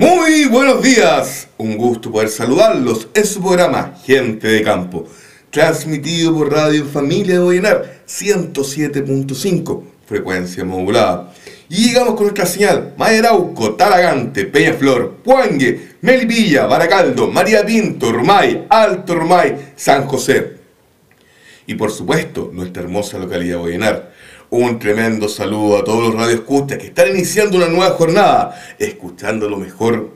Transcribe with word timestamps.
Muy 0.00 0.46
buenos 0.46 0.82
días, 0.82 1.48
un 1.58 1.76
gusto 1.76 2.10
poder 2.10 2.30
saludarlos. 2.30 3.08
Es 3.12 3.28
su 3.28 3.42
programa 3.42 3.96
Gente 4.02 4.48
de 4.48 4.62
Campo, 4.62 5.06
transmitido 5.50 6.34
por 6.34 6.50
Radio 6.50 6.86
Familia 6.86 7.34
de 7.34 7.40
Boyenar 7.40 8.00
107.5, 8.08 9.82
frecuencia 10.06 10.64
modulada. 10.64 11.34
Y 11.68 11.88
llegamos 11.88 12.14
con 12.14 12.22
nuestra 12.22 12.46
señal 12.46 12.94
Mayarauco, 12.96 13.74
Talagante, 13.74 14.46
Peñaflor, 14.46 15.16
Puangue, 15.22 15.96
Melipilla, 16.00 16.64
Baracaldo, 16.64 17.30
María 17.30 17.62
Pinto, 17.66 18.10
Rumay, 18.10 18.68
Alto 18.70 19.14
Rumay, 19.14 19.72
San 19.76 20.06
José. 20.06 20.60
Y 21.66 21.74
por 21.74 21.90
supuesto, 21.90 22.48
nuestra 22.54 22.84
hermosa 22.84 23.18
localidad 23.18 23.58
Boyenar. 23.58 24.09
Un 24.52 24.80
tremendo 24.80 25.28
saludo 25.28 25.78
a 25.78 25.84
todos 25.84 26.02
los 26.02 26.14
radioescuchas 26.20 26.76
que 26.78 26.88
están 26.88 27.08
iniciando 27.10 27.56
una 27.56 27.68
nueva 27.68 27.90
jornada, 27.90 28.60
escuchando 28.80 29.48
lo 29.48 29.56
mejor 29.56 30.10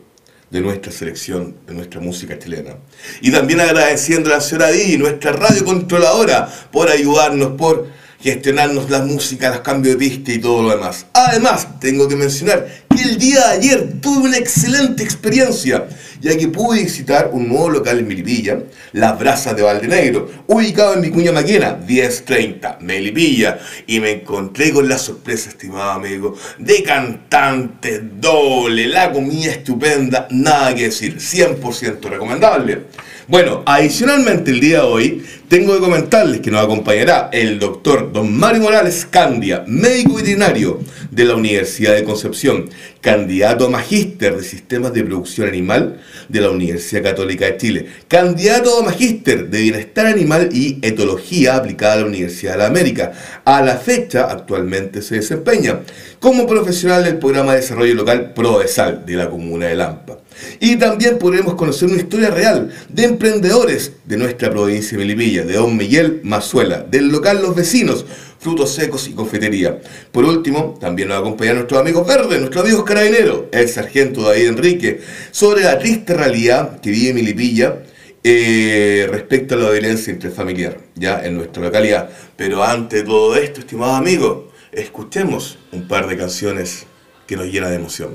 de 0.51 0.61
nuestra 0.61 0.91
selección, 0.91 1.55
de 1.69 1.73
nuestra 1.73 2.01
música 2.01 2.37
chilena. 2.37 2.75
Y 3.21 3.31
también 3.31 3.61
agradeciendo 3.61 4.31
a 4.31 4.35
la 4.35 4.41
señora 4.41 4.73
Di, 4.73 4.99
nuestra 4.99 5.31
radio 5.31 5.65
controladora, 5.65 6.49
por 6.73 6.91
ayudarnos, 6.91 7.53
por 7.53 7.87
gestionarnos 8.25 8.89
la 8.89 9.01
música, 9.01 9.51
los 9.51 9.61
cambios 9.61 9.97
de 9.97 9.99
pista 9.99 10.33
y 10.33 10.39
todo 10.39 10.63
lo 10.63 10.71
demás. 10.71 11.05
Además, 11.13 11.79
tengo 11.79 12.09
que 12.09 12.17
mencionar 12.17 12.67
que 12.89 13.03
el 13.03 13.19
día 13.19 13.49
de 13.49 13.53
ayer 13.59 14.01
tuve 14.01 14.29
una 14.29 14.39
excelente 14.39 15.03
experiencia, 15.03 15.87
ya 16.23 16.35
que 16.35 16.49
pude 16.49 16.83
visitar 16.83 17.29
un 17.35 17.47
nuevo 17.47 17.69
local 17.69 17.99
en 17.99 18.09
Melipilla, 18.09 18.61
Las 18.93 19.19
Brasas 19.19 19.55
de 19.55 19.61
Valdenegro, 19.61 20.31
ubicado 20.47 20.95
en 20.95 21.03
Vicuña 21.03 21.33
Maquena, 21.33 21.77
1030, 21.87 22.79
Melipilla, 22.81 23.59
y 23.87 24.01
me 24.01 24.13
encontré 24.13 24.73
con 24.73 24.89
la 24.89 24.97
sorpresa, 24.97 25.51
estimado 25.51 25.91
amigo, 25.91 26.35
de 26.59 26.83
cantantes 26.83 28.01
doble, 28.19 28.89
la 28.89 29.13
comida 29.13 29.53
estupenda, 29.53 30.29
nada 30.31 30.75
que 30.75 30.85
decir, 30.85 31.19
100% 31.19 32.01
recomendable. 32.09 32.85
Bueno, 33.27 33.63
adicionalmente 33.65 34.51
el 34.51 34.61
día 34.61 34.81
de 34.81 34.87
hoy 34.87 35.25
tengo 35.49 35.73
que 35.73 35.81
comentarles 35.81 36.41
que 36.41 36.51
nos 36.51 36.63
acompañará 36.63 37.31
el 37.33 37.59
doctor 37.59 38.13
don 38.13 38.37
Mario 38.37 38.61
Morales 38.61 39.07
Candia, 39.11 39.65
médico 39.67 40.17
veterinario 40.17 40.81
de 41.11 41.25
la 41.25 41.35
Universidad 41.35 41.95
de 41.95 42.05
Concepción, 42.05 42.69
candidato 43.05 43.67
a 43.67 43.69
magíster 43.69 44.35
de 44.35 44.43
sistemas 44.43 44.95
de 44.95 45.05
producción 45.05 45.47
animal 45.47 46.01
de 46.27 46.41
la 46.41 46.49
Universidad 46.49 47.03
Católica 47.03 47.45
de 47.45 47.59
Chile, 47.59 47.87
candidato 48.09 48.81
a 48.81 48.83
magíster 48.83 49.51
de 49.51 49.61
bienestar 49.61 50.07
animal 50.07 50.49
y 50.51 50.79
etología 50.81 51.57
aplicada 51.57 51.93
a 51.93 51.97
la 51.97 52.07
Universidad 52.07 52.53
de 52.53 52.59
la 52.61 52.67
América. 52.67 53.13
A 53.45 53.61
la 53.61 53.77
fecha 53.77 54.31
actualmente 54.31 55.03
se 55.03 55.17
desempeña 55.17 55.81
como 56.19 56.47
profesional 56.47 57.05
del 57.05 57.19
programa 57.19 57.53
de 57.53 57.61
desarrollo 57.61 57.95
local 57.95 58.33
PRODESAL 58.33 59.05
de 59.05 59.17
la 59.17 59.29
comuna 59.29 59.67
de 59.67 59.75
Lampa. 59.75 60.21
Y 60.59 60.77
también 60.77 61.19
podremos 61.19 61.57
conocer 61.57 61.91
una 61.91 62.01
historia 62.01 62.31
real 62.31 62.71
de 62.89 63.05
emprendedores 63.05 63.93
de 64.07 64.17
nuestra 64.17 64.51
provincia 64.51 64.97
de 64.97 65.05
Melipilla, 65.05 65.45
de 65.45 65.55
Don 65.55 65.77
Miguel 65.77 66.21
Mazuela, 66.25 66.85
del 66.91 67.09
local 67.09 67.43
Los 67.43 67.55
Vecinos, 67.55 68.07
frutos 68.45 68.75
secos 68.75 69.09
y 69.09 69.13
confitería. 69.13 69.81
Por 70.13 70.27
último, 70.27 70.77
también 70.79 71.09
nos 71.09 71.19
acompaña 71.19 71.55
nuestros 71.55 71.81
amigos 71.81 72.07
verdes, 72.07 72.39
nuestros 72.39 72.63
amigos 72.63 72.85
carabineros, 72.85 73.45
el 73.51 73.69
sargento 73.71 74.21
David 74.21 74.49
Enrique, 74.49 75.01
sobre 75.31 75.63
la 75.63 75.79
triste 75.79 76.13
realidad 76.13 76.79
que 76.81 76.91
vive 76.91 77.15
Milipilla 77.15 77.79
eh, 78.23 79.09
respecto 79.11 79.55
a 79.55 79.59
la 79.59 79.71
violencia 79.71 80.13
intrafamiliar, 80.13 80.77
ya 80.95 81.25
en 81.25 81.37
nuestra 81.37 81.63
localidad. 81.63 82.11
Pero 82.37 82.63
antes 82.63 83.01
de 83.01 83.07
todo 83.07 83.35
esto, 83.35 83.61
estimados 83.61 83.97
amigos, 83.97 84.53
escuchemos 84.73 85.59
un 85.73 85.89
par 85.89 86.07
de 86.07 86.19
canciones 86.19 86.87
que 87.27 87.37
nos 87.37 87.47
llenan 87.47 87.71
de 87.71 87.77
emoción. 87.77 88.11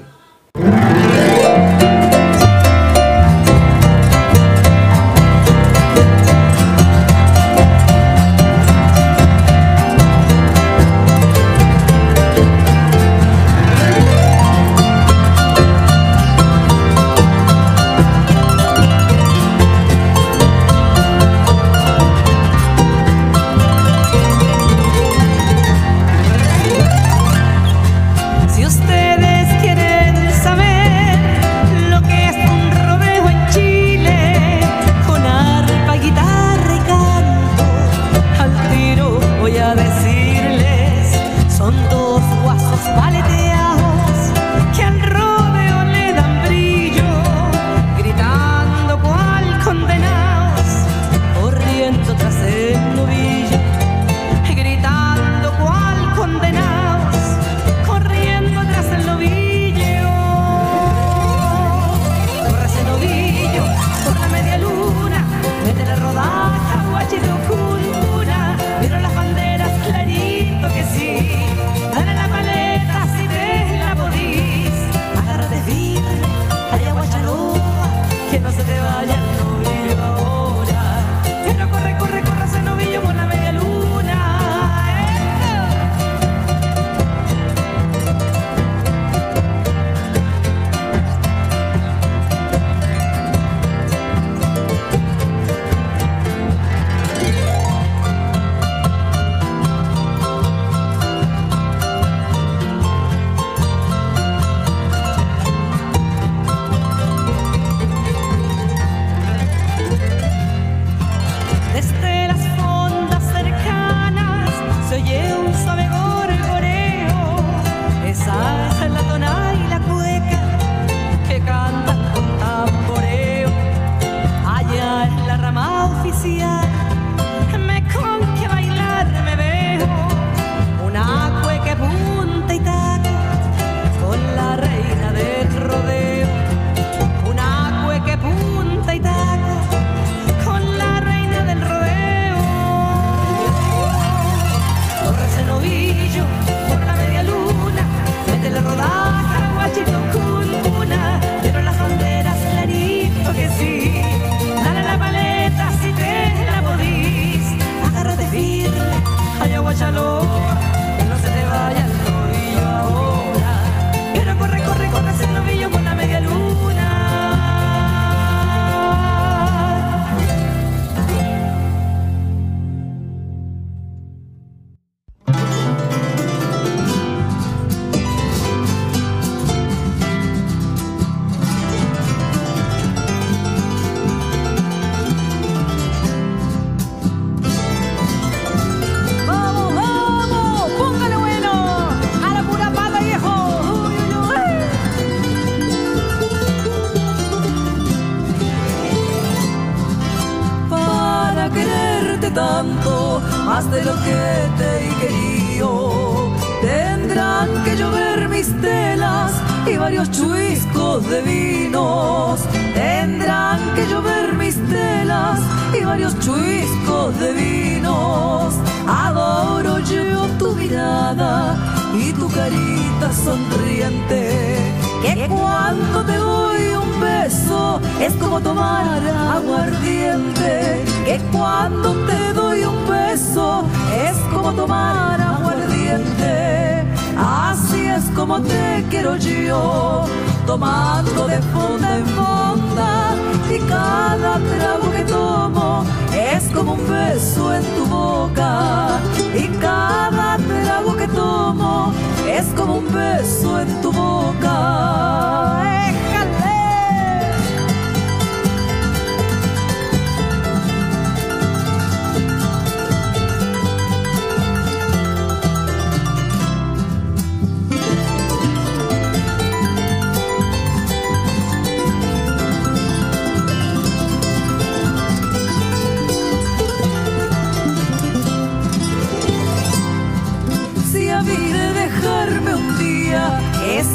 De 211.10 211.22
vinos. 211.22 212.40
Tendrán 212.74 213.60
que 213.76 213.88
llover 213.88 214.34
mis 214.34 214.56
telas 214.70 215.40
y 215.80 215.84
varios 215.84 216.18
chuiscos 216.20 217.20
de 217.20 217.34
vinos. 217.34 218.54
Adoro 218.88 219.80
yo 219.80 220.28
tu 220.38 220.54
mirada 220.56 221.58
y 221.94 222.14
tu 222.14 222.28
carita 222.30 223.12
sonriente. 223.14 224.58
Que 225.02 225.28
cuando 225.28 226.04
te 226.06 226.18
doy 226.18 226.76
un 226.76 227.02
beso 227.02 227.82
es 228.00 228.14
como 228.14 228.40
tomar 228.40 229.02
aguardiente. 229.08 230.84
Que 231.06 231.20
cuando 231.32 231.94
te 232.06 232.34
doy 232.34 232.64
un 232.66 232.88
beso 232.88 233.64
es 234.08 234.18
como 234.34 234.52
tomar 234.54 235.20
aguardiente. 235.20 236.86
Así 237.18 237.88
es 237.88 238.06
como 238.16 238.42
te 238.42 238.86
quiero 238.90 239.18
yo, 239.18 240.06
tomando 240.50 241.28
de 241.28 241.40
fonda 241.54 241.98
en 241.98 242.06
fonda. 242.08 243.16
Y 243.56 243.60
cada 243.70 244.40
trago 244.52 244.92
que 244.92 245.04
tomo 245.04 245.86
es 246.12 246.44
como 246.56 246.74
un 246.74 246.90
beso 246.90 247.54
en 247.54 247.64
tu 247.76 247.86
boca. 247.86 249.00
Y 249.36 249.48
cada 249.60 250.38
trago 250.38 250.96
que 250.98 251.08
tomo 251.10 251.94
es 252.28 252.46
como 252.58 252.78
un 252.78 252.92
beso 252.92 253.60
en 253.62 253.82
tu 253.82 253.92
boca. 253.92 254.60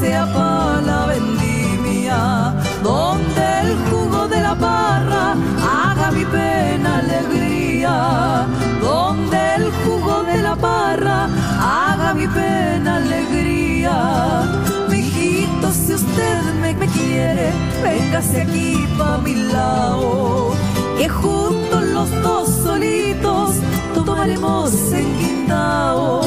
Sea 0.05 0.27
para 0.27 0.81
la 0.83 1.07
vendimia, 1.07 2.19
donde 2.83 3.45
el 3.63 3.71
jugo 3.89 4.29
de 4.29 4.41
la 4.49 4.55
parra 4.55 5.25
haga 5.83 6.11
mi 6.11 6.25
pena 6.27 6.91
alegría, 7.05 7.95
donde 8.83 9.39
el 9.59 9.67
jugo 9.83 10.15
de 10.31 10.39
la 10.43 10.57
parra 10.57 11.19
haga 11.87 12.13
mi 12.21 12.27
pena 12.29 12.97
alegría. 12.97 13.97
Mijito, 14.91 15.67
si 15.73 15.95
usted 15.95 16.43
me, 16.61 16.75
me 16.75 16.89
quiere, 16.99 17.47
véngase 17.83 18.43
aquí 18.43 18.87
pa' 18.99 19.19
mi 19.25 19.35
lado, 19.55 20.53
que 20.99 21.09
juntos 21.09 21.83
los 21.97 22.11
dos 22.23 22.47
solitos 22.67 23.51
tomaremos 23.95 24.71
en 25.01 25.09
guindao 25.19 26.24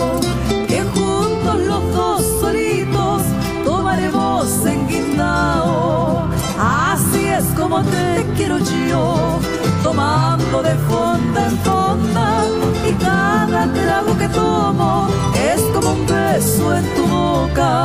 te 7.83 8.25
quiero 8.35 8.57
yo, 8.59 9.39
tomando 9.83 10.61
de 10.61 10.75
fonda 10.89 11.47
en 11.47 11.57
fonda 11.59 12.43
y 12.87 12.93
cada 12.93 13.71
trago 13.71 14.17
que 14.17 14.27
tomo 14.29 15.07
es 15.51 15.61
como 15.73 15.93
un 15.93 16.05
beso 16.05 16.75
en 16.75 16.85
tu 16.95 17.05
boca 17.07 17.83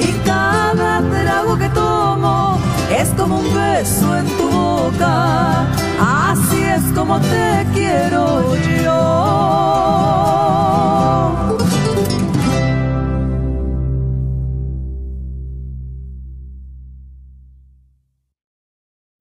y 0.00 0.12
cada 0.24 1.02
trago 1.02 1.58
que 1.58 1.68
tomo 1.70 2.58
es 2.90 3.08
como 3.10 3.38
un 3.38 3.54
beso 3.54 4.16
en 4.16 4.26
tu 4.36 4.50
boca, 4.50 5.66
así 6.00 6.62
es 6.62 6.82
como 6.94 7.20
te 7.20 7.66
quiero 7.72 8.54
yo. 8.84 9.00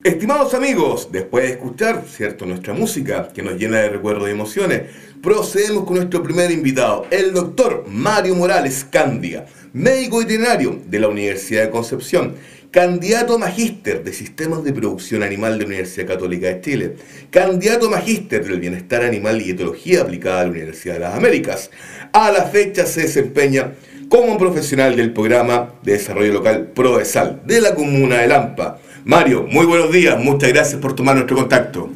Estimados 0.10 0.56
amigos, 0.56 1.10
después 1.12 1.44
de 1.44 1.52
escuchar, 1.52 2.04
¿cierto?, 2.10 2.48
nuestra 2.48 2.74
música 2.74 3.30
que 3.32 3.44
nos 3.44 3.60
llena 3.60 3.78
de 3.78 3.90
recuerdos 3.90 4.28
y 4.28 4.32
emociones, 4.32 4.82
procedemos 5.22 5.84
con 5.84 5.98
nuestro 5.98 6.24
primer 6.24 6.50
invitado, 6.50 7.06
el 7.12 7.32
doctor 7.32 7.86
Mario 7.88 8.34
Morales 8.34 8.88
Candia, 8.90 9.46
médico 9.72 10.18
veterinario 10.18 10.80
de 10.84 11.00
la 11.00 11.10
Universidad 11.10 11.66
de 11.66 11.70
Concepción, 11.70 12.34
candidato 12.72 13.36
a 13.36 13.38
magíster 13.38 14.04
de 14.04 14.12
Sistemas 14.12 14.64
de 14.64 14.74
Producción 14.74 15.22
Animal 15.22 15.54
de 15.54 15.60
la 15.60 15.68
Universidad 15.68 16.08
Católica 16.08 16.48
de 16.48 16.62
Chile, 16.62 16.96
candidato 17.30 17.86
a 17.86 17.92
magíster 17.92 18.44
del 18.44 18.60
Bienestar 18.60 19.04
Animal 19.04 19.40
y 19.40 19.52
Etología 19.52 20.02
aplicada 20.02 20.42
a 20.42 20.44
la 20.46 20.50
Universidad 20.50 20.96
de 20.96 21.02
las 21.02 21.14
Américas. 21.14 21.70
A 22.14 22.32
la 22.32 22.46
fecha 22.46 22.88
se 22.88 23.02
desempeña 23.02 23.74
como 24.10 24.40
profesional 24.40 24.96
del 24.96 25.14
programa 25.14 25.76
de 25.84 25.92
desarrollo 25.92 26.34
local 26.34 26.72
PROESAL 26.74 27.44
de 27.46 27.62
la 27.62 27.76
comuna 27.76 28.22
de 28.22 28.28
Lampa 28.28 28.80
Mario, 29.10 29.48
muy 29.50 29.66
buenos 29.66 29.92
días, 29.92 30.20
muchas 30.20 30.54
gracias 30.54 30.80
por 30.80 30.94
tomar 30.94 31.16
nuestro 31.16 31.36
contacto. 31.36 31.90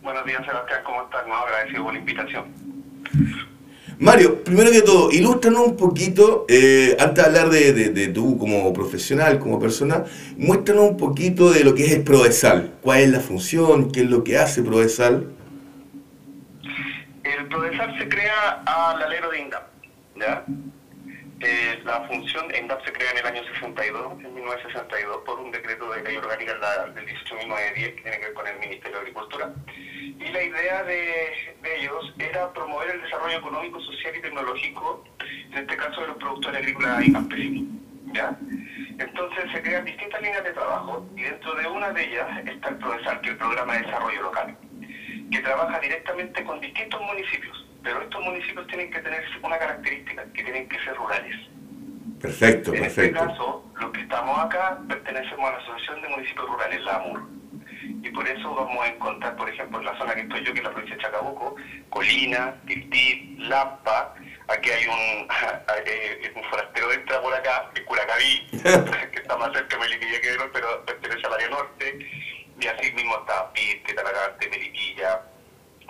Buenos 0.00 0.24
días, 0.24 0.46
Sebastián, 0.46 0.80
¿cómo 0.82 1.02
estás? 1.02 1.26
Muy 1.26 1.36
agradecido 1.36 1.84
por 1.84 1.92
la 1.92 1.98
invitación. 1.98 2.44
Mario, 3.98 4.42
primero 4.42 4.70
que 4.70 4.80
todo, 4.80 5.10
ilústranos 5.10 5.66
un 5.66 5.76
poquito, 5.76 6.46
eh, 6.48 6.96
antes 6.98 7.22
de 7.22 7.22
hablar 7.22 7.50
de, 7.50 7.90
de, 7.90 8.08
tú 8.08 8.38
como 8.38 8.72
profesional, 8.72 9.38
como 9.38 9.60
persona, 9.60 10.04
muéstranos 10.38 10.88
un 10.88 10.96
poquito 10.96 11.50
de 11.50 11.62
lo 11.64 11.74
que 11.74 11.84
es 11.84 11.92
el 11.92 12.02
PRODESAL, 12.02 12.76
cuál 12.80 13.00
es 13.00 13.10
la 13.10 13.20
función, 13.20 13.92
qué 13.92 14.00
es 14.00 14.08
lo 14.08 14.24
que 14.24 14.38
hace 14.38 14.62
PRODESAL. 14.62 15.28
El 17.24 17.46
PRODESAL 17.46 17.98
se 17.98 18.08
crea 18.08 18.62
al 18.64 19.02
alero 19.02 19.30
de 19.32 19.40
INDAP, 19.40 19.64
¿ya? 20.18 20.44
Eh, 21.40 21.82
la 21.84 22.00
función 22.08 22.46
ENDAP 22.54 22.82
se 22.84 22.92
crea 22.92 23.10
en 23.10 23.18
el 23.18 23.26
año 23.26 23.44
62, 23.52 24.24
en 24.24 24.34
1962, 24.34 25.18
por 25.26 25.38
un 25.38 25.50
decreto 25.50 25.90
de 25.90 26.02
ley 26.02 26.16
orgánica 26.16 26.54
del 26.54 27.06
18.910 27.06 27.74
que 27.74 28.02
tiene 28.02 28.18
que 28.18 28.24
ver 28.24 28.32
con 28.32 28.46
el 28.46 28.58
Ministerio 28.58 28.92
de 28.92 29.00
Agricultura. 29.00 29.52
Y 30.18 30.28
la 30.32 30.42
idea 30.42 30.82
de, 30.84 31.56
ellos 31.76 32.14
era 32.18 32.50
promover 32.54 32.90
el 32.90 33.02
desarrollo 33.02 33.36
económico, 33.36 33.80
social 33.80 34.16
y 34.16 34.22
tecnológico, 34.22 35.04
en 35.50 35.58
este 35.58 35.76
caso 35.76 36.00
de 36.00 36.06
los 36.06 36.16
productores 36.16 36.58
agrícolas 36.58 37.06
y 37.06 37.12
campesinos. 37.12 37.64
¿ya? 38.14 38.38
Entonces 38.98 39.52
se 39.52 39.62
crean 39.62 39.84
distintas 39.84 40.22
líneas 40.22 40.42
de 40.42 40.52
trabajo 40.52 41.06
y 41.16 41.22
dentro 41.22 41.54
de 41.54 41.66
una 41.68 41.92
de 41.92 42.02
ellas 42.02 42.46
está 42.46 42.70
el 42.70 42.78
PRODESAL, 42.78 43.20
que 43.20 43.26
es 43.26 43.32
el 43.32 43.38
Programa 43.38 43.74
de 43.74 43.82
Desarrollo 43.82 44.22
Local, 44.22 44.56
que 45.30 45.40
trabaja 45.40 45.80
directamente 45.80 46.44
con 46.44 46.60
distintos 46.60 47.00
municipios 47.02 47.65
pero 47.86 48.02
estos 48.02 48.20
municipios 48.20 48.66
tienen 48.66 48.90
que 48.90 48.98
tener 48.98 49.22
una 49.40 49.56
característica, 49.58 50.24
que 50.34 50.42
tienen 50.42 50.68
que 50.68 50.76
ser 50.80 50.96
rurales. 50.96 51.36
Perfecto, 52.20 52.74
en 52.74 52.82
perfecto. 52.82 53.20
En 53.20 53.28
este 53.28 53.34
caso, 53.36 53.64
los 53.80 53.92
que 53.92 54.00
estamos 54.00 54.38
acá 54.40 54.80
pertenecemos 54.88 55.48
a 55.48 55.52
la 55.52 55.58
Asociación 55.58 56.02
de 56.02 56.08
Municipios 56.08 56.48
Rurales, 56.48 56.82
la 56.82 56.96
AMUR. 56.96 57.22
Y 58.02 58.10
por 58.10 58.26
eso 58.26 58.52
vamos 58.52 58.84
a 58.84 58.88
encontrar, 58.88 59.36
por 59.36 59.48
ejemplo, 59.48 59.78
en 59.78 59.84
la 59.84 59.96
zona 59.98 60.16
que 60.16 60.22
estoy 60.22 60.44
yo, 60.44 60.52
que 60.52 60.58
es 60.58 60.64
la 60.64 60.72
provincia 60.72 60.96
de 60.96 61.02
Chacabuco, 61.02 61.54
Colina, 61.88 62.56
Tiltit, 62.66 63.38
Lampa, 63.38 64.16
aquí 64.48 64.68
hay 64.68 64.86
un, 64.88 65.28
eh, 65.86 66.32
un 66.34 66.42
forastero 66.42 66.90
entra 66.92 67.22
por 67.22 67.34
acá, 67.34 67.70
que 67.72 67.84
Curacaví, 67.84 68.48
que 69.12 69.20
está 69.20 69.36
más 69.36 69.52
cerca 69.52 69.76
de 69.76 69.82
Melipilla 69.82 70.20
que 70.20 70.30
de 70.32 70.38
pero 70.52 70.84
pertenece 70.84 71.24
al 71.24 71.34
área 71.34 71.50
norte, 71.50 71.98
y 72.58 72.66
así 72.66 72.92
mismo 72.94 73.16
está 73.20 73.52
Piste, 73.52 73.94
Talagante, 73.94 74.48
Melipilla, 74.48 75.22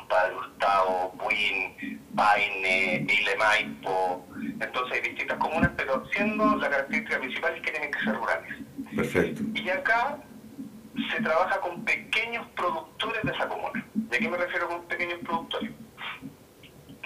Padre 0.08 0.34
Gustavo, 0.34 1.12
Buin, 1.16 2.00
Paine, 2.14 3.06
Ile 3.08 3.36
Maipo. 3.36 4.26
Entonces 4.60 4.92
hay 4.92 5.00
distintas 5.10 5.38
comunas, 5.38 5.70
pero 5.76 6.04
siendo 6.12 6.56
la 6.56 6.70
característica 6.70 7.18
principal 7.18 7.54
es 7.54 7.62
que 7.62 7.70
tienen 7.70 7.90
que 7.90 8.00
ser 8.00 8.14
rurales. 8.14 8.54
Perfecto. 8.94 9.42
Y 9.54 9.68
acá 9.68 10.18
se 11.10 11.22
trabaja 11.22 11.60
con 11.60 11.84
pequeños 11.84 12.46
productores 12.56 13.22
de 13.22 13.32
esa 13.32 13.48
comuna. 13.48 13.84
¿De 13.94 14.18
qué 14.18 14.28
me 14.28 14.36
refiero 14.36 14.68
con 14.68 14.82
pequeños 14.84 15.18
productores? 15.24 15.70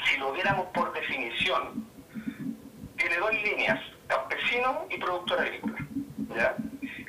Si 0.04 0.18
lo 0.18 0.32
viéramos 0.32 0.66
por 0.68 0.92
definición, 0.92 1.86
tiene 2.96 3.16
dos 3.16 3.32
líneas, 3.32 3.80
campesino 4.06 4.86
y 4.90 4.98
productor 4.98 5.40
agrícola. 5.40 5.76
¿ya? 6.36 6.56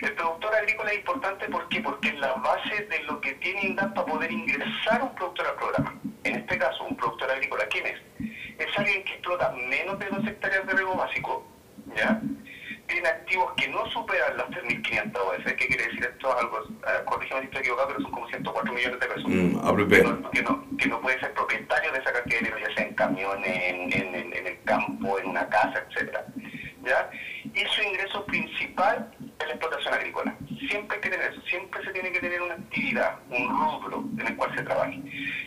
El 0.01 0.13
productor 0.13 0.55
agrícola 0.55 0.91
es 0.91 0.97
importante 0.97 1.47
¿por 1.47 1.69
qué? 1.69 1.79
porque 1.79 2.09
es 2.09 2.19
la 2.19 2.33
base 2.33 2.85
de 2.85 3.03
lo 3.03 3.21
que 3.21 3.33
tiene 3.35 3.65
INDAP 3.65 3.93
para 3.93 4.07
poder 4.07 4.31
ingresar 4.31 5.03
un 5.03 5.13
productor 5.13 5.47
al 5.47 5.55
programa. 5.55 5.95
En 6.23 6.35
este 6.37 6.57
caso, 6.57 6.83
un 6.83 6.97
productor 6.97 7.29
agrícola, 7.29 7.65
¿quién 7.67 7.85
es? 7.85 7.99
Es 8.57 8.77
alguien 8.77 9.03
que 9.03 9.13
explota 9.13 9.53
menos 9.69 9.99
de 9.99 10.07
dos 10.07 10.25
hectáreas 10.25 10.65
de 10.65 10.73
riego 10.73 10.95
básico, 10.95 11.47
¿ya? 11.95 12.19
Tiene 12.87 13.07
activos 13.07 13.53
que 13.55 13.67
no 13.69 13.85
superan 13.91 14.37
las 14.37 14.47
3.500 14.47 15.15
OS. 15.15 15.53
¿Qué 15.53 15.67
quiere 15.67 15.85
decir 15.85 16.03
esto? 16.03 16.37
Algo, 16.37 16.59
uh, 16.67 17.05
corrígeme 17.05 17.41
si 17.41 17.45
estoy 17.45 17.61
equivocado, 17.61 17.87
pero 17.89 18.01
son 18.01 18.11
como 18.11 18.27
104 18.27 18.73
millones 18.73 18.99
de 18.99 19.07
pesos. 19.07 19.23
Mm, 19.27 19.87
que, 19.87 20.03
no, 20.03 20.31
que, 20.31 20.41
no, 20.41 20.77
que, 20.77 20.87
no, 20.87 21.01
puede 21.01 21.19
ser 21.19 21.33
propietario 21.33 21.91
de 21.91 21.99
esa 21.99 22.11
cantidad 22.11 22.39
de 22.39 22.45
dinero, 22.45 22.67
ya 22.67 22.75
sea 22.75 22.85
en 22.85 22.93
camiones, 22.95 23.63
en, 23.63 23.93
en, 23.93 24.33
en 24.33 24.47
el 24.47 24.63
campo, 24.63 25.19
en 25.19 25.27
una 25.27 25.47
casa, 25.47 25.85
etcétera. 25.87 26.25
¿Ya? 26.83 27.09
y 27.53 27.59
su 27.65 27.81
ingreso 27.83 28.25
principal 28.25 29.11
es 29.39 29.47
la 29.47 29.53
explotación 29.53 29.93
agrícola. 29.93 30.35
Siempre 30.69 30.95
hay 30.95 31.01
que 31.01 31.09
tener 31.09 31.31
eso, 31.31 31.41
siempre 31.41 31.83
se 31.83 31.91
tiene 31.91 32.11
que 32.11 32.19
tener 32.19 32.41
una 32.41 32.53
actividad, 32.55 33.19
un 33.29 33.49
rubro 33.49 34.05
en 34.19 34.27
el 34.27 34.35
cual 34.35 34.55
se 34.55 34.63
trabaje. 34.63 35.01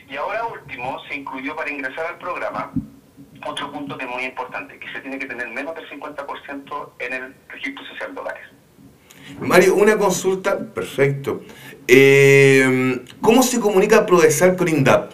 Y 0.08 0.16
ahora 0.16 0.46
último, 0.46 1.00
se 1.08 1.16
incluyó 1.16 1.56
para 1.56 1.70
ingresar 1.70 2.06
al 2.06 2.18
programa 2.18 2.72
otro 3.46 3.70
punto 3.72 3.96
que 3.96 4.04
es 4.04 4.10
muy 4.10 4.24
importante, 4.24 4.78
que 4.78 4.92
se 4.92 5.00
tiene 5.00 5.18
que 5.18 5.26
tener 5.26 5.48
menos 5.48 5.74
del 5.74 5.88
50% 5.88 6.90
en 6.98 7.12
el 7.12 7.34
registro 7.48 7.84
social 7.86 8.14
de 8.14 8.20
hogares. 8.20 8.48
Mario, 9.40 9.74
una 9.76 9.93
consulta, 10.04 10.58
perfecto. 10.58 11.42
Eh, 11.88 13.00
¿Cómo 13.20 13.42
se 13.42 13.58
comunica 13.58 14.04
Prodesal 14.04 14.56
con 14.56 14.68
INDAP 14.68 15.12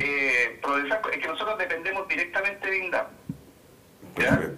eh, 0.00 0.58
Prodesal, 0.62 1.00
es 1.12 1.18
que 1.18 1.28
nosotros 1.28 1.58
dependemos 1.58 2.08
directamente 2.08 2.68
de 2.68 2.78
INDAP. 2.78 3.08
¿ya? 4.18 4.50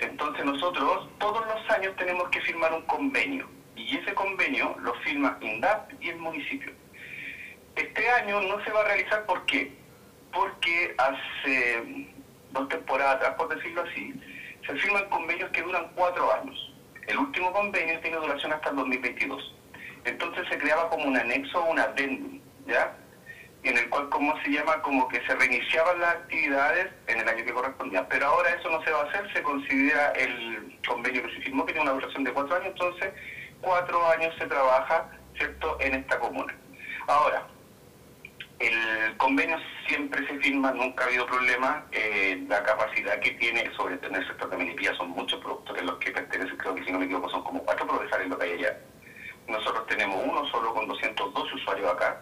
Entonces 0.00 0.44
nosotros 0.44 1.08
todos 1.18 1.44
los 1.46 1.70
años 1.70 1.94
tenemos 1.96 2.28
que 2.30 2.40
firmar 2.40 2.72
un 2.72 2.82
convenio 2.82 3.46
y 3.76 3.96
ese 3.96 4.14
convenio 4.14 4.74
lo 4.80 4.94
firma 5.06 5.38
INDAP 5.40 5.92
y 6.00 6.08
el 6.08 6.16
municipio. 6.16 6.72
Este 7.76 8.08
año 8.08 8.40
no 8.40 8.62
se 8.64 8.70
va 8.70 8.80
a 8.80 8.84
realizar, 8.84 9.26
¿por 9.26 9.44
qué? 9.46 9.72
Porque 10.32 10.94
hace 10.96 12.08
dos 12.52 12.68
temporadas 12.68 13.16
atrás, 13.16 13.34
por 13.36 13.54
decirlo 13.54 13.82
así, 13.82 14.14
se 14.68 14.74
firman 14.76 15.08
convenios 15.08 15.50
que 15.50 15.62
duran 15.62 15.90
cuatro 15.94 16.32
años. 16.32 16.72
El 17.06 17.18
último 17.18 17.52
convenio 17.52 17.98
tiene 18.00 18.18
duración 18.18 18.52
hasta 18.52 18.56
el 18.56 18.62
2022. 18.78 19.54
Entonces 20.04 20.46
se 20.48 20.58
creaba 20.58 20.88
como 20.88 21.06
un 21.06 21.16
anexo 21.16 21.62
un 21.64 21.78
adendum, 21.78 22.40
¿ya? 22.66 22.96
En 23.64 23.76
el 23.76 23.90
cual, 23.90 24.08
¿cómo 24.08 24.40
se 24.42 24.50
llama? 24.50 24.80
Como 24.82 25.08
que 25.08 25.20
se 25.26 25.34
reiniciaban 25.34 26.00
las 26.00 26.14
actividades 26.14 26.88
en 27.08 27.20
el 27.20 27.28
año 27.28 27.44
que 27.44 27.52
correspondía. 27.52 28.08
Pero 28.08 28.26
ahora 28.26 28.50
eso 28.50 28.70
no 28.70 28.82
se 28.84 28.90
va 28.90 29.00
a 29.00 29.04
hacer, 29.04 29.32
se 29.32 29.42
considera 29.42 30.12
el 30.12 30.78
convenio 30.86 31.22
que 31.24 31.34
se 31.34 31.40
firmó 31.42 31.66
que 31.66 31.72
tiene 31.72 31.90
una 31.90 31.98
duración 31.98 32.24
de 32.24 32.32
cuatro 32.32 32.56
años, 32.56 32.68
entonces 32.68 33.12
cuatro 33.60 34.06
años 34.10 34.34
se 34.38 34.46
trabaja, 34.46 35.10
¿cierto?, 35.36 35.76
en 35.80 35.94
esta 35.94 36.18
comuna. 36.20 36.54
Ahora, 37.08 37.46
el 38.58 39.16
convenio 39.16 39.56
siempre 39.86 40.26
se 40.26 40.38
firma, 40.38 40.72
nunca 40.72 41.04
ha 41.04 41.06
habido 41.06 41.26
problema. 41.26 41.84
Eh, 41.92 42.44
la 42.48 42.62
capacidad 42.62 43.18
que 43.20 43.30
tiene 43.32 43.70
sobre 43.76 43.96
tener 43.98 44.26
sector 44.26 44.50
de 44.50 44.56
Melipilla 44.56 44.94
son 44.96 45.10
muchos 45.10 45.40
productores 45.40 45.84
los 45.84 45.98
que 45.98 46.10
pertenecen, 46.10 46.56
creo 46.56 46.74
que 46.74 46.84
si 46.84 46.92
no 46.92 46.98
me 46.98 47.04
equivoco 47.04 47.30
son 47.30 47.44
como 47.44 47.62
cuatro 47.62 47.86
profesores 47.86 48.28
lo 48.28 48.38
que 48.38 48.44
hay 48.46 48.52
allá. 48.52 48.78
Nosotros 49.46 49.86
tenemos 49.86 50.22
uno 50.24 50.46
solo 50.50 50.74
con 50.74 50.88
202 50.88 51.54
usuarios 51.54 51.92
acá. 51.92 52.20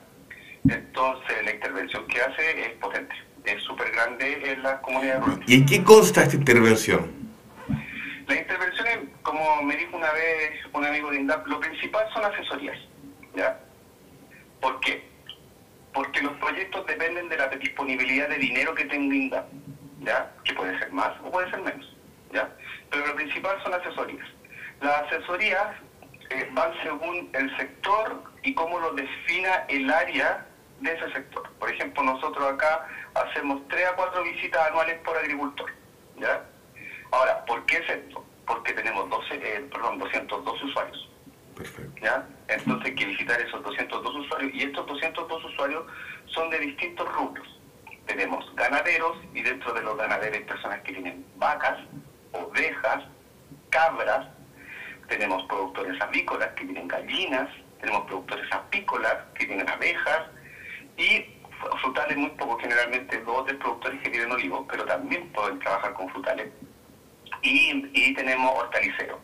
Entonces 0.68 1.44
la 1.44 1.50
intervención 1.52 2.06
que 2.06 2.20
hace 2.20 2.66
es 2.66 2.72
potente, 2.74 3.14
es 3.44 3.62
súper 3.62 3.90
grande 3.92 4.52
en 4.52 4.62
la 4.62 4.80
comunidad 4.80 5.22
rural. 5.22 5.42
¿Y 5.46 5.54
en 5.54 5.66
qué 5.66 5.82
consta 5.82 6.22
esta 6.22 6.36
intervención? 6.36 7.10
La 8.26 8.36
intervención, 8.36 8.86
es, 8.88 8.98
como 9.22 9.62
me 9.62 9.76
dijo 9.76 9.96
una 9.96 10.12
vez 10.12 10.52
un 10.72 10.84
amigo 10.84 11.10
de 11.10 11.20
INDAP, 11.20 11.46
lo 11.46 11.60
principal 11.60 12.06
son 12.12 12.24
asesorías. 12.24 12.76
¿ya? 13.34 13.58
¿Por 14.60 14.80
qué? 14.80 15.15
Porque 15.96 16.20
los 16.20 16.34
proyectos 16.34 16.86
dependen 16.86 17.30
de 17.30 17.38
la 17.38 17.48
disponibilidad 17.48 18.28
de 18.28 18.36
dinero 18.36 18.74
que 18.74 18.84
tenga 18.84 19.14
INDAP, 19.14 19.46
¿ya? 20.00 20.30
que 20.44 20.52
puede 20.52 20.78
ser 20.78 20.92
más 20.92 21.10
o 21.24 21.30
puede 21.30 21.50
ser 21.50 21.62
menos. 21.62 21.90
¿ya? 22.34 22.54
Pero 22.90 23.06
lo 23.06 23.14
principal 23.14 23.56
son 23.62 23.72
asesorías. 23.72 24.28
Las 24.82 25.04
asesorías 25.04 25.74
eh, 26.28 26.50
van 26.52 26.70
según 26.82 27.30
el 27.32 27.56
sector 27.56 28.22
y 28.42 28.52
cómo 28.52 28.78
lo 28.78 28.92
defina 28.92 29.64
el 29.68 29.90
área 29.90 30.46
de 30.80 30.92
ese 30.92 31.10
sector. 31.12 31.50
Por 31.58 31.72
ejemplo, 31.72 32.02
nosotros 32.02 32.44
acá 32.52 32.86
hacemos 33.14 33.66
3 33.68 33.88
a 33.88 33.96
4 33.96 34.22
visitas 34.22 34.68
anuales 34.68 34.98
por 34.98 35.16
agricultor. 35.16 35.72
¿ya? 36.18 36.44
Ahora, 37.10 37.42
¿por 37.46 37.64
qué 37.64 37.78
es 37.78 37.88
esto? 37.88 38.22
Porque 38.46 38.74
tenemos 38.74 39.08
12, 39.08 39.34
eh, 39.34 39.66
perdón, 39.72 39.98
202 39.98 40.62
usuarios. 40.62 41.08
Perfecto. 41.56 42.02
¿ya? 42.02 42.26
Entonces 42.48 42.86
hay 42.86 42.94
que 42.94 43.06
visitar 43.06 43.40
esos 43.40 43.62
202 43.62 44.14
usuarios 44.14 44.54
y 44.54 44.62
estos 44.62 44.86
202 44.86 45.44
usuarios 45.44 45.84
son 46.26 46.50
de 46.50 46.58
distintos 46.60 47.12
rubros. 47.12 47.46
Tenemos 48.06 48.44
ganaderos 48.54 49.18
y 49.34 49.42
dentro 49.42 49.72
de 49.72 49.82
los 49.82 49.96
ganaderos 49.96 50.42
personas 50.42 50.80
que 50.82 50.92
tienen 50.92 51.26
vacas, 51.36 51.78
ovejas, 52.32 53.04
cabras, 53.70 54.28
tenemos 55.08 55.42
productores 55.44 56.00
avícolas 56.00 56.48
que 56.50 56.64
tienen 56.64 56.88
gallinas, 56.88 57.48
tenemos 57.80 58.06
productores 58.06 58.52
apícolas 58.52 59.16
que 59.34 59.46
tienen 59.46 59.68
abejas 59.68 60.22
y 60.96 61.26
frutales 61.80 62.16
muy 62.16 62.30
pocos, 62.30 62.60
generalmente 62.60 63.20
dos 63.22 63.46
de 63.46 63.54
productores 63.54 64.00
que 64.02 64.10
tienen 64.10 64.32
olivos, 64.32 64.66
pero 64.68 64.84
también 64.84 65.28
pueden 65.32 65.58
trabajar 65.60 65.92
con 65.94 66.08
frutales. 66.10 66.48
Y, 67.42 67.86
y 67.92 68.14
tenemos 68.14 68.52
hortaliceros. 68.56 69.18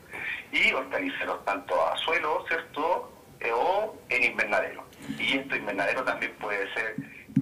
Y 0.52 0.72
hortaliceros 0.72 1.44
tanto 1.44 1.74
a 1.86 1.96
suelo, 1.98 2.44
¿cierto? 2.48 3.11
Eh, 3.42 3.50
o 3.52 3.96
en 4.08 4.24
invernadero. 4.24 4.84
Y 5.18 5.38
esto 5.38 5.56
invernadero 5.56 6.04
también 6.04 6.32
puede 6.40 6.72
ser 6.74 6.94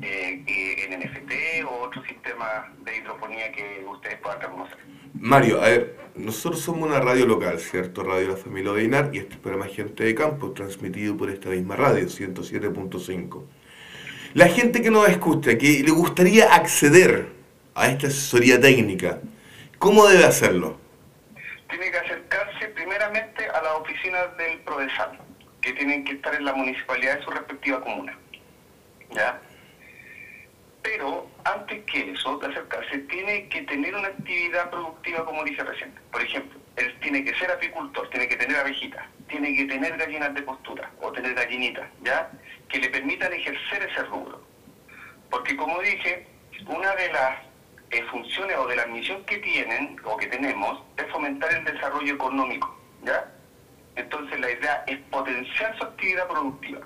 eh, 0.02 0.42
en 0.78 0.98
NFT 0.98 1.64
o 1.66 1.82
otro 1.82 2.02
sistema 2.04 2.72
de 2.84 2.96
hidroponía 2.96 3.52
que 3.52 3.84
ustedes 3.86 4.16
puedan 4.18 4.40
reconocer. 4.40 4.78
Mario, 5.12 5.60
a 5.60 5.68
ver, 5.68 5.96
nosotros 6.14 6.62
somos 6.62 6.88
una 6.88 7.00
radio 7.00 7.26
local, 7.26 7.58
¿cierto? 7.58 8.02
Radio 8.02 8.28
La 8.28 8.36
Familia 8.36 8.72
Odinar 8.72 9.10
y 9.12 9.18
este 9.18 9.34
es 9.34 9.40
programa 9.40 9.70
Gente 9.70 10.04
de 10.04 10.14
Campo, 10.14 10.52
transmitido 10.52 11.16
por 11.18 11.28
esta 11.28 11.50
misma 11.50 11.76
radio, 11.76 12.06
107.5. 12.06 13.44
La 14.32 14.46
gente 14.48 14.80
que 14.80 14.90
nos 14.90 15.06
escucha, 15.08 15.58
que 15.58 15.82
le 15.84 15.90
gustaría 15.90 16.54
acceder 16.54 17.28
a 17.74 17.88
esta 17.88 18.06
asesoría 18.06 18.58
técnica, 18.58 19.18
¿cómo 19.78 20.06
debe 20.06 20.24
hacerlo? 20.24 20.78
Tiene 21.68 21.90
que 21.90 21.98
acercarse 21.98 22.68
primeramente 22.68 23.46
a 23.46 23.60
las 23.60 23.72
oficinas 23.74 24.34
del 24.38 24.60
Prodesal 24.60 25.29
que 25.60 25.72
tienen 25.72 26.04
que 26.04 26.12
estar 26.12 26.34
en 26.34 26.44
la 26.44 26.54
municipalidad 26.54 27.18
de 27.18 27.24
su 27.24 27.30
respectiva 27.30 27.80
comuna. 27.80 28.16
¿Ya? 29.10 29.40
Pero 30.82 31.28
antes 31.44 31.84
que 31.84 32.12
eso, 32.12 32.38
de 32.38 32.46
acercarse, 32.46 32.98
tiene 33.00 33.48
que 33.48 33.62
tener 33.62 33.94
una 33.94 34.08
actividad 34.08 34.70
productiva, 34.70 35.24
como 35.24 35.44
dije 35.44 35.62
recién. 35.62 35.92
Por 36.10 36.22
ejemplo, 36.22 36.58
él 36.76 36.96
tiene 37.00 37.24
que 37.24 37.34
ser 37.34 37.50
apicultor, 37.50 38.08
tiene 38.10 38.28
que 38.28 38.36
tener 38.36 38.56
abejitas, 38.56 39.04
tiene 39.28 39.54
que 39.54 39.66
tener 39.66 39.96
gallinas 39.96 40.34
de 40.34 40.42
postura 40.42 40.90
o 41.02 41.12
tener 41.12 41.34
gallinitas, 41.34 41.86
¿ya? 42.02 42.30
Que 42.68 42.78
le 42.78 42.88
permitan 42.88 43.32
ejercer 43.32 43.82
ese 43.82 44.02
rubro. 44.04 44.42
Porque 45.28 45.56
como 45.56 45.80
dije, 45.80 46.26
una 46.66 46.94
de 46.94 47.12
las 47.12 47.38
eh, 47.90 48.02
funciones 48.10 48.56
o 48.56 48.66
de 48.66 48.76
la 48.76 48.86
misión 48.86 49.24
que 49.24 49.38
tienen 49.38 49.96
o 50.04 50.16
que 50.16 50.26
tenemos 50.28 50.82
es 50.96 51.06
fomentar 51.12 51.52
el 51.52 51.64
desarrollo 51.64 52.14
económico, 52.14 52.74
¿ya? 53.02 53.30
Entonces 54.00 54.40
la 54.40 54.50
idea 54.50 54.84
es 54.86 54.98
potenciar 55.10 55.76
su 55.76 55.84
actividad 55.84 56.26
productiva. 56.26 56.80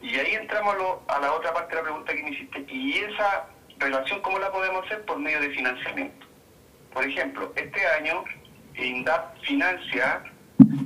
Y 0.00 0.18
ahí 0.18 0.34
entramos 0.34 0.76
a, 1.08 1.20
la 1.20 1.32
otra 1.32 1.52
parte 1.52 1.74
de 1.74 1.82
la 1.82 1.82
pregunta 1.82 2.14
que 2.14 2.22
me 2.22 2.30
hiciste. 2.30 2.64
¿Y 2.68 2.98
esa 2.98 3.46
relación 3.78 4.20
cómo 4.22 4.38
la 4.38 4.50
podemos 4.50 4.84
hacer? 4.86 5.04
Por 5.04 5.18
medio 5.18 5.40
de 5.40 5.50
financiamiento. 5.50 6.26
Por 6.92 7.04
ejemplo, 7.04 7.52
este 7.56 7.86
año 7.86 8.24
INDAP 8.76 9.38
financia 9.42 10.22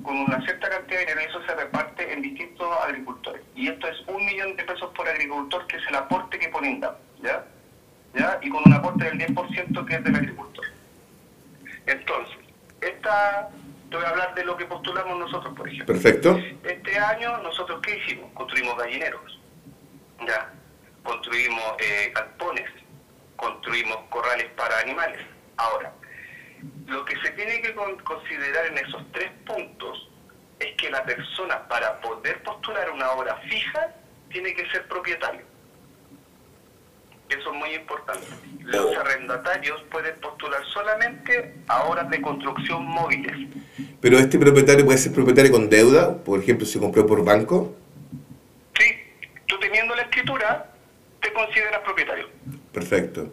con 0.03 0.17
una 0.17 0.41
cierta 0.43 0.69
cantidad 0.71 1.01
de 1.01 1.07
dinero 1.07 1.21
y 1.21 1.25
eso 1.25 1.43
se 1.47 1.55
reparte 1.55 2.13
en 2.13 2.23
distintos 2.23 2.69
agricultores. 2.83 3.43
Y 3.55 3.69
esto 3.69 3.89
es 3.89 4.01
un 4.09 4.25
millón 4.25 4.57
de 4.57 4.65
pesos 4.65 4.91
por 4.95 5.09
agricultor, 5.09 5.67
que 5.67 5.77
es 5.77 5.83
el 5.89 5.95
aporte 5.95 6.39
que 6.39 6.49
pone 6.49 6.71
INDAP, 6.71 6.97
¿ya? 7.23 7.45
¿ya? 8.15 8.39
Y 8.43 8.49
con 8.49 8.63
un 8.67 8.73
aporte 8.73 9.05
del 9.05 9.19
10% 9.19 9.87
que 9.87 9.95
es 9.95 10.05
del 10.05 10.17
agricultor. 10.17 10.65
Entonces, 11.87 12.39
esta 12.81 13.51
te 13.91 13.97
voy 13.97 14.05
a 14.05 14.11
hablar 14.11 14.35
de 14.35 14.45
lo 14.45 14.57
que 14.57 14.67
postulamos 14.67 15.19
nosotros, 15.19 15.55
por 15.57 15.69
ejemplo. 15.69 15.95
Perfecto. 15.95 16.39
Este 16.63 16.99
año, 16.99 17.39
¿nosotros 17.39 17.81
qué 17.83 17.97
hicimos? 17.97 18.31
Construimos 18.33 18.77
gallineros, 18.77 19.41
¿ya? 20.27 20.53
Construimos 21.03 21.65
eh, 21.79 22.13
galpones, 22.15 22.71
construimos 23.37 23.97
corrales 24.11 24.47
para 24.57 24.79
animales. 24.81 25.21
Ahora, 25.57 25.93
lo 26.87 27.05
que 27.05 27.17
se 27.21 27.31
tiene 27.31 27.61
que 27.63 27.75
considerar 27.75 28.67
en 28.67 28.79
esos 28.79 29.03
tres 29.13 29.31
puntos 29.47 30.09
es 30.59 30.75
que 30.77 30.91
la 30.91 31.05
persona, 31.05 31.67
para 31.69 32.01
poder 32.01 32.43
postular 32.43 32.91
una 32.91 33.11
obra 33.13 33.37
fija, 33.49 33.95
tiene 34.31 34.55
que 34.55 34.69
ser 34.71 34.87
propietario. 34.89 35.43
Eso 37.29 37.53
es 37.53 37.59
muy 37.59 37.75
importante. 37.75 38.27
Los 38.61 38.97
arrendatarios 38.97 39.83
pueden 39.91 40.19
postular 40.21 40.65
solamente 40.67 41.55
a 41.69 41.85
obras 41.85 42.09
de 42.11 42.21
construcción 42.23 42.85
móviles. 42.87 43.49
Pero 44.01 44.19
este 44.19 44.39
propietario 44.39 44.85
puede 44.85 44.99
ser 44.99 45.13
propietario 45.13 45.53
con 45.53 45.69
deuda, 45.69 46.17
por 46.25 46.41
ejemplo, 46.41 46.67
si 46.67 46.79
compró 46.79 47.07
por 47.07 47.25
banco. 47.25 47.75
Sí, 48.79 48.95
tú 49.47 49.59
teniendo 49.59 49.95
la 49.95 50.03
escritura, 50.03 50.73
te 51.21 51.33
consideras 51.33 51.81
propietario. 51.81 52.29
Perfecto. 52.73 53.33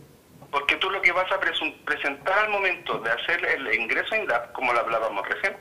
Porque 0.51 0.75
tú 0.77 0.89
lo 0.89 1.01
que 1.01 1.11
vas 1.11 1.31
a 1.31 1.39
presentar 1.39 2.39
al 2.39 2.49
momento 2.49 2.99
de 2.99 3.11
hacer 3.11 3.45
el 3.45 3.73
ingreso 3.73 4.15
en 4.15 4.21
INDAP, 4.21 4.53
como 4.53 4.73
lo 4.73 4.79
hablábamos 4.79 5.27
recién, 5.27 5.55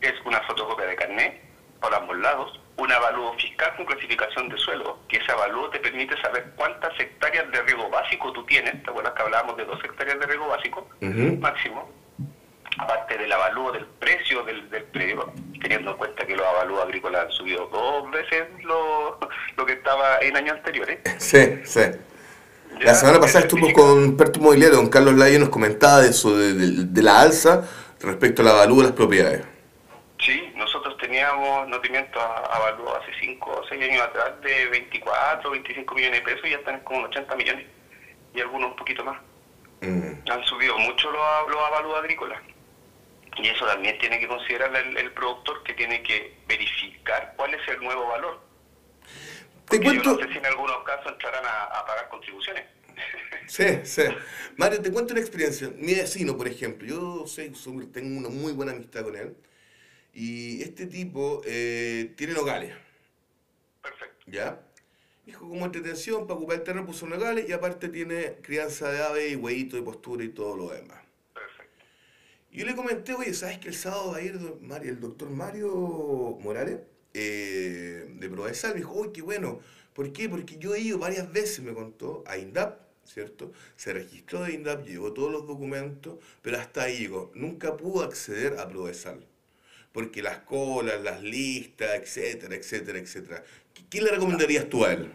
es 0.00 0.14
una 0.24 0.40
fotocopia 0.42 0.86
de 0.86 0.96
carnet 0.96 1.40
por 1.80 1.94
ambos 1.94 2.16
lados, 2.18 2.60
un 2.78 2.90
avalúo 2.92 3.34
fiscal 3.34 3.74
con 3.76 3.86
clasificación 3.86 4.48
de 4.48 4.56
suelo, 4.58 4.98
que 5.08 5.16
ese 5.18 5.32
avalúo 5.32 5.68
te 5.70 5.78
permite 5.78 6.20
saber 6.20 6.52
cuántas 6.56 6.98
hectáreas 6.98 7.50
de 7.50 7.62
riego 7.62 7.88
básico 7.90 8.32
tú 8.32 8.44
tienes, 8.44 8.82
¿te 8.82 8.90
acuerdas 8.90 9.12
que 9.14 9.22
hablábamos 9.22 9.56
de 9.56 9.64
dos 9.64 9.82
hectáreas 9.84 10.18
de 10.18 10.26
riego 10.26 10.48
básico 10.48 10.88
Ujú. 11.00 11.36
máximo? 11.40 11.90
Aparte 12.78 13.16
del 13.16 13.32
avalúo 13.32 13.72
del 13.72 13.86
precio 13.86 14.42
del, 14.44 14.68
del 14.70 14.84
predio, 14.84 15.32
teniendo 15.62 15.92
en 15.92 15.96
cuenta 15.96 16.26
que 16.26 16.36
los 16.36 16.46
avalúos 16.46 16.82
agrícolas 16.84 17.24
han 17.24 17.30
subido 17.32 17.66
dos 17.68 18.10
veces 18.10 18.44
lo, 18.64 19.18
lo 19.56 19.66
que 19.66 19.72
estaba 19.74 20.18
en 20.20 20.36
años 20.36 20.56
anteriores. 20.56 20.98
Sí, 21.18 21.60
sí. 21.64 21.80
Ya, 22.78 22.86
La 22.86 22.94
semana 22.94 23.18
pasada 23.20 23.48
significa- 23.48 23.80
con 23.80 23.90
un 23.98 24.04
experto 24.10 24.38
inmobiliario, 24.40 24.76
don 24.76 24.88
Carlos 24.90 25.14
Laya, 25.14 25.38
nos 25.38 25.48
comentaba 25.48 26.00
de 26.02 26.10
eso, 26.10 26.36
de, 26.36 26.52
de- 26.52 26.84
de 26.84 27.02
la 27.02 27.22
alza 27.22 27.66
respecto 28.00 28.42
a 28.42 28.44
la 28.44 28.52
valúa 28.52 28.78
de 28.78 28.82
las 28.84 28.92
propiedades. 28.92 29.42
Sí, 30.20 30.52
nosotros 30.56 30.96
teníamos, 30.98 31.66
no 31.68 31.80
te 31.80 31.88
miento, 31.88 32.20
a- 32.20 32.56
avalúo 32.56 32.94
hace 32.96 33.12
5 33.20 33.50
o 33.50 33.66
6 33.68 33.82
años 33.82 34.02
atrás 34.02 34.32
de 34.42 34.66
24, 34.66 35.50
25 35.50 35.94
millones 35.94 36.20
de 36.20 36.24
pesos 36.26 36.46
y 36.46 36.50
ya 36.50 36.56
están 36.58 36.80
como 36.80 37.00
en 37.00 37.06
80 37.06 37.36
millones 37.36 37.66
y 38.34 38.40
algunos 38.42 38.70
un 38.72 38.76
poquito 38.76 39.02
más. 39.04 39.18
Mm. 39.80 40.28
Han 40.30 40.44
subido 40.44 40.76
mucho 40.78 41.10
los, 41.10 41.22
los 41.48 41.62
avalúos 41.68 41.98
agrícolas. 42.00 42.40
Y 43.36 43.48
eso 43.48 43.66
también 43.66 43.98
tiene 43.98 44.18
que 44.18 44.28
considerar 44.28 44.74
el, 44.76 44.96
el 44.96 45.12
productor 45.12 45.62
que 45.62 45.74
tiene 45.74 46.02
que 46.02 46.36
verificar 46.48 47.34
cuál 47.36 47.54
es 47.54 47.68
el 47.68 47.80
nuevo 47.80 48.06
valor. 48.08 48.40
Te 49.68 49.78
Porque 49.78 49.92
yo 49.92 50.02
cuento... 50.02 50.14
no 50.14 50.18
sé 50.18 50.32
si 50.32 50.38
en 50.38 50.46
algunos 50.46 50.84
casos 50.84 51.12
entrarán 51.12 51.44
a, 51.44 51.64
a 51.64 51.86
pagar 51.86 52.08
contribuciones. 52.08 52.64
Sí, 53.48 53.64
sí. 53.84 54.02
Mario, 54.56 54.82
te 54.82 54.90
cuento 54.90 55.12
una 55.14 55.20
experiencia. 55.20 55.70
Mi 55.76 55.94
vecino, 55.94 56.36
por 56.36 56.48
ejemplo, 56.48 56.88
yo 56.88 57.26
sé, 57.28 57.52
tengo 57.92 58.18
una 58.18 58.28
muy 58.28 58.52
buena 58.52 58.72
amistad 58.72 59.04
con 59.04 59.14
él. 59.16 59.36
Y 60.14 60.62
este 60.62 60.86
tipo 60.86 61.42
eh, 61.46 62.14
tiene 62.16 62.34
nogales, 62.34 62.74
Perfecto. 63.82 64.26
¿ya? 64.26 64.60
Dijo 65.26 65.48
como 65.48 65.66
entretención 65.66 66.26
para 66.26 66.38
ocupar 66.38 66.58
el 66.58 66.64
terreno 66.64 66.86
puso 66.86 67.06
nogales 67.06 67.48
y 67.48 67.52
aparte 67.52 67.88
tiene 67.90 68.36
crianza 68.42 68.90
de 68.92 69.02
ave 69.04 69.28
y 69.30 69.36
huevito 69.36 69.76
de 69.76 69.82
postura 69.82 70.24
y 70.24 70.30
todo 70.30 70.56
lo 70.56 70.70
demás. 70.70 71.05
Yo 72.56 72.64
le 72.64 72.74
comenté, 72.74 73.12
oye, 73.12 73.34
¿sabes 73.34 73.58
que 73.58 73.68
el 73.68 73.74
sábado 73.74 74.12
va 74.12 74.16
a 74.16 74.22
ir 74.22 74.40
Mario- 74.62 74.90
el 74.90 74.98
doctor 74.98 75.28
Mario 75.28 76.38
Morales 76.40 76.78
eh, 77.12 78.06
de 78.08 78.28
Provesal? 78.30 78.72
Me 78.72 78.78
dijo, 78.78 78.94
uy, 78.94 79.10
qué 79.12 79.20
bueno. 79.20 79.60
¿Por 79.92 80.10
qué? 80.10 80.26
Porque 80.26 80.56
yo 80.56 80.74
he 80.74 80.80
ido 80.80 80.98
varias 80.98 81.30
veces, 81.30 81.60
me 81.60 81.74
contó, 81.74 82.24
a 82.26 82.38
INDAP, 82.38 82.80
¿cierto? 83.04 83.52
Se 83.76 83.92
registró 83.92 84.42
de 84.42 84.54
INDAP, 84.54 84.86
llevó 84.86 85.12
todos 85.12 85.30
los 85.30 85.46
documentos, 85.46 86.16
pero 86.40 86.58
hasta 86.58 86.84
ahí 86.84 86.96
llegó. 86.96 87.30
Nunca 87.34 87.76
pudo 87.76 88.02
acceder 88.02 88.58
a 88.58 88.66
Provesal. 88.66 89.26
Porque 89.92 90.22
las 90.22 90.38
colas, 90.38 91.02
las 91.02 91.22
listas, 91.22 91.90
etcétera, 91.94 92.54
etcétera, 92.54 92.98
etcétera. 92.98 93.44
¿Qué, 93.74 93.82
qué 93.90 94.00
le 94.00 94.10
recomendarías 94.12 94.66
tú 94.70 94.82
a 94.86 94.92
él? 94.94 95.12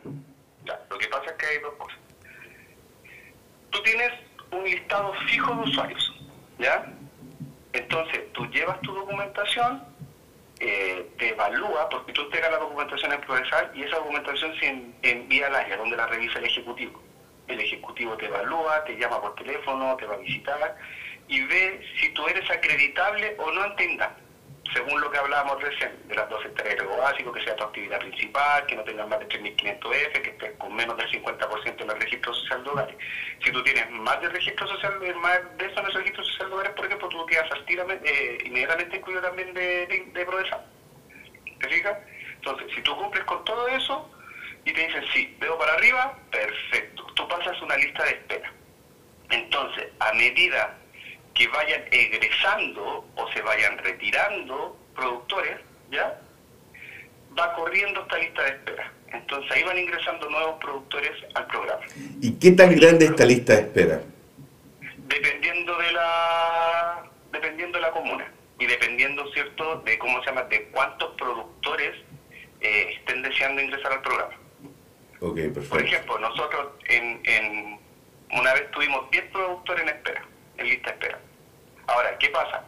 Ya, 0.65 0.79
lo 0.91 0.97
que 0.99 1.07
pasa 1.07 1.31
es 1.31 1.37
que 1.37 1.45
hay 1.47 1.57
dos 1.59 1.73
cosas. 1.73 1.97
Tú 3.71 3.81
tienes 3.83 4.11
un 4.51 4.63
listado 4.63 5.11
fijo 5.27 5.55
de 5.55 5.61
usuarios, 5.71 6.13
¿ya? 6.59 6.97
Entonces, 7.73 8.31
tú 8.33 8.45
llevas 8.47 8.79
tu 8.81 8.93
documentación, 8.93 9.83
eh, 10.59 11.09
te 11.17 11.29
evalúa, 11.29 11.89
porque 11.89 12.11
tú 12.13 12.21
entregas 12.23 12.51
la 12.51 12.57
documentación 12.59 13.13
en 13.13 13.21
Progresar 13.21 13.71
y 13.73 13.83
esa 13.83 13.95
documentación 13.97 14.53
se 14.59 14.67
en- 14.67 14.95
envía 15.01 15.47
al 15.47 15.55
área 15.55 15.77
donde 15.77 15.97
la 15.97 16.07
revisa 16.07 16.39
el 16.39 16.45
Ejecutivo. 16.45 17.01
El 17.47 17.59
Ejecutivo 17.59 18.15
te 18.17 18.27
evalúa, 18.27 18.83
te 18.85 18.95
llama 18.97 19.21
por 19.21 19.35
teléfono, 19.35 19.95
te 19.97 20.05
va 20.05 20.15
a 20.15 20.17
visitar 20.17 20.77
y 21.27 21.41
ve 21.43 21.81
si 21.99 22.09
tú 22.09 22.27
eres 22.27 22.49
acreditable 22.49 23.35
o 23.39 23.51
no 23.51 23.63
ante 23.63 23.85
según 24.73 25.01
lo 25.01 25.11
que 25.11 25.17
hablábamos 25.17 25.61
recién, 25.61 25.91
de 26.07 26.15
las 26.15 26.29
dos 26.29 26.45
hectáreas 26.45 26.77
de 26.77 26.85
básico, 26.85 27.31
que 27.31 27.43
sea 27.43 27.55
tu 27.55 27.63
actividad 27.63 27.99
principal, 27.99 28.65
que 28.65 28.75
no 28.75 28.83
tengas 28.83 29.07
más 29.07 29.19
de 29.19 29.27
3.500 29.27 29.95
F, 29.95 30.21
que 30.21 30.29
estés 30.29 30.51
con 30.57 30.73
menos 30.73 30.97
del 30.97 31.09
50% 31.09 31.81
en 31.81 31.89
el 31.89 31.99
registro 31.99 32.33
social 32.33 32.63
de 32.63 32.69
hogares. 32.69 32.95
Si 33.43 33.51
tú 33.51 33.63
tienes 33.63 33.89
más 33.91 34.21
de 34.21 34.29
registro 34.29 34.67
social, 34.67 34.93
eh, 35.03 35.13
más 35.15 35.39
de 35.57 35.65
eso 35.65 35.79
en 35.79 35.85
el 35.85 35.93
registro 35.93 36.23
social 36.23 36.49
de 36.49 36.55
hogares, 36.55 36.73
por 36.73 36.85
ejemplo, 36.85 37.09
tú 37.09 37.25
quedas 37.25 37.49
eh, 37.67 38.37
inmediatamente 38.45 38.97
incluido 38.97 39.21
también 39.21 39.53
de, 39.53 39.87
de, 39.87 40.05
de 40.13 40.25
Prodesa. 40.25 40.65
¿Te 41.59 41.69
fijas? 41.69 41.97
Entonces, 42.35 42.71
si 42.73 42.81
tú 42.81 42.95
cumples 42.97 43.23
con 43.25 43.43
todo 43.45 43.67
eso 43.67 44.09
y 44.65 44.73
te 44.73 44.87
dicen 44.87 45.03
sí, 45.13 45.35
veo 45.39 45.57
para 45.57 45.73
arriba, 45.73 46.17
perfecto. 46.31 47.05
Tú 47.15 47.27
pasas 47.27 47.61
una 47.61 47.77
lista 47.77 48.03
de 48.03 48.11
espera. 48.11 48.53
Entonces, 49.29 49.87
a 49.99 50.13
medida 50.13 50.80
que 51.33 51.47
vayan 51.47 51.83
egresando 51.91 53.05
o 53.15 53.31
se 53.33 53.41
vayan 53.41 53.77
retirando 53.79 54.77
productores, 54.95 55.57
¿ya? 55.89 56.19
Va 57.37 57.53
corriendo 57.55 58.01
esta 58.01 58.17
lista 58.17 58.43
de 58.43 58.49
espera. 58.49 58.91
Entonces 59.13 59.51
ahí 59.51 59.63
van 59.63 59.77
ingresando 59.77 60.29
nuevos 60.29 60.59
productores 60.59 61.11
al 61.33 61.47
programa. 61.47 61.81
¿Y 62.21 62.33
qué 62.33 62.51
tan 62.51 62.75
grande 62.75 63.05
es 63.05 63.11
esta 63.11 63.25
lista 63.25 63.53
de 63.53 63.61
espera? 63.61 64.01
Dependiendo 64.97 65.77
de 65.77 65.91
la 65.91 67.03
dependiendo 67.31 67.77
de 67.77 67.81
la 67.81 67.91
comuna 67.91 68.31
y 68.59 68.67
dependiendo, 68.67 69.25
¿cierto?, 69.33 69.77
de 69.81 69.97
cómo 69.97 70.19
se 70.19 70.27
llama, 70.27 70.43
de 70.43 70.63
cuántos 70.65 71.15
productores 71.15 71.95
eh, 72.59 72.93
estén 72.99 73.21
deseando 73.21 73.61
ingresar 73.61 73.93
al 73.93 74.01
programa. 74.01 74.33
Ok, 75.19 75.35
Por 75.35 75.53
perfecto. 75.53 75.77
ejemplo, 75.79 76.19
nosotros 76.19 76.67
en, 76.85 77.19
en 77.23 77.79
una 78.33 78.53
vez 78.53 78.69
tuvimos 78.71 79.09
10 79.11 79.25
productores 79.31 79.83
en 79.83 79.89
espera, 79.89 80.25
en 80.57 80.69
lista 80.69 80.89
de 80.91 80.93
espera. 80.93 81.19
Ahora, 81.87 82.17
¿qué 82.19 82.29
pasa? 82.29 82.63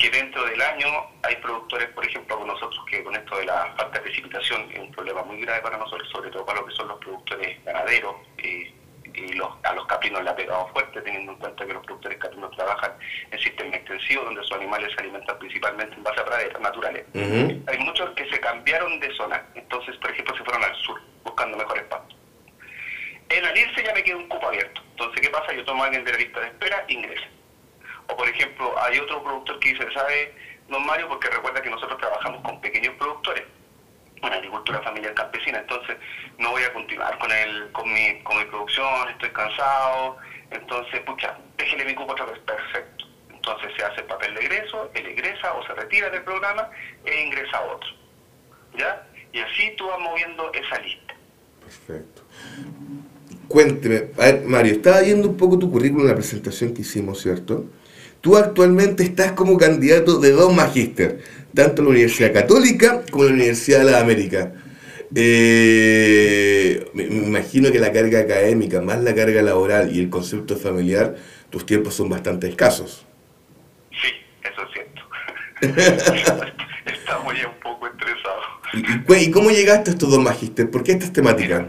Que 0.00 0.08
dentro 0.08 0.42
del 0.46 0.60
año 0.62 0.86
hay 1.22 1.36
productores, 1.36 1.88
por 1.90 2.06
ejemplo, 2.06 2.38
con 2.38 2.46
nosotros, 2.46 2.82
que 2.90 3.04
con 3.04 3.14
esto 3.14 3.36
de 3.36 3.44
la 3.44 3.66
falta 3.76 3.98
de 3.98 4.00
precipitación 4.00 4.66
es 4.72 4.78
un 4.78 4.90
problema 4.92 5.22
muy 5.24 5.42
grave 5.42 5.60
para 5.60 5.76
nosotros, 5.76 6.08
sobre 6.08 6.30
todo 6.30 6.46
para 6.46 6.60
lo 6.60 6.66
que 6.66 6.72
son 6.72 6.88
los 6.88 6.98
productores 7.00 7.62
ganaderos, 7.64 8.16
eh, 8.38 8.72
y 9.12 9.32
los, 9.34 9.50
a 9.62 9.74
los 9.74 9.86
caprinos 9.86 10.24
le 10.24 10.30
ha 10.30 10.36
pegado 10.36 10.68
fuerte, 10.68 11.02
teniendo 11.02 11.32
en 11.32 11.38
cuenta 11.38 11.66
que 11.66 11.74
los 11.74 11.84
productores 11.84 12.16
caprinos 12.16 12.50
trabajan 12.56 12.92
en 13.30 13.38
sistemas 13.40 13.74
extensivos, 13.74 14.24
donde 14.24 14.42
sus 14.42 14.52
animales 14.52 14.90
se 14.94 15.02
alimentan 15.02 15.38
principalmente 15.38 15.94
en 15.94 16.02
base 16.02 16.20
a 16.20 16.24
praderas 16.24 16.60
naturales. 16.62 17.04
Hay 17.14 17.78
muchos 17.80 18.08
que 18.10 18.26
se 18.30 18.40
cambiaron 18.40 18.98
de 19.00 19.14
zona, 19.16 19.44
entonces, 19.54 19.96
por 19.98 20.10
ejemplo, 20.12 20.34
se 20.34 20.44
fueron 20.44 20.64
al 20.64 20.76
sur, 20.76 20.98
buscando 21.24 21.58
mejores 21.58 21.84
pastos. 21.84 22.16
En 23.28 23.44
al 23.44 23.58
irse 23.58 23.84
ya 23.84 23.92
me 23.92 24.02
queda 24.02 24.16
un 24.16 24.28
cupo 24.28 24.46
abierto. 24.46 24.80
Entonces, 24.92 25.20
¿qué 25.20 25.28
pasa? 25.28 25.52
Yo 25.52 25.64
tomo 25.66 25.82
a 25.82 25.86
alguien 25.86 26.04
de 26.04 26.12
la 26.12 26.18
lista 26.18 26.40
de 26.40 26.46
espera, 26.46 26.84
ingresa. 26.88 27.28
O, 28.10 28.16
por 28.16 28.28
ejemplo, 28.28 28.74
hay 28.82 28.98
otro 28.98 29.22
productor 29.22 29.58
que 29.60 29.72
dice, 29.72 29.86
¿sabe, 29.92 30.34
don 30.68 30.84
Mario? 30.86 31.08
Porque 31.08 31.28
recuerda 31.28 31.62
que 31.62 31.70
nosotros 31.70 31.98
trabajamos 31.98 32.42
con 32.42 32.60
pequeños 32.60 32.94
productores, 32.96 33.44
en 34.22 34.32
agricultura 34.32 34.82
familiar 34.82 35.14
campesina, 35.14 35.58
entonces 35.60 35.96
no 36.38 36.50
voy 36.50 36.62
a 36.62 36.72
continuar 36.72 37.18
con 37.18 37.32
el, 37.32 37.72
con 37.72 37.90
mi, 37.92 38.20
con 38.22 38.38
mi 38.38 38.44
producción, 38.44 39.08
estoy 39.08 39.30
cansado, 39.30 40.18
entonces, 40.50 41.00
pucha, 41.00 41.38
déjele 41.56 41.84
mi 41.84 41.94
cupo 41.94 42.12
otra 42.12 42.26
vez, 42.26 42.38
perfecto. 42.40 43.06
Entonces 43.30 43.72
se 43.76 43.84
hace 43.84 44.00
el 44.00 44.06
papel 44.06 44.34
de 44.34 44.40
egreso, 44.40 44.90
él 44.94 45.06
egresa 45.06 45.54
o 45.54 45.66
se 45.66 45.74
retira 45.74 46.10
del 46.10 46.22
programa 46.22 46.68
e 47.04 47.22
ingresa 47.22 47.56
a 47.56 47.62
otro. 47.62 47.88
¿Ya? 48.76 49.06
Y 49.32 49.38
así 49.40 49.74
tú 49.76 49.86
vas 49.86 49.98
moviendo 50.00 50.52
esa 50.52 50.78
lista. 50.80 51.14
Perfecto. 51.60 52.22
Cuénteme, 53.48 54.10
a 54.18 54.26
ver, 54.26 54.42
Mario, 54.44 54.72
estaba 54.74 55.00
viendo 55.00 55.28
un 55.28 55.36
poco 55.36 55.58
tu 55.58 55.70
currículum 55.70 56.02
en 56.02 56.08
la 56.08 56.14
presentación 56.14 56.74
que 56.74 56.82
hicimos, 56.82 57.20
¿cierto? 57.22 57.64
Tú 58.20 58.36
actualmente 58.36 59.02
estás 59.02 59.32
como 59.32 59.56
candidato 59.56 60.18
de 60.18 60.30
dos 60.32 60.52
magíster, 60.54 61.20
tanto 61.54 61.80
en 61.82 61.86
la 61.86 61.90
Universidad 61.92 62.32
Católica 62.32 63.02
como 63.10 63.24
en 63.24 63.30
la 63.30 63.34
Universidad 63.36 63.78
de 63.78 63.84
las 63.86 64.02
Américas. 64.02 64.48
Eh, 65.14 66.84
me, 66.94 67.04
me 67.06 67.26
imagino 67.26 67.72
que 67.72 67.78
la 67.78 67.92
carga 67.92 68.20
académica, 68.20 68.80
más 68.80 69.00
la 69.02 69.14
carga 69.14 69.42
laboral 69.42 69.94
y 69.94 70.00
el 70.00 70.10
concepto 70.10 70.56
familiar, 70.56 71.16
tus 71.50 71.64
tiempos 71.66 71.94
son 71.94 72.08
bastante 72.10 72.46
escasos. 72.48 73.06
Sí, 73.90 74.08
eso 74.42 74.62
es 74.62 74.72
cierto. 74.72 75.02
Estamos 76.86 77.34
ya 77.40 77.48
un 77.48 77.60
poco 77.60 77.86
estresados. 77.86 78.44
¿Y, 78.74 78.78
y 78.78 79.02
cu- 79.04 79.14
y 79.14 79.30
cómo 79.30 79.50
llegaste 79.50 79.90
a 79.90 79.92
estos 79.94 80.10
dos 80.10 80.20
magíster? 80.20 80.70
¿Por 80.70 80.82
qué 80.84 80.92
estas 80.92 81.12
temáticas? 81.12 81.64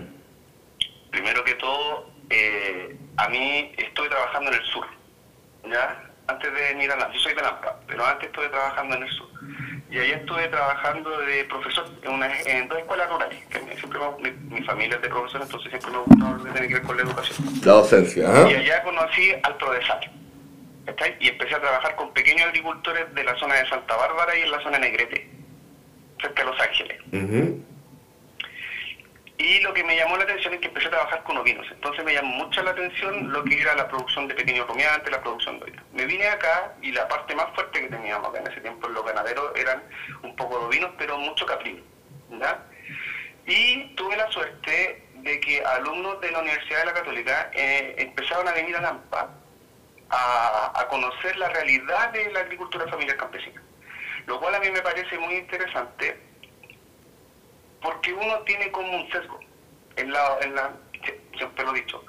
Primero 1.09 1.43
que 1.43 1.53
todo, 1.55 2.09
eh, 2.29 2.95
a 3.17 3.27
mí 3.29 3.71
estoy 3.77 4.07
trabajando 4.09 4.51
en 4.51 4.57
el 4.61 4.65
sur, 4.67 4.85
¿ya? 5.69 6.10
Antes 6.31 6.53
de 6.53 6.61
venir 6.61 6.91
a 6.91 6.95
la... 6.95 7.11
Yo 7.11 7.19
soy 7.19 7.33
de 7.33 7.41
Lampa, 7.41 7.75
pero 7.87 8.05
antes 8.05 8.27
estuve 8.27 8.47
trabajando 8.49 8.95
en 8.95 9.03
el 9.03 9.09
sur. 9.09 9.27
Y 9.89 9.97
ahí 9.99 10.11
estuve 10.11 10.47
trabajando 10.47 11.19
de 11.19 11.43
profesor 11.45 11.85
en, 12.01 12.11
una, 12.11 12.39
en 12.41 12.67
dos 12.69 12.77
escuelas 12.79 13.09
rurales. 13.09 13.37
Que 13.49 13.59
siempre 13.77 13.99
me- 14.21 14.31
mi, 14.31 14.55
mi 14.59 14.63
familia 14.65 14.95
es 14.95 15.01
de 15.01 15.09
profesor, 15.09 15.41
entonces 15.41 15.69
siempre 15.69 15.91
me 15.91 15.97
gustó 15.99 16.31
lo 16.37 16.43
que 16.43 16.51
tiene 16.51 16.67
que 16.69 16.73
ver 16.75 16.83
con 16.83 16.97
la 16.97 17.03
educación. 17.03 17.37
La 17.65 17.73
docencia, 17.73 18.23
¿ah? 18.29 18.49
Y 18.49 18.55
allá 18.55 18.83
conocí 18.83 19.33
al 19.43 19.57
Prodesal. 19.57 20.11
Y 21.19 21.27
empecé 21.29 21.55
a 21.55 21.61
trabajar 21.61 21.95
con 21.95 22.11
pequeños 22.13 22.47
agricultores 22.47 23.13
de 23.13 23.23
la 23.23 23.35
zona 23.37 23.55
de 23.55 23.67
Santa 23.69 23.95
Bárbara 23.95 24.37
y 24.37 24.41
en 24.41 24.51
la 24.51 24.59
zona 24.61 24.79
de 24.79 24.89
Negrete, 24.89 25.29
cerca 26.21 26.43
de 26.43 26.49
Los 26.51 26.59
Ángeles. 26.61 26.97
Y 29.41 29.59
lo 29.61 29.73
que 29.73 29.83
me 29.83 29.95
llamó 29.95 30.17
la 30.17 30.23
atención 30.23 30.53
es 30.53 30.59
que 30.59 30.67
empecé 30.67 30.85
a 30.87 30.91
trabajar 30.91 31.23
con 31.23 31.35
ovinos. 31.35 31.65
Entonces 31.71 32.05
me 32.05 32.13
llamó 32.13 32.45
mucho 32.45 32.61
la 32.61 32.71
atención 32.71 33.33
lo 33.33 33.43
que 33.43 33.59
era 33.59 33.73
la 33.73 33.87
producción 33.87 34.27
de 34.27 34.35
pequeños 34.35 34.67
rumiantes, 34.67 35.11
la 35.11 35.19
producción 35.19 35.57
de 35.57 35.65
ovinos. 35.65 35.83
Me 35.93 36.05
vine 36.05 36.27
acá 36.27 36.75
y 36.79 36.91
la 36.91 37.07
parte 37.07 37.33
más 37.33 37.47
fuerte 37.55 37.81
que 37.81 37.87
teníamos 37.87 38.29
acá 38.29 38.37
en 38.37 38.51
ese 38.51 38.61
tiempo 38.61 38.87
los 38.87 39.03
ganaderos 39.03 39.51
eran 39.55 39.81
un 40.21 40.35
poco 40.35 40.59
de 40.59 40.65
ovinos, 40.65 40.91
pero 40.95 41.17
mucho 41.17 41.43
caprino. 41.47 41.81
Y 43.47 43.95
tuve 43.95 44.15
la 44.15 44.31
suerte 44.31 45.07
de 45.15 45.39
que 45.39 45.63
alumnos 45.65 46.21
de 46.21 46.31
la 46.31 46.39
Universidad 46.39 46.81
de 46.81 46.85
la 46.85 46.93
Católica 46.93 47.49
eh, 47.53 47.95
empezaron 47.97 48.47
a 48.47 48.51
venir 48.51 48.75
a 48.75 48.81
Lampa 48.81 49.27
a, 50.11 50.71
a 50.79 50.87
conocer 50.87 51.35
la 51.37 51.49
realidad 51.49 52.11
de 52.11 52.31
la 52.31 52.41
agricultura 52.41 52.87
familiar 52.87 53.17
campesina. 53.17 53.59
Lo 54.27 54.39
cual 54.39 54.53
a 54.53 54.59
mí 54.59 54.69
me 54.69 54.83
parece 54.83 55.17
muy 55.17 55.33
interesante 55.33 56.30
porque 57.81 58.13
uno 58.13 58.39
tiene 58.45 58.71
como 58.71 58.95
un 58.95 59.11
sesgo. 59.11 59.39
En 59.97 60.11
la, 60.11 60.37
en 60.41 60.55
la, 60.55 60.71
siempre 61.37 61.65
lo 61.65 61.75
he 61.75 61.81
dicho, 61.81 62.03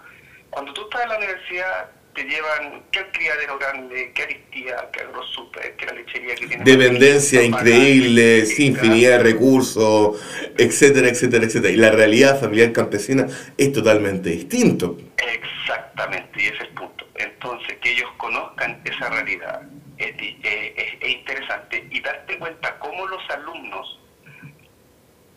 cuando 0.50 0.72
tú 0.72 0.82
estás 0.82 1.02
en 1.02 1.08
la 1.08 1.16
universidad 1.18 1.90
te 2.14 2.24
llevan 2.24 2.82
el 2.92 3.06
criadero 3.12 3.58
grande, 3.58 4.12
que 4.14 4.22
Aristía, 4.22 4.90
que 4.92 5.00
Agrosuper, 5.00 5.76
que 5.76 5.86
la 5.86 5.92
lechería 5.92 6.34
que 6.34 6.46
tiene... 6.46 6.64
Dependencia 6.64 7.42
increíble, 7.42 8.44
infinidad 8.58 9.18
de 9.18 9.18
recursos, 9.22 10.20
etcétera, 10.58 11.08
etcétera, 11.08 11.46
etcétera. 11.46 11.72
Y 11.72 11.76
la 11.76 11.90
realidad 11.90 12.38
familiar 12.38 12.72
campesina 12.72 13.26
es 13.56 13.72
totalmente 13.72 14.28
distinto. 14.28 14.98
Exactamente, 15.16 16.42
y 16.42 16.46
ese 16.46 16.56
es 16.56 16.60
el 16.60 16.68
punto. 16.68 17.06
Entonces, 17.14 17.78
que 17.78 17.92
ellos 17.92 18.10
conozcan 18.18 18.82
esa 18.84 19.08
realidad 19.08 19.62
es, 19.96 20.14
es 20.42 21.08
interesante 21.08 21.86
y 21.90 22.00
darte 22.00 22.38
cuenta 22.38 22.78
cómo 22.78 23.06
los 23.06 23.22
alumnos 23.30 24.01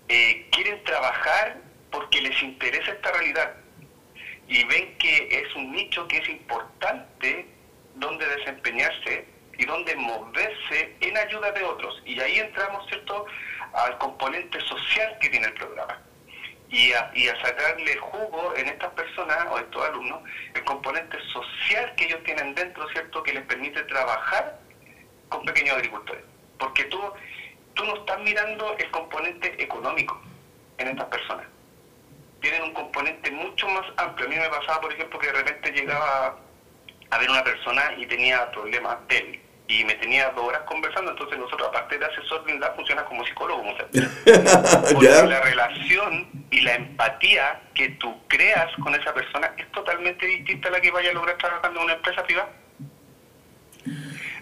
eh, 0.07 0.47
quieren 0.51 0.83
trabajar 0.83 1.57
porque 1.91 2.21
les 2.21 2.41
interesa 2.43 2.91
esta 2.91 3.11
realidad 3.11 3.55
y 4.47 4.63
ven 4.65 4.97
que 4.97 5.39
es 5.39 5.55
un 5.55 5.71
nicho 5.71 6.07
que 6.07 6.17
es 6.17 6.29
importante 6.29 7.47
donde 7.95 8.25
desempeñarse 8.27 9.25
y 9.57 9.65
donde 9.65 9.95
moverse 9.95 10.95
en 10.99 11.17
ayuda 11.17 11.51
de 11.51 11.63
otros. 11.63 12.01
Y 12.05 12.19
ahí 12.19 12.39
entramos, 12.39 12.87
¿cierto?, 12.87 13.25
al 13.73 13.97
componente 13.97 14.59
social 14.61 15.17
que 15.19 15.29
tiene 15.29 15.47
el 15.47 15.53
programa. 15.53 16.01
Y 16.69 16.91
a, 16.93 17.11
y 17.13 17.27
a 17.27 17.41
sacarle 17.41 17.95
jugo 17.97 18.53
en 18.57 18.67
estas 18.67 18.91
personas 18.93 19.47
o 19.49 19.59
estos 19.59 19.87
alumnos 19.87 20.21
el 20.53 20.63
componente 20.65 21.17
social 21.31 21.93
que 21.95 22.05
ellos 22.05 22.23
tienen 22.23 22.53
dentro, 22.53 22.87
¿cierto?, 22.89 23.23
que 23.23 23.33
les 23.33 23.43
permite 23.43 23.81
trabajar 23.83 24.59
con 25.29 25.45
pequeños 25.45 25.75
agricultores. 25.75 26.23
Porque 26.59 26.83
tú 26.85 26.99
tú 27.75 27.85
no 27.85 27.95
estás 27.95 28.19
mirando 28.21 28.75
el 28.77 28.89
componente 28.91 29.61
económico 29.61 30.19
en 30.77 30.87
estas 30.89 31.05
personas. 31.05 31.45
Tienen 32.41 32.63
un 32.63 32.73
componente 32.73 33.31
mucho 33.31 33.67
más 33.69 33.85
amplio. 33.97 34.27
A 34.27 34.29
mí 34.29 34.35
me 34.35 34.49
pasaba, 34.49 34.81
por 34.81 34.93
ejemplo, 34.93 35.19
que 35.19 35.27
de 35.27 35.33
repente 35.33 35.71
llegaba 35.71 36.37
a 37.09 37.17
ver 37.17 37.29
una 37.29 37.43
persona 37.43 37.93
y 37.97 38.05
tenía 38.05 38.51
problemas 38.51 38.97
de 39.07 39.17
él 39.17 39.41
y 39.67 39.83
me 39.83 39.95
tenía 39.95 40.29
dos 40.31 40.45
horas 40.45 40.61
conversando, 40.67 41.11
entonces 41.11 41.39
nosotros 41.39 41.69
aparte 41.69 41.97
de 41.97 42.05
asesor 42.05 42.43
blindado 42.43 42.75
funciona 42.75 43.03
como 43.05 43.25
psicólogo, 43.25 43.63
porque 44.93 45.07
la 45.07 45.41
relación 45.41 46.27
y 46.51 46.61
la 46.61 46.75
empatía 46.75 47.61
que 47.73 47.89
tú 47.89 48.15
creas 48.27 48.71
con 48.83 48.93
esa 48.93 49.13
persona 49.13 49.51
es 49.57 49.71
totalmente 49.71 50.25
distinta 50.25 50.67
a 50.67 50.71
la 50.71 50.81
que 50.81 50.91
vaya 50.91 51.09
a 51.09 51.13
lograr 51.13 51.37
trabajando 51.37 51.79
en 51.79 51.85
una 51.85 51.93
empresa 51.93 52.23
privada. 52.23 52.49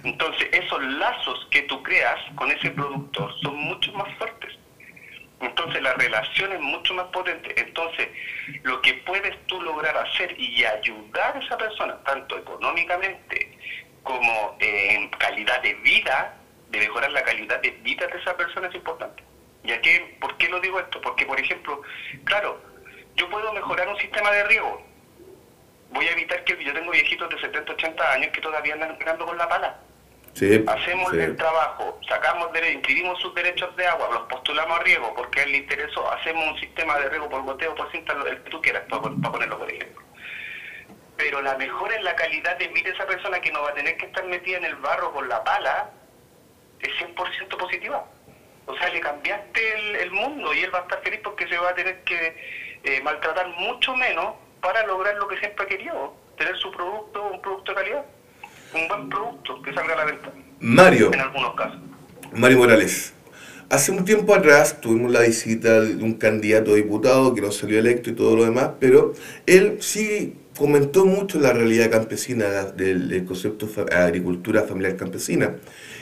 Entonces, 0.04 0.50
esos 0.52 0.84
lazos 0.84 1.48
que 1.50 1.62
tú 1.64 1.82
creas 1.82 2.20
con 2.36 2.52
ese 2.52 2.72
productor 2.72 3.34
son 3.42 3.56
mucho 3.56 3.92
más 3.94 4.14
fuertes. 4.18 4.52
Entonces, 5.40 5.82
la 5.82 5.94
relación 5.94 6.52
es 6.52 6.60
mucho 6.60 6.94
más 6.94 7.06
potente. 7.06 7.54
Entonces, 7.58 8.10
lo 8.64 8.82
que 8.82 8.94
puedes 9.06 9.36
tú 9.48 9.62
lograr 9.62 9.96
hacer 9.98 10.40
y 10.40 10.64
ayudar 10.66 11.38
a 11.38 11.40
esa 11.40 11.58
persona, 11.58 11.98
tanto 12.04 12.38
económicamente 12.38 13.58
como 14.04 14.58
en 14.60 15.10
calidad 15.12 15.62
de 15.62 15.74
vida, 15.76 16.38
de 16.70 16.80
mejorar 16.80 17.12
la 17.12 17.24
calidad 17.24 17.62
de 17.62 17.72
vida 17.72 18.06
de 18.08 18.20
esa 18.20 18.36
persona 18.36 18.68
es 18.68 18.76
importante. 18.76 19.24
¿Y 19.64 19.72
aquí, 19.72 19.90
por 20.20 20.36
qué 20.38 20.50
lo 20.50 20.60
digo 20.60 20.82
esto? 20.82 21.00
Porque, 21.00 21.26
por 21.26 21.40
ejemplo, 21.40 21.82
claro, 22.26 22.62
yo 23.16 23.30
puedo 23.30 23.54
mejorar 23.54 23.88
un 23.88 23.98
sistema 23.98 24.32
de 24.32 24.44
riego. 24.46 24.86
Voy 25.92 26.06
a 26.08 26.12
evitar 26.12 26.44
que 26.44 26.62
yo 26.62 26.74
tengo 26.74 26.92
viejitos 26.92 27.30
de 27.30 27.40
70, 27.40 27.72
80 27.72 28.12
años 28.12 28.32
que 28.34 28.42
todavía 28.42 28.74
andan 28.74 28.98
con 28.98 29.38
la 29.38 29.48
pala 29.48 29.80
Hacemos 30.36 31.14
el 31.14 31.36
trabajo, 31.36 32.00
sacamos 32.10 32.50
inscribimos 32.74 33.20
sus 33.22 33.36
derechos 33.36 33.76
de 33.76 33.86
agua, 33.86 34.10
los 34.12 34.24
postulamos 34.24 34.80
a 34.80 34.84
riego 34.84 35.14
porque 35.16 35.42
a 35.42 35.44
él 35.44 35.52
le 35.52 35.58
interesó, 35.60 36.12
hacemos 36.12 36.54
un 36.54 36.60
sistema 36.60 36.98
de 36.98 37.10
riego 37.10 37.30
por 37.30 37.44
goteo, 37.44 37.76
por 37.76 37.92
cinta, 37.92 38.14
el 38.14 38.42
que 38.42 38.50
tú 38.50 38.60
quieras, 38.60 38.84
para, 38.90 39.02
ponerlo 39.02 39.60
por 39.60 39.72
ejemplo. 39.72 40.02
Pero 41.18 41.40
la 41.44 41.56
mejora 41.56 41.96
en 41.96 42.04
la 42.04 42.16
calidad 42.16 42.58
de 42.58 42.68
vida 42.70 42.90
de 42.90 42.96
esa 42.96 43.06
persona 43.06 43.40
que 43.42 43.52
no 43.52 43.62
va 43.62 43.70
a 43.70 43.74
tener 43.76 43.96
que 43.96 44.08
estar 44.08 44.26
metida 44.26 44.58
en 44.58 44.66
el 44.66 44.76
barro 44.78 45.14
con 45.14 45.30
la 45.30 45.44
pala 45.44 45.92
es 46.80 46.90
100% 46.90 47.56
positiva. 47.56 48.04
O 48.66 48.76
sea, 48.76 48.90
le 48.90 49.02
cambiaste 49.02 50.02
el, 50.02 50.10
mundo 50.12 50.52
y 50.54 50.62
él 50.62 50.74
va 50.74 50.80
a 50.80 50.82
estar 50.84 51.02
feliz 51.04 51.20
porque 51.24 51.48
se 51.48 51.58
va 51.60 51.70
a 51.70 51.76
tener 51.76 52.04
que 52.06 52.80
eh, 52.84 53.02
maltratar 53.02 53.50
mucho 53.50 53.96
menos 53.96 54.34
para 54.62 54.84
lograr 54.88 55.16
lo 55.16 55.28
que 55.28 55.38
siempre 55.38 55.64
ha 55.64 55.68
querido, 55.68 56.16
tener 56.38 56.58
su 56.58 56.72
producto, 56.72 57.24
un 57.24 57.42
producto 57.42 57.72
de 57.74 57.76
calidad 57.76 58.06
un 58.74 58.88
buen 58.88 59.10
producto 59.10 59.62
que 59.62 59.74
salga 59.74 59.94
a 59.94 59.98
la 59.98 60.06
venta. 60.06 60.32
Mario. 60.60 61.12
En 61.14 61.20
algunos 61.20 61.56
casos. 61.56 61.80
Mario 62.34 62.58
Morales. 62.58 63.14
Hace 63.70 63.92
un 63.92 64.06
tiempo 64.06 64.36
atrás 64.36 64.82
tuvimos 64.82 65.12
la 65.12 65.22
visita 65.22 65.82
de 65.82 66.04
un 66.04 66.14
candidato 66.14 66.74
a 66.74 66.76
diputado 66.76 67.34
que 67.34 67.42
no 67.42 67.52
salió 67.52 67.80
electo 67.80 68.10
y 68.10 68.14
todo 68.14 68.36
lo 68.36 68.44
demás, 68.44 68.72
pero 68.80 69.14
él 69.48 69.78
sí 69.80 70.36
comentó 70.56 71.06
mucho 71.06 71.40
la 71.40 71.54
realidad 71.54 71.90
campesina 71.90 72.66
del, 72.66 73.26
concepto 73.26 73.66
de 73.66 73.96
agricultura 73.96 74.64
familiar 74.64 74.96
campesina 74.96 75.56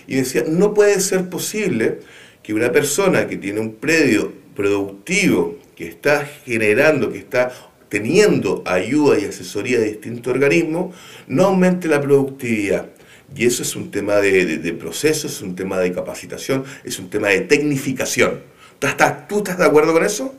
y 0.07 0.15
decía, 0.15 0.43
no 0.47 0.73
puede 0.73 0.99
ser 0.99 1.29
posible 1.29 1.99
que 2.43 2.53
una 2.53 2.71
persona 2.71 3.27
que 3.27 3.37
tiene 3.37 3.61
un 3.61 3.75
predio 3.75 4.33
productivo, 4.55 5.57
que 5.75 5.87
está 5.87 6.25
generando, 6.25 7.11
que 7.11 7.19
está 7.19 7.51
teniendo 7.91 8.63
ayuda 8.65 9.19
y 9.19 9.25
asesoría 9.25 9.77
de 9.77 9.83
distintos 9.83 10.31
organismos, 10.33 10.95
no 11.27 11.47
aumente 11.47 11.89
la 11.89 11.99
productividad. 11.99 12.87
Y 13.35 13.45
eso 13.45 13.63
es 13.63 13.75
un 13.75 13.91
tema 13.91 14.15
de, 14.15 14.73
proceso, 14.79 15.27
es 15.27 15.41
un 15.41 15.57
tema 15.57 15.77
de 15.77 15.91
capacitación, 15.91 16.63
es 16.85 16.97
un 16.99 17.09
tema 17.09 17.27
de 17.27 17.41
tecnificación. 17.41 18.43
¿Tú 18.79 18.87
estás, 18.87 19.27
¿Tú 19.27 19.39
estás 19.39 19.57
de 19.57 19.65
acuerdo 19.65 19.91
con 19.91 20.05
eso? 20.05 20.33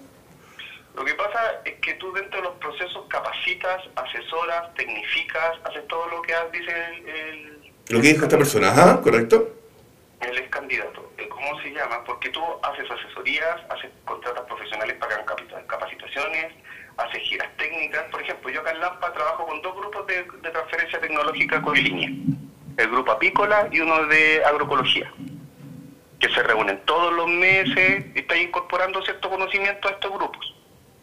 Lo 0.97 1.05
que 1.05 1.13
pasa 1.13 1.61
es 1.67 1.75
que 1.81 1.93
tú 1.95 2.11
dentro 2.15 2.39
de 2.41 2.45
los 2.45 2.55
procesos 2.55 3.05
capacitas, 3.09 3.83
asesoras, 3.97 4.73
tecnificas, 4.75 5.53
haces 5.65 5.87
todo 5.89 6.07
lo 6.09 6.23
que 6.23 6.33
dice 6.55 6.73
el... 7.07 7.59
lo 7.91 8.01
que 8.01 8.09
dijo 8.09 8.25
esta 8.25 8.39
persona, 8.39 8.71
ajá, 8.71 9.03
correcto. 9.03 9.57
El 10.23 10.39
ex 10.39 10.49
candidato. 10.49 11.13
¿Cómo 11.29 11.61
se 11.61 11.71
llama? 11.71 12.03
Porque 12.05 12.31
tú 12.31 12.41
haces 12.63 12.91
asesorías, 12.91 13.61
haces 13.69 13.91
contratas 14.07 14.45
profesionales 14.47 14.97
para 14.97 15.23
capacitaciones, 15.67 16.53
hace 16.97 17.21
giras 17.21 17.49
técnicas. 17.57 18.05
Por 18.11 18.23
ejemplo, 18.23 18.51
yo 18.51 18.61
acá 18.61 18.73
en 18.73 18.81
Lampa 18.81 19.13
trabajo 19.13 19.47
con 19.47 19.63
dos 19.63 19.75
grupos 19.75 20.07
de, 20.07 20.23
transferencia 20.51 21.01
tecnológica 21.01 21.63
línea. 21.75 22.11
El 22.77 22.89
grupo 22.91 23.13
apícola 23.13 23.69
y 23.71 23.81
uno 23.81 24.07
de 24.07 24.43
agroecología, 24.45 25.13
que 26.19 26.29
se 26.29 26.43
reúnen 26.43 26.81
todos 26.85 27.13
los 27.13 27.29
meses 27.29 28.07
y 28.15 28.21
está 28.21 28.37
incorporando 28.37 29.03
cierto 29.03 29.29
conocimiento 29.29 29.89
a 29.89 29.93
estos 29.93 30.13
grupos. 30.13 30.55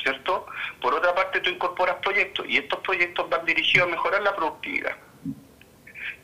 ¿Cierto? 0.02 0.46
Por 0.82 0.94
otra 0.94 1.14
parte, 1.14 1.42
tú 1.42 1.50
incorporas 1.50 1.98
proyectos 1.98 2.46
y 2.48 2.58
estos 2.58 2.80
proyectos 2.80 3.30
van 3.30 3.46
dirigidos 3.46 3.88
a 3.88 3.92
mejorar 3.92 4.22
la 4.22 4.34
productividad. 4.34 4.96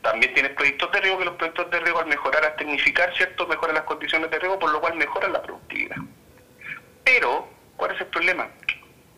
También 0.02 0.34
tienes 0.34 0.52
proyectos 0.54 0.92
de 0.92 1.02
riego 1.02 1.18
que 1.18 1.26
los 1.26 1.36
proyectos 1.36 1.70
de 1.72 1.80
riego 1.80 2.00
al 2.00 2.06
mejorar, 2.06 2.46
al 2.46 2.56
tecnificar, 2.56 3.14
¿cierto? 3.16 3.48
Mejoran 3.48 3.76
las 3.76 3.84
condiciones 3.86 4.32
de 4.32 4.40
riego, 4.40 4.58
por 4.60 4.72
lo 4.72 4.80
cual 4.80 4.96
mejoran 4.96 5.34
la 5.34 5.42
productividad. 5.42 5.98
Pero, 7.04 7.48
¿cuál 7.76 7.96
es 7.96 8.02
el 8.02 8.08
problema? 8.08 8.48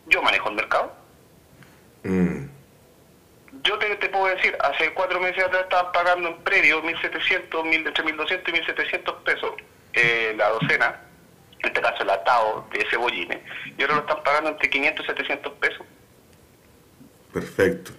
Yo 0.08 0.22
manejo 0.22 0.50
el 0.50 0.56
mercado. 0.56 0.94
Mm. 2.04 2.48
Yo 3.64 3.78
te, 3.80 4.10
puedo 4.10 4.28
decir, 4.34 4.56
hace 4.62 4.94
cuatro 4.94 5.20
meses 5.20 5.44
atrás 5.44 5.64
estaban 5.64 5.92
pagando 5.92 6.30
en 6.30 6.38
predio 6.38 6.82
1.700, 6.84 7.48
1, 7.52 7.74
entre 7.74 8.04
1.200 8.04 8.42
y 8.48 8.52
1.700 8.52 9.24
pesos 9.24 9.52
eh, 9.94 10.34
la 10.38 10.50
docena, 10.50 11.02
en 11.60 11.68
este 11.68 11.82
caso 11.82 12.04
el 12.04 12.10
atado 12.10 12.68
de 12.72 12.86
cebollines, 12.90 13.40
y 13.78 13.82
ahora 13.82 13.96
lo 13.96 14.02
están 14.02 14.24
pagando 14.24 14.52
entre 14.52 14.70
500 14.70 15.04
y 15.04 15.08
700 15.08 15.54
pesos. 15.54 15.86
Perfecto. 17.34 17.92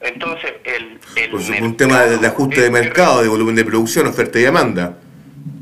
Entonces, 0.00 0.54
el... 0.64 1.00
el 1.16 1.30
pues 1.30 1.48
un 1.48 1.76
tema 1.76 2.02
de, 2.02 2.26
ajuste 2.26 2.60
de 2.60 2.70
mercado, 2.70 3.22
de 3.22 3.28
volumen 3.28 3.54
de 3.56 3.64
producción, 3.64 4.06
oferta 4.06 4.38
y 4.38 4.42
demanda. 4.42 4.96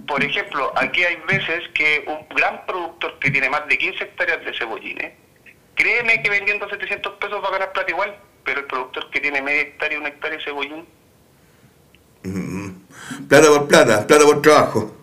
Por 0.06 0.22
ejemplo, 0.22 0.72
aquí 0.76 1.04
hay 1.04 1.16
veces 1.28 1.68
que 1.74 2.04
un 2.06 2.36
gran 2.36 2.66
productor 2.66 3.18
que 3.18 3.30
tiene 3.30 3.48
más 3.48 3.66
de 3.66 3.78
15 3.78 4.04
hectáreas 4.04 4.44
de 4.44 4.52
cebollines 4.56 5.12
Créeme 5.74 6.22
que 6.22 6.30
vendiendo 6.30 6.68
700 6.68 7.14
pesos 7.14 7.42
va 7.42 7.48
a 7.48 7.52
ganar 7.52 7.72
plata 7.72 7.90
igual, 7.90 8.16
pero 8.44 8.60
el 8.60 8.66
productor 8.66 9.10
que 9.10 9.20
tiene 9.20 9.42
media 9.42 9.62
hectárea, 9.62 9.98
una 9.98 10.08
hectárea 10.08 10.38
de 10.38 10.44
cebollín. 10.44 10.86
Mm, 12.24 12.70
plata 13.28 13.48
por 13.48 13.68
plata, 13.68 14.06
plata 14.06 14.24
por 14.24 14.42
trabajo. 14.42 14.96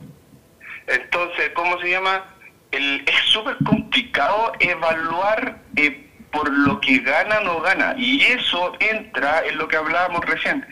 Entonces, 0.87 1.51
¿cómo 1.53 1.79
se 1.79 1.89
llama? 1.89 2.25
El, 2.71 3.03
es 3.07 3.31
súper 3.31 3.57
complicado 3.65 4.53
evaluar 4.59 5.59
eh, 5.75 6.09
por 6.31 6.49
lo 6.51 6.79
que 6.81 6.99
gana 6.99 7.39
o 7.39 7.43
no 7.43 7.61
gana. 7.61 7.95
Y 7.97 8.21
eso 8.21 8.73
entra 8.79 9.45
en 9.45 9.57
lo 9.57 9.67
que 9.67 9.77
hablábamos 9.77 10.23
recién. 10.25 10.65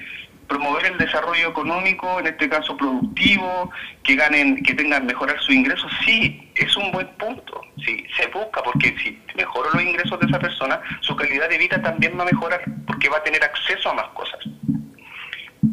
Promover 0.47 0.85
el 0.85 0.97
desarrollo 0.97 1.49
económico, 1.49 2.19
en 2.19 2.27
este 2.27 2.49
caso 2.49 2.75
productivo, 2.77 3.69
que 4.03 4.15
ganen, 4.15 4.63
que 4.63 4.73
tengan 4.73 5.05
mejorar 5.05 5.39
sus 5.39 5.53
ingresos, 5.53 5.91
sí, 6.05 6.51
es 6.55 6.75
un 6.77 6.91
buen 6.91 7.07
punto. 7.17 7.61
Sí, 7.85 8.05
se 8.15 8.27
busca 8.27 8.63
porque 8.63 8.95
si 9.03 9.21
mejoro 9.35 9.69
los 9.73 9.83
ingresos 9.83 10.19
de 10.19 10.27
esa 10.27 10.39
persona, 10.39 10.81
su 11.01 11.15
calidad 11.15 11.49
de 11.49 11.57
vida 11.57 11.81
también 11.81 12.17
va 12.17 12.23
a 12.23 12.25
mejorar, 12.25 12.61
porque 12.85 13.09
va 13.09 13.17
a 13.17 13.23
tener 13.23 13.43
acceso 13.43 13.89
a 13.89 13.93
más 13.93 14.07
cosas. 14.09 14.39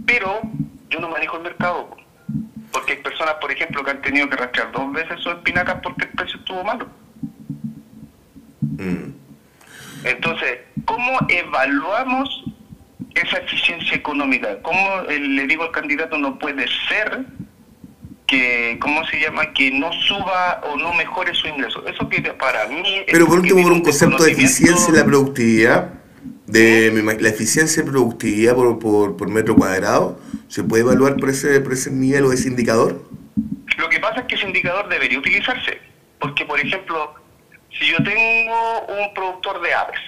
Pero 0.07 0.41
yo 0.91 1.01
no 1.01 1.09
manejo 1.09 1.37
el 1.37 1.45
mercado, 1.45 1.97
porque 2.73 2.93
hay 2.93 2.99
personas, 2.99 3.35
por 3.35 3.53
ejemplo, 3.53 3.85
que 3.85 3.93
han 3.93 4.03
tenido 4.03 4.29
que 4.29 4.37
rastrear 4.37 4.73
dos 4.73 4.93
veces 4.93 5.21
sus 5.21 5.35
espinacas 5.35 5.81
porque 5.83 6.07
el 6.07 6.11
precio 6.11 6.39
estuvo 6.39 6.65
malo. 6.65 6.89
Mm. 8.61 9.13
Entonces, 10.05 10.59
¿cómo 10.85 11.19
evaluamos 11.29 12.45
esa 13.15 13.39
eficiencia 13.39 13.97
económica. 13.97 14.61
¿Cómo 14.63 15.03
le 15.09 15.47
digo 15.47 15.65
al 15.65 15.71
candidato 15.71 16.19
no 16.19 16.39
puede 16.39 16.67
ser 16.89 17.25
que, 18.27 18.79
¿cómo 18.81 19.05
se 19.07 19.21
llama? 19.21 19.53
Que 19.53 19.71
no 19.71 19.93
suba 19.93 20.61
o 20.65 20.77
no 20.77 20.93
mejore 20.95 21.35
su 21.35 21.47
ingreso. 21.49 21.87
Eso 21.87 22.09
que 22.09 22.21
para 22.23 22.67
mí... 22.67 23.03
Pero 23.07 23.27
por 23.27 23.41
último, 23.41 23.63
por 23.63 23.73
un 23.73 23.83
concepto 23.83 24.25
de 24.25 24.33
eficiencia 24.33 24.89
en 24.89 24.97
la 24.97 25.05
productividad, 25.05 25.93
de 26.47 27.03
la 27.21 27.29
eficiencia 27.29 27.83
de 27.83 27.91
productividad 27.91 28.55
por, 28.55 28.79
por, 28.79 29.17
por, 29.17 29.29
metro 29.29 29.55
cuadrado, 29.55 30.21
¿se 30.49 30.63
puede 30.63 30.83
evaluar 30.83 31.17
por 31.17 31.31
ese, 31.31 31.61
por 31.61 31.73
ese 31.73 31.91
nivel 31.91 32.25
o 32.25 32.33
ese 32.33 32.49
indicador? 32.49 33.03
Lo 33.79 33.89
que 33.89 33.99
pasa 33.99 34.21
es 34.21 34.27
que 34.27 34.35
ese 34.37 34.47
indicador 34.47 34.89
debería 34.89 35.19
utilizarse, 35.19 35.79
porque 36.21 36.45
por 36.45 36.61
ejemplo, 36.61 37.15
si 37.79 37.87
yo 37.87 37.97
tengo 38.03 38.87
un 38.87 39.15
productor 39.15 39.61
de 39.63 39.75
aves, 39.75 40.01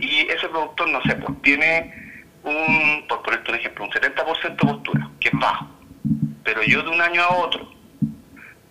y 0.00 0.20
ese 0.28 0.48
productor, 0.48 0.88
no 0.88 1.02
sé, 1.02 1.14
pues 1.16 1.40
tiene 1.42 1.94
un, 2.42 3.04
por 3.08 3.22
ponerte 3.22 3.50
un 3.50 3.58
ejemplo, 3.58 3.84
un 3.84 3.90
70% 3.90 4.56
postura, 4.56 5.10
que 5.20 5.28
es 5.28 5.34
bajo. 5.38 5.68
Pero 6.44 6.62
yo 6.62 6.82
de 6.82 6.90
un 6.90 7.00
año 7.00 7.22
a 7.22 7.36
otro 7.36 7.72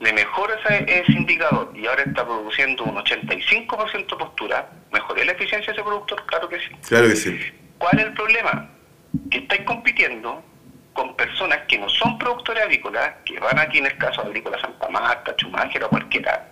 le 0.01 0.13
mejoro 0.13 0.53
ese, 0.55 1.05
indicador 1.11 1.71
y 1.75 1.85
ahora 1.85 2.03
está 2.03 2.25
produciendo 2.25 2.83
un 2.83 2.95
85% 2.95 4.17
postura, 4.17 4.69
¿mejoré 4.91 5.25
la 5.25 5.33
eficiencia 5.33 5.71
de 5.71 5.79
ese 5.79 5.83
productor? 5.83 6.25
Claro 6.25 6.49
que 6.49 6.59
sí. 6.59 6.69
Claro 6.87 7.07
que 7.07 7.15
sí. 7.15 7.39
¿Cuál 7.77 7.99
es 7.99 8.05
el 8.07 8.13
problema? 8.13 8.69
Que 9.29 9.37
estáis 9.39 9.61
compitiendo 9.61 10.43
con 10.93 11.15
personas 11.15 11.59
que 11.67 11.77
no 11.77 11.87
son 11.87 12.17
productores 12.17 12.63
agrícolas, 12.63 13.13
que 13.25 13.39
van 13.39 13.59
aquí 13.59 13.77
en 13.77 13.85
el 13.85 13.97
caso 13.97 14.23
de 14.23 14.29
Agrícola 14.29 14.59
Santa 14.59 14.89
Marta, 14.89 15.35
Chumágera 15.35 15.85
o 15.85 15.89
cualquiera, 15.89 16.49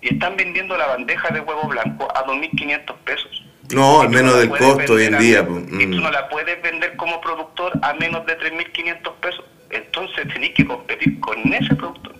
y 0.00 0.14
están 0.14 0.36
vendiendo 0.36 0.76
la 0.76 0.86
bandeja 0.86 1.28
de 1.30 1.40
huevo 1.40 1.68
blanco 1.68 2.08
a 2.14 2.24
2.500 2.24 2.94
pesos. 3.04 3.43
No, 3.72 4.02
al 4.02 4.10
menos 4.10 4.38
del 4.38 4.50
costo 4.50 4.94
hoy 4.94 5.04
en 5.04 5.18
día. 5.18 5.40
Y 5.40 5.86
tú 5.86 6.00
no 6.00 6.10
la 6.10 6.28
puedes 6.28 6.60
vender 6.62 6.96
como 6.96 7.20
productor 7.20 7.72
a 7.82 7.94
menos 7.94 8.26
de 8.26 8.38
3.500 8.38 9.14
pesos. 9.20 9.44
Entonces 9.70 10.28
tenés 10.32 10.52
que 10.54 10.66
competir 10.66 11.18
con 11.20 11.52
ese 11.52 11.74
productor. 11.74 12.14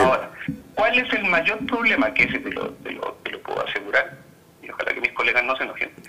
Ahora, 0.00 0.30
¿cuál 0.74 0.98
es 0.98 1.12
el 1.12 1.24
mayor 1.24 1.58
problema? 1.66 2.12
Que 2.14 2.24
ese 2.24 2.38
te 2.38 2.50
lo, 2.50 2.70
te 2.70 2.92
lo, 2.92 3.18
te 3.22 3.32
lo 3.32 3.40
puedo 3.40 3.66
asegurar. 3.68 4.18
Y 4.62 4.70
ojalá 4.70 4.94
que 4.94 5.00
mis 5.00 5.12
colegas 5.12 5.44
no 5.44 5.56
se 5.56 5.64
enojen. 5.64 5.90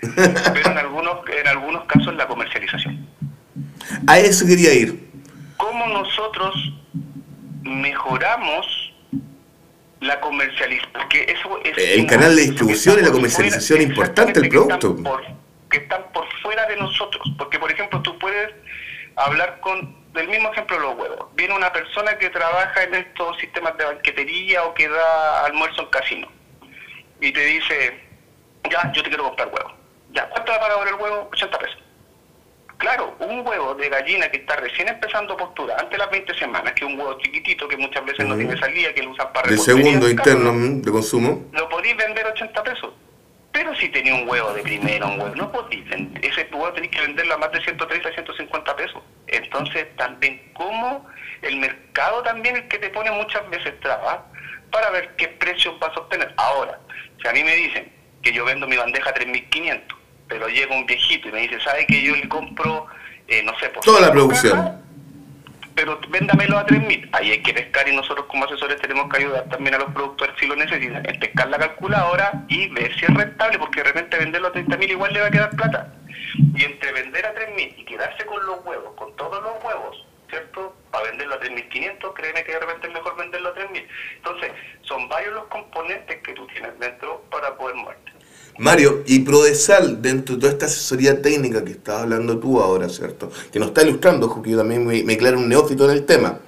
Pero 0.54 0.70
en 0.70 0.78
algunos, 0.78 1.18
en 1.28 1.46
algunos 1.46 1.84
casos 1.84 2.14
la 2.14 2.26
comercialización. 2.26 3.06
A 4.06 4.18
eso 4.18 4.46
quería 4.46 4.72
ir. 4.72 5.10
¿Cómo 5.58 5.86
nosotros 5.88 6.72
mejoramos 7.62 8.85
la 10.00 10.20
comercialización, 10.20 10.92
porque 10.92 11.26
eso 11.28 11.60
es 11.64 11.76
el 11.78 12.06
canal 12.06 12.36
de 12.36 12.42
distribución 12.42 12.98
y 12.98 13.02
la 13.02 13.12
comercialización 13.12 13.82
importante 13.82 14.40
del 14.40 14.48
producto. 14.48 14.96
Que 15.70 15.78
están, 15.78 16.04
por, 16.12 16.26
fuera 16.42 16.66
de 16.66 16.76
nosotros, 16.76 17.22
porque 17.36 17.58
por 17.58 17.70
ejemplo 17.70 18.00
tú 18.02 18.16
puedes 18.18 18.54
hablar 19.16 19.58
con, 19.60 19.96
del 20.12 20.28
mismo 20.28 20.52
ejemplo 20.52 20.78
los 20.78 20.96
huevos, 20.96 21.26
viene 21.34 21.54
una 21.54 21.72
persona 21.72 22.16
que 22.18 22.30
trabaja 22.30 22.84
en 22.84 22.94
estos 22.94 23.36
sistemas 23.38 23.76
de 23.78 23.84
banquetería 23.84 24.64
o 24.64 24.74
que 24.74 24.88
da 24.88 25.46
almuerzo 25.46 25.82
en 25.82 25.88
casino 25.88 26.28
y 27.20 27.32
te 27.32 27.40
dice, 27.40 28.00
ya, 28.70 28.92
yo 28.92 29.02
te 29.02 29.08
quiero 29.08 29.24
comprar 29.24 29.48
huevos. 29.48 29.72
Ya, 30.12 30.28
¿cuánto 30.30 30.52
va 30.52 30.58
a 30.58 30.60
pagar 30.60 30.88
el 30.88 30.94
huevo? 30.94 31.28
80 31.32 31.58
pesos. 31.58 31.78
Claro, 32.78 33.16
un 33.20 33.46
huevo 33.46 33.74
de 33.74 33.88
gallina 33.88 34.28
que 34.28 34.38
está 34.38 34.56
recién 34.56 34.88
empezando 34.88 35.36
postura, 35.36 35.74
antes 35.78 35.92
de 35.92 35.98
las 35.98 36.10
20 36.10 36.34
semanas, 36.34 36.72
que 36.74 36.84
es 36.84 36.90
un 36.90 36.98
huevo 36.98 37.18
chiquitito 37.18 37.66
que 37.66 37.76
muchas 37.76 38.04
veces 38.04 38.26
no 38.26 38.36
tiene 38.36 38.56
salida, 38.58 38.92
que 38.92 39.02
lo 39.02 39.10
usan 39.10 39.32
para 39.32 39.48
De 39.48 39.56
segundo 39.56 40.08
interno 40.08 40.52
de 40.54 40.90
consumo. 40.90 41.46
Lo 41.52 41.68
podéis 41.68 41.96
vender 41.96 42.26
80 42.26 42.62
pesos. 42.62 42.92
Pero 43.50 43.74
si 43.76 43.88
tenía 43.88 44.14
un 44.14 44.28
huevo 44.28 44.52
de 44.52 44.62
primero, 44.62 45.06
un 45.06 45.18
huevo, 45.18 45.34
no 45.34 45.50
podéis 45.50 45.88
vender. 45.88 46.22
Ese 46.22 46.46
huevo 46.52 46.70
tenéis 46.74 46.92
que 46.92 47.00
venderlo 47.00 47.34
a 47.34 47.38
más 47.38 47.52
de 47.52 47.62
130, 47.62 48.12
150 48.12 48.76
pesos. 48.76 49.02
Entonces, 49.28 49.86
también, 49.96 50.52
como 50.52 51.06
el 51.40 51.56
mercado 51.56 52.22
también 52.22 52.56
el 52.56 52.68
que 52.68 52.78
te 52.78 52.90
pone 52.90 53.10
muchas 53.10 53.48
veces 53.48 53.78
trabas 53.80 54.18
para 54.70 54.90
ver 54.90 55.16
qué 55.16 55.28
precios 55.28 55.78
vas 55.78 55.96
a 55.96 56.00
obtener. 56.00 56.34
Ahora, 56.36 56.78
si 57.22 57.28
a 57.28 57.32
mí 57.32 57.42
me 57.42 57.56
dicen 57.56 57.90
que 58.22 58.32
yo 58.32 58.44
vendo 58.44 58.66
mi 58.66 58.76
bandeja 58.76 59.08
a 59.08 59.14
3.500 59.14 59.96
pero 60.28 60.48
llega 60.48 60.74
un 60.74 60.86
viejito 60.86 61.28
y 61.28 61.32
me 61.32 61.40
dice, 61.42 61.60
¿sabe 61.60 61.86
que 61.86 62.02
yo 62.02 62.14
le 62.14 62.28
compro, 62.28 62.86
eh, 63.28 63.42
no 63.42 63.56
sé, 63.58 63.68
por 63.70 63.84
toda 63.84 64.00
la 64.00 64.12
producción? 64.12 64.86
pero 65.76 66.00
véndamelo 66.08 66.58
a 66.58 66.66
3.000. 66.66 67.10
Ahí 67.12 67.32
hay 67.32 67.42
que 67.42 67.52
pescar 67.52 67.86
y 67.86 67.94
nosotros 67.94 68.26
como 68.26 68.46
asesores 68.46 68.80
tenemos 68.80 69.08
que 69.10 69.18
ayudar 69.18 69.44
también 69.50 69.74
a 69.74 69.78
los 69.78 69.92
productores 69.92 70.34
si 70.40 70.46
lo 70.46 70.56
necesitan, 70.56 71.06
en 71.06 71.20
pescar 71.20 71.48
la 71.48 71.58
calculadora 71.58 72.44
y 72.48 72.68
ver 72.68 72.98
si 72.98 73.04
es 73.04 73.14
rentable, 73.14 73.58
porque 73.58 73.82
de 73.82 73.84
repente 73.84 74.16
venderlo 74.16 74.48
a 74.48 74.52
30.000 74.52 74.90
igual 74.90 75.12
le 75.12 75.20
va 75.20 75.26
a 75.26 75.30
quedar 75.30 75.50
plata. 75.50 75.92
Y 76.54 76.64
entre 76.64 76.92
vender 76.92 77.26
a 77.26 77.34
3.000 77.34 77.74
y 77.76 77.84
quedarse 77.84 78.24
con 78.24 78.44
los 78.46 78.64
huevos, 78.64 78.94
con 78.96 79.14
todos 79.16 79.42
los 79.42 79.62
huevos, 79.62 80.06
¿cierto? 80.30 80.74
Para 80.90 81.10
venderlo 81.10 81.34
a 81.34 81.40
3.500, 81.40 82.14
créeme 82.14 82.42
que 82.42 82.52
de 82.52 82.60
repente 82.60 82.86
es 82.88 82.94
mejor 82.94 83.16
venderlo 83.16 83.50
a 83.50 83.54
3.000. 83.54 83.86
Entonces, 84.16 84.52
son 84.80 85.08
varios 85.10 85.34
los 85.34 85.44
componentes 85.48 86.22
que 86.22 86.32
tú 86.32 86.46
tienes 86.46 86.78
dentro 86.78 87.22
para 87.30 87.54
poder 87.54 87.76
moverte. 87.76 88.15
Mario, 88.58 89.02
y 89.06 89.20
Prodesal, 89.20 90.00
dentro 90.00 90.34
de 90.34 90.40
toda 90.40 90.52
esta 90.52 90.66
asesoría 90.66 91.20
técnica 91.20 91.64
que 91.64 91.72
estás 91.72 92.02
hablando 92.02 92.38
tú 92.38 92.60
ahora, 92.60 92.88
¿cierto? 92.88 93.30
Que 93.52 93.58
nos 93.58 93.68
está 93.68 93.82
ilustrando, 93.82 94.32
porque 94.32 94.50
yo 94.50 94.58
también 94.58 94.86
me, 94.86 95.02
me 95.02 95.32
un 95.32 95.48
neófito 95.48 95.84
en 95.84 95.90
el 95.90 96.06
tema. 96.06 96.40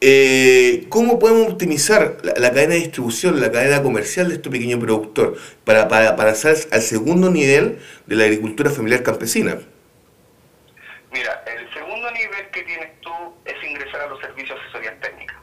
Eh, 0.00 0.84
¿Cómo 0.90 1.18
podemos 1.18 1.50
optimizar 1.50 2.18
la, 2.22 2.50
cadena 2.50 2.74
de 2.74 2.80
distribución, 2.80 3.40
la 3.40 3.50
cadena 3.50 3.82
comercial 3.82 4.28
de 4.28 4.34
este 4.34 4.50
pequeño 4.50 4.78
productor 4.78 5.38
para, 5.64 5.88
para, 5.88 6.14
para 6.14 6.32
pasar 6.32 6.56
al 6.70 6.82
segundo 6.82 7.30
nivel 7.30 7.78
de 8.06 8.16
la 8.16 8.24
agricultura 8.24 8.70
familiar 8.70 9.02
campesina? 9.02 9.56
Mira, 11.10 11.42
el 11.46 11.72
segundo 11.72 12.10
nivel 12.10 12.50
que 12.52 12.62
tienes 12.64 13.00
tú 13.00 13.10
es 13.46 13.54
ingresar 13.66 14.02
a 14.02 14.08
los 14.08 14.20
servicios 14.20 14.58
de 14.58 14.64
asesoría 14.64 15.00
técnica. 15.00 15.40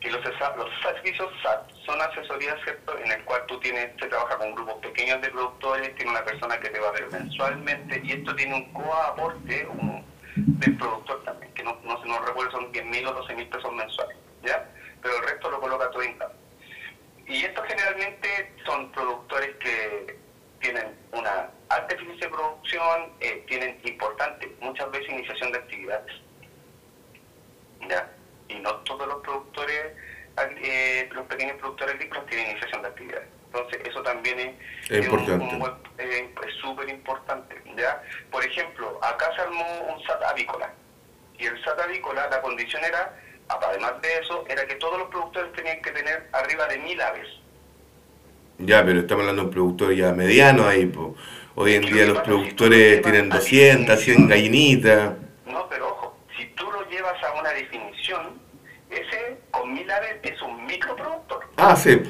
Y 0.00 0.10
los, 0.56 0.70
servicios 0.82 1.32
SAT 1.42 1.70
son 1.84 2.00
asesorías, 2.00 2.56
¿cierto?, 2.64 2.98
en 2.98 3.10
el 3.10 3.24
cual 3.24 3.42
tú 3.46 3.58
tienes, 3.60 3.90
se 4.00 4.06
trabaja 4.06 4.36
con 4.38 4.54
grupos 4.54 4.76
pequeños 4.76 5.20
de 5.20 5.30
productores, 5.30 5.94
tiene 5.96 6.10
una 6.10 6.24
persona 6.24 6.58
que 6.58 6.68
te 6.70 6.78
va 6.78 6.88
a 6.88 6.92
ver 6.92 7.10
mensualmente, 7.10 8.00
y 8.04 8.12
esto 8.12 8.34
tiene 8.34 8.54
un 8.54 8.72
coaporte 8.72 9.66
un, 9.66 10.04
del 10.36 10.76
productor 10.76 11.22
también, 11.24 11.52
que 11.54 11.62
no, 11.62 11.78
no, 11.84 12.04
no 12.04 12.18
recuerdo, 12.20 12.50
son 12.52 12.72
10 12.72 12.84
mil 12.86 13.06
o 13.06 13.12
12 13.12 13.34
mil 13.34 13.48
pesos 13.48 13.72
mensuales, 13.72 14.16
¿ya? 14.42 14.68
Pero 15.02 15.16
el 15.16 15.22
resto 15.22 15.50
lo 15.50 15.60
coloca 15.60 15.90
todo 15.90 16.02
en 16.02 16.18
Y 17.26 17.44
estos 17.44 17.66
generalmente 17.66 18.52
son 18.64 18.90
productores 18.92 19.56
que 19.56 20.18
tienen 20.60 20.96
una 21.12 21.50
alta 21.68 21.94
eficiencia 21.94 22.28
de 22.28 22.34
producción, 22.34 23.12
eh, 23.20 23.44
tienen 23.46 23.80
importante, 23.84 24.54
muchas 24.60 24.90
veces 24.90 25.10
iniciación 25.10 25.52
de 25.52 25.58
actividades, 25.58 26.12
¿ya? 27.88 28.10
y 28.48 28.54
no 28.60 28.74
todos 28.76 29.06
los 29.06 29.22
productores, 29.22 29.92
eh, 30.62 31.08
los 31.12 31.26
pequeños 31.26 31.56
productores 31.58 31.94
agrícolas 31.94 32.26
tienen 32.26 32.50
iniciación 32.50 32.82
de 32.82 32.88
actividades. 32.88 33.28
Entonces, 33.46 33.80
eso 33.88 34.02
también 34.02 34.38
es, 34.38 34.54
es 34.90 35.06
eh, 35.06 36.30
súper 36.60 36.88
importante. 36.88 37.56
¿ya? 37.76 38.02
Por 38.30 38.44
ejemplo, 38.44 38.98
acá 39.02 39.30
se 39.34 39.42
armó 39.42 39.64
un 39.94 40.02
SAT 40.04 40.22
avícola. 40.24 40.72
Y 41.38 41.46
el 41.46 41.62
SAT 41.64 41.80
avícola, 41.80 42.28
la 42.30 42.40
condición 42.42 42.84
era, 42.84 43.14
además 43.48 44.00
de 44.02 44.18
eso, 44.18 44.44
era 44.48 44.66
que 44.66 44.74
todos 44.76 44.98
los 44.98 45.08
productores 45.08 45.52
tenían 45.52 45.80
que 45.80 45.90
tener 45.90 46.28
arriba 46.32 46.66
de 46.66 46.78
mil 46.78 47.00
aves. 47.00 47.28
Ya, 48.58 48.84
pero 48.84 49.00
estamos 49.00 49.22
hablando 49.22 49.42
de 49.42 49.48
un 49.48 49.54
productor 49.54 49.94
ya 49.94 50.12
mediano 50.12 50.66
ahí. 50.66 50.90
Hoy 51.54 51.74
en 51.74 51.82
día 51.82 52.06
los 52.06 52.20
productores 52.20 53.02
tienen 53.02 53.28
200, 53.28 53.98
100 53.98 54.28
gallinitas. 54.28 55.12
No, 55.46 55.68
pero 55.68 55.88
ojo, 55.88 56.18
si 56.36 56.46
tú 56.48 56.70
lo 56.70 56.88
llevas 56.88 57.22
a 57.22 57.32
una 57.38 57.50
definición, 57.50 58.38
ese 59.00 59.38
con 59.50 59.72
mil 59.72 59.90
aves 59.90 60.16
es 60.22 60.40
un 60.42 60.66
microproductor. 60.66 61.48
Ah, 61.56 61.76
sí. 61.76 62.02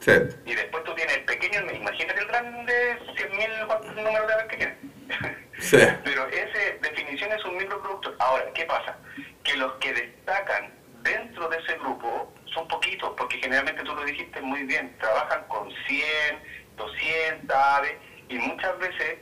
sí. 0.00 0.12
Y 0.46 0.54
después 0.54 0.84
tú 0.84 0.94
tienes 0.94 1.16
el 1.16 1.24
pequeño, 1.24 1.60
imagínate 1.72 2.20
el 2.20 2.26
grande, 2.26 2.98
100.000 3.16 3.94
número 3.96 4.26
de 4.26 4.32
aves 4.34 4.46
que 4.48 4.56
tiene. 4.56 4.76
Sí. 5.60 5.76
Pero 6.04 6.26
ese 6.28 6.78
definición 6.80 7.30
es 7.32 7.44
un 7.44 7.58
microproductor. 7.58 8.16
Ahora, 8.18 8.50
¿qué 8.54 8.64
pasa? 8.64 8.96
Que 9.44 9.58
los 9.58 9.74
que 9.74 9.92
destacan 9.92 10.72
dentro 11.02 11.50
de 11.50 11.58
ese 11.58 11.76
grupo 11.78 12.32
son 12.54 12.66
poquitos, 12.68 13.12
porque 13.16 13.38
generalmente 13.38 13.82
tú 13.82 13.94
lo 13.94 14.02
dijiste 14.04 14.40
muy 14.40 14.62
bien, 14.64 14.96
trabajan 14.98 15.44
con 15.48 15.70
100, 15.86 16.04
200 16.76 17.56
aves 17.56 17.94
y 18.30 18.38
muchas 18.38 18.78
veces 18.78 19.18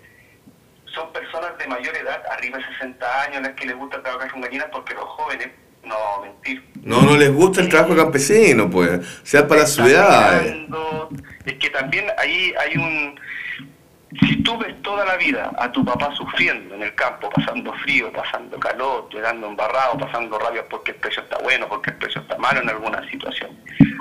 son 0.94 1.12
personas 1.12 1.56
de 1.58 1.66
mayor 1.66 1.96
edad, 1.96 2.22
arriba 2.30 2.58
de 2.58 2.64
60 2.64 3.22
años, 3.22 3.42
las 3.42 3.52
que 3.54 3.66
les 3.66 3.76
gusta 3.76 4.02
trabajar 4.02 4.30
con 4.30 4.40
gallinas, 4.40 4.68
porque 4.72 4.94
los 4.94 5.04
jóvenes, 5.04 5.48
no, 5.88 6.22
mentir. 6.22 6.62
No, 6.82 7.02
no 7.02 7.16
les 7.16 7.32
gusta 7.32 7.60
el 7.60 7.68
trabajo 7.68 7.96
campesino, 7.96 8.70
pues, 8.70 9.20
sea 9.22 9.46
para 9.48 9.62
las 9.62 9.74
ciudades. 9.74 10.56
Es 11.44 11.54
que 11.54 11.70
también 11.70 12.06
ahí 12.18 12.52
hay 12.58 12.76
un 12.76 13.18
si 14.20 14.42
tú 14.42 14.56
ves 14.56 14.74
toda 14.82 15.04
la 15.04 15.16
vida 15.16 15.52
a 15.58 15.70
tu 15.70 15.84
papá 15.84 16.14
sufriendo 16.14 16.74
en 16.74 16.82
el 16.82 16.94
campo, 16.94 17.28
pasando 17.28 17.72
frío, 17.74 18.10
pasando 18.10 18.58
calor, 18.58 19.06
llegando 19.12 19.46
embarrado, 19.46 19.98
pasando 19.98 20.38
rabia 20.38 20.64
porque 20.68 20.92
el 20.92 20.96
precio 20.96 21.22
está 21.22 21.38
bueno, 21.38 21.68
porque 21.68 21.90
el 21.90 21.96
precio 21.96 22.22
está 22.22 22.38
malo 22.38 22.62
en 22.62 22.70
alguna 22.70 23.06
situación, 23.10 23.50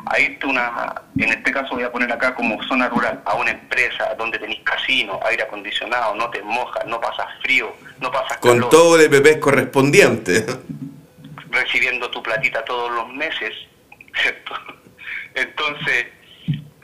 a 0.05 0.19
irte 0.19 0.47
una, 0.47 1.01
en 1.17 1.29
este 1.29 1.51
caso 1.51 1.75
voy 1.75 1.83
a 1.83 1.91
poner 1.91 2.11
acá 2.11 2.33
como 2.33 2.61
zona 2.63 2.87
rural, 2.87 3.21
a 3.25 3.35
una 3.35 3.51
empresa 3.51 4.15
donde 4.17 4.39
tenéis 4.39 4.61
casino, 4.63 5.19
aire 5.25 5.43
acondicionado, 5.43 6.15
no 6.15 6.29
te 6.29 6.41
mojas, 6.41 6.85
no 6.85 7.01
pasas 7.01 7.27
frío, 7.41 7.75
no 7.99 8.09
pasas 8.09 8.37
Con 8.37 8.69
todo 8.69 8.97
el 8.97 9.13
EPP 9.13 9.39
correspondiente. 9.39 10.45
Recibiendo 11.61 12.09
tu 12.11 12.21
platita 12.21 12.63
todos 12.65 12.91
los 12.91 13.09
meses, 13.09 13.53
¿cierto? 14.21 14.53
Entonces, 15.33 16.07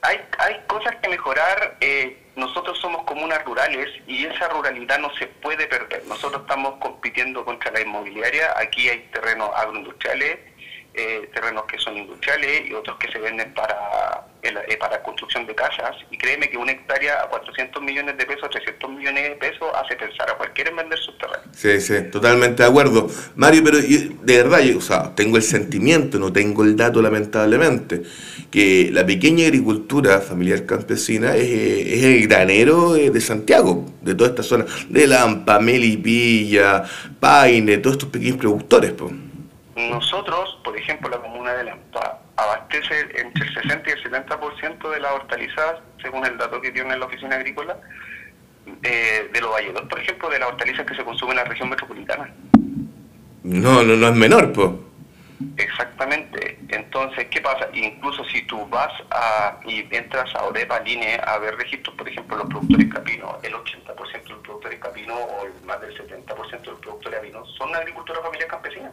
hay, 0.01 0.19
hay 0.39 0.61
cosas 0.67 0.95
que 0.97 1.09
mejorar. 1.09 1.77
Eh, 1.79 2.19
nosotros 2.35 2.79
somos 2.79 3.03
comunas 3.03 3.43
rurales 3.45 3.87
y 4.07 4.25
esa 4.25 4.49
ruralidad 4.49 4.97
no 4.99 5.13
se 5.15 5.27
puede 5.27 5.67
perder. 5.67 6.03
Nosotros 6.07 6.41
estamos 6.41 6.75
compitiendo 6.79 7.45
contra 7.45 7.71
la 7.71 7.81
inmobiliaria. 7.81 8.53
Aquí 8.57 8.89
hay 8.89 8.99
terrenos 9.13 9.51
agroindustriales, 9.55 10.39
eh, 10.95 11.29
terrenos 11.33 11.63
que 11.65 11.79
son 11.79 11.97
industriales 11.97 12.69
y 12.69 12.73
otros 12.73 12.97
que 12.97 13.11
se 13.11 13.17
venden 13.17 13.51
para, 13.53 14.27
eh, 14.43 14.77
para 14.77 15.01
construcción 15.01 15.47
de 15.47 15.55
casas. 15.55 15.95
Y 16.11 16.17
créeme 16.17 16.49
que 16.49 16.57
una 16.57 16.71
hectárea 16.71 17.23
a 17.23 17.29
400 17.29 17.81
millones 17.81 18.15
de 18.15 18.25
pesos, 18.25 18.47
300 18.49 18.91
millones 18.91 19.23
de 19.23 19.35
pesos, 19.37 19.67
hace 19.73 19.95
pensar 19.95 20.29
a 20.29 20.35
cualquiera 20.35 20.69
en 20.69 20.75
vender 20.75 20.99
sus 20.99 21.17
terrenos. 21.17 21.47
Sí, 21.51 21.81
sí, 21.81 22.11
totalmente 22.11 22.61
de 22.61 22.69
acuerdo. 22.69 23.09
Mario, 23.35 23.63
pero 23.63 23.79
de 23.79 24.37
verdad, 24.37 24.59
yo, 24.59 24.77
o 24.77 24.81
sea, 24.81 25.15
tengo 25.15 25.37
el 25.37 25.43
sentimiento, 25.43 26.19
no 26.19 26.31
tengo 26.31 26.63
el 26.63 26.75
dato 26.75 27.01
lamentablemente 27.01 28.03
que 28.51 28.89
la 28.91 29.03
pequeña 29.03 29.45
agricultura 29.45 30.21
familiar 30.21 30.67
campesina 30.67 31.35
es, 31.35 31.47
es 31.47 32.03
el 32.03 32.27
granero 32.27 32.93
de, 32.93 33.19
Santiago, 33.19 33.83
de 34.01 34.13
toda 34.13 34.29
esta 34.29 34.43
zona, 34.43 34.65
de 34.89 35.07
Lampa, 35.07 35.57
Melipilla, 35.57 36.83
Paine, 37.19 37.79
todos 37.79 37.95
estos 37.95 38.09
pequeños 38.09 38.37
productores. 38.37 38.93
Nosotros, 39.75 40.59
por 40.63 40.77
ejemplo, 40.77 41.09
la 41.09 41.17
comuna 41.17 41.53
de 41.53 41.63
Lampa 41.63 42.19
abastece 42.35 43.01
entre 43.15 43.47
el 43.47 43.53
60 43.53 43.89
y 43.89 43.93
el 43.93 44.03
70% 44.03 44.89
de 44.89 44.99
las 44.99 45.11
hortalizas, 45.13 45.75
según 46.01 46.25
el 46.25 46.37
dato 46.37 46.61
que 46.61 46.71
tiene 46.71 46.95
la 46.97 47.05
oficina 47.05 47.35
agrícola, 47.35 47.77
eh, 48.83 49.29
de 49.33 49.41
los 49.41 49.51
valledos, 49.51 49.81
por 49.89 49.99
ejemplo, 49.99 50.29
de 50.29 50.39
las 50.39 50.49
hortalizas 50.49 50.85
que 50.85 50.95
se 50.95 51.03
consumen 51.03 51.37
en 51.37 51.43
la 51.43 51.49
región 51.49 51.69
metropolitana. 51.69 52.31
No, 53.43 53.83
no, 53.83 53.95
no 53.95 54.07
es 54.07 54.15
menor, 54.15 54.53
pues. 54.53 54.69
Exactamente. 55.57 56.59
Entonces, 56.69 57.27
¿qué 57.29 57.41
pasa? 57.41 57.67
Incluso 57.73 58.23
si 58.25 58.43
tú 58.43 58.65
vas 58.67 58.91
a, 59.11 59.59
y 59.65 59.85
entras 59.91 60.33
a 60.35 60.43
Odepa, 60.43 60.79
Line, 60.81 61.19
a 61.25 61.37
ver 61.39 61.55
registros, 61.55 61.95
por 61.95 62.07
ejemplo, 62.07 62.37
los 62.37 62.47
productores 62.47 62.93
capinos, 62.93 63.35
el 63.43 63.53
80% 63.53 64.23
de 64.23 64.29
los 64.29 64.39
productores 64.39 64.79
capinos 64.79 65.17
o 65.17 65.45
el 65.45 65.65
más 65.65 65.81
del 65.81 65.95
70% 65.97 66.61
de 66.61 66.71
los 66.71 66.79
productores 66.79 67.19
avinos 67.19 67.53
son 67.57 67.75
agricultura 67.75 68.21
familiar 68.21 68.47
campesina. 68.47 68.91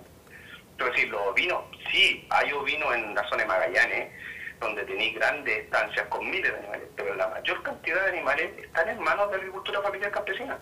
Es 0.86 0.94
decir, 0.94 1.10
los 1.10 1.20
ovinos, 1.26 1.64
sí, 1.90 2.26
hay 2.30 2.52
ovinos 2.52 2.94
en 2.94 3.14
la 3.14 3.22
zona 3.28 3.42
de 3.42 3.48
Magallanes, 3.48 4.12
donde 4.60 4.84
tenéis 4.84 5.14
grandes 5.14 5.58
estancias 5.58 6.06
con 6.08 6.28
miles 6.30 6.52
de 6.52 6.58
animales, 6.58 6.88
pero 6.96 7.14
la 7.14 7.28
mayor 7.28 7.62
cantidad 7.62 8.02
de 8.04 8.08
animales 8.10 8.50
están 8.58 8.88
en 8.88 9.00
manos 9.00 9.30
de 9.30 9.36
agricultura 9.36 9.80
familiar 9.82 10.10
campesina. 10.10 10.58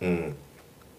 Mm. 0.00 0.30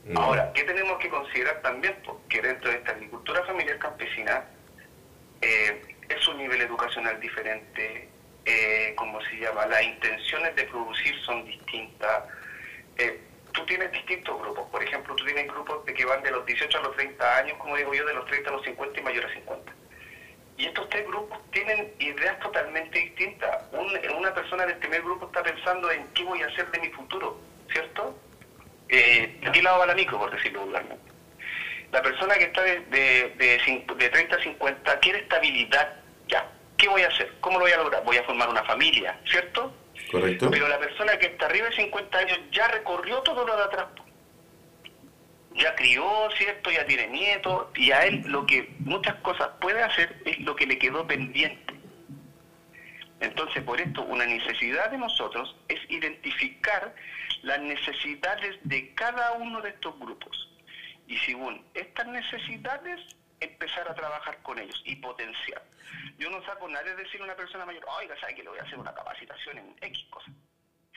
Mm. 0.05 0.17
Ahora, 0.17 0.51
¿qué 0.53 0.63
tenemos 0.63 0.97
que 0.99 1.09
considerar 1.09 1.61
también? 1.61 1.95
Porque 2.03 2.41
dentro 2.41 2.69
de 2.69 2.77
esta 2.77 2.91
agricultura 2.91 3.43
familiar 3.45 3.77
campesina 3.77 4.43
eh, 5.41 5.81
es 6.09 6.27
un 6.27 6.37
nivel 6.37 6.61
educacional 6.61 7.19
diferente, 7.19 8.09
eh, 8.45 8.93
como 8.95 9.21
se 9.21 9.37
llama, 9.37 9.65
las 9.67 9.83
intenciones 9.83 10.55
de 10.55 10.63
producir 10.63 11.15
son 11.21 11.45
distintas. 11.45 12.23
Eh, 12.97 13.19
tú 13.53 13.65
tienes 13.65 13.91
distintos 13.91 14.39
grupos, 14.39 14.69
por 14.69 14.83
ejemplo, 14.83 15.15
tú 15.15 15.25
tienes 15.25 15.47
grupos 15.47 15.85
de 15.85 15.93
que 15.93 16.05
van 16.05 16.21
de 16.23 16.31
los 16.31 16.45
18 16.45 16.77
a 16.77 16.81
los 16.81 16.95
30 16.95 17.37
años, 17.37 17.57
como 17.57 17.77
digo 17.77 17.93
yo, 17.93 18.05
de 18.05 18.13
los 18.13 18.25
30 18.25 18.49
a 18.49 18.53
los 18.53 18.63
50 18.63 18.99
y 18.99 19.03
mayor 19.03 19.25
a 19.25 19.33
50. 19.33 19.73
Y 20.57 20.65
estos 20.65 20.87
tres 20.89 21.07
grupos 21.07 21.39
tienen 21.51 21.93
ideas 21.99 22.39
totalmente 22.39 22.99
distintas. 22.99 23.63
una 24.17 24.33
persona 24.33 24.65
del 24.65 24.77
primer 24.77 25.01
grupo 25.01 25.25
está 25.27 25.41
pensando 25.41 25.89
en 25.91 26.05
qué 26.13 26.23
voy 26.23 26.41
a 26.41 26.47
hacer 26.47 26.69
de 26.71 26.79
mi 26.79 26.89
futuro, 26.89 27.39
¿cierto? 27.71 28.15
eh, 28.89 29.39
¿de 29.41 29.51
qué 29.51 29.61
lado 29.61 29.79
va 29.79 29.85
la 29.87 29.95
micro, 29.95 30.19
por 30.19 30.31
decirlo 30.31 30.61
vulgarmente? 30.61 31.11
La 31.91 32.01
persona 32.01 32.35
que 32.35 32.45
está 32.45 32.63
de, 32.63 32.79
de, 32.89 34.09
30 34.09 34.35
a 34.35 34.43
50 34.43 34.99
quiere 34.99 35.19
estabilidad, 35.19 35.95
ya. 36.27 36.49
¿Qué 36.77 36.87
voy 36.87 37.03
a 37.03 37.07
hacer? 37.07 37.31
¿Cómo 37.39 37.59
lo 37.59 37.65
voy 37.65 37.71
a 37.71 37.77
lograr? 37.77 38.03
Voy 38.03 38.17
a 38.17 38.23
formar 38.23 38.49
una 38.49 38.63
familia, 38.63 39.19
¿cierto? 39.25 39.73
Pero 40.21 40.67
la 40.67 40.79
persona 40.79 41.17
que 41.17 41.27
está 41.27 41.47
arriba 41.47 41.69
de 41.69 41.75
50 41.75 42.17
años 42.17 42.39
ya 42.51 42.67
recorrió 42.67 43.21
todo 43.21 43.45
lo 43.45 43.55
de 43.55 43.63
atrás. 43.63 43.87
Ya 45.55 45.75
crió, 45.75 46.05
¿cierto? 46.37 46.71
Ya 46.71 46.85
tiene 46.85 47.07
nietos. 47.07 47.67
Y 47.75 47.91
a 47.91 48.05
él 48.05 48.23
lo 48.27 48.45
que 48.45 48.73
muchas 48.79 49.15
cosas 49.15 49.49
puede 49.59 49.81
hacer 49.81 50.21
es 50.25 50.39
lo 50.39 50.55
que 50.55 50.67
le 50.67 50.77
quedó 50.77 51.05
pendiente. 51.07 51.73
Entonces, 53.19 53.63
por 53.63 53.79
esto, 53.79 54.03
una 54.03 54.25
necesidad 54.25 54.91
de 54.91 54.97
nosotros 54.97 55.55
es 55.67 55.79
identificar 55.89 56.93
las 57.41 57.59
necesidades 57.61 58.57
de 58.63 58.93
cada 58.95 59.33
uno 59.33 59.61
de 59.61 59.69
estos 59.69 59.97
grupos. 59.99 60.49
Y 61.07 61.17
según 61.17 61.63
estas 61.73 62.07
necesidades, 62.07 62.99
empezar 63.43 63.87
a 63.89 63.95
trabajar 63.95 64.41
con 64.43 64.59
ellos 64.59 64.81
y 64.85 64.95
potenciar. 64.97 65.63
Yo 66.17 66.29
no 66.29 66.43
saco 66.45 66.67
nada 66.67 66.83
de 66.83 66.95
decir 66.95 67.21
a 67.21 67.25
una 67.25 67.35
persona 67.35 67.65
mayor, 67.65 67.83
oiga, 67.99 68.19
¿sabe 68.19 68.35
que 68.35 68.43
le 68.43 68.49
voy 68.49 68.59
a 68.59 68.63
hacer 68.63 68.79
una 68.79 68.93
capacitación 68.93 69.57
en 69.57 69.75
X 69.81 70.05
cosa? 70.09 70.31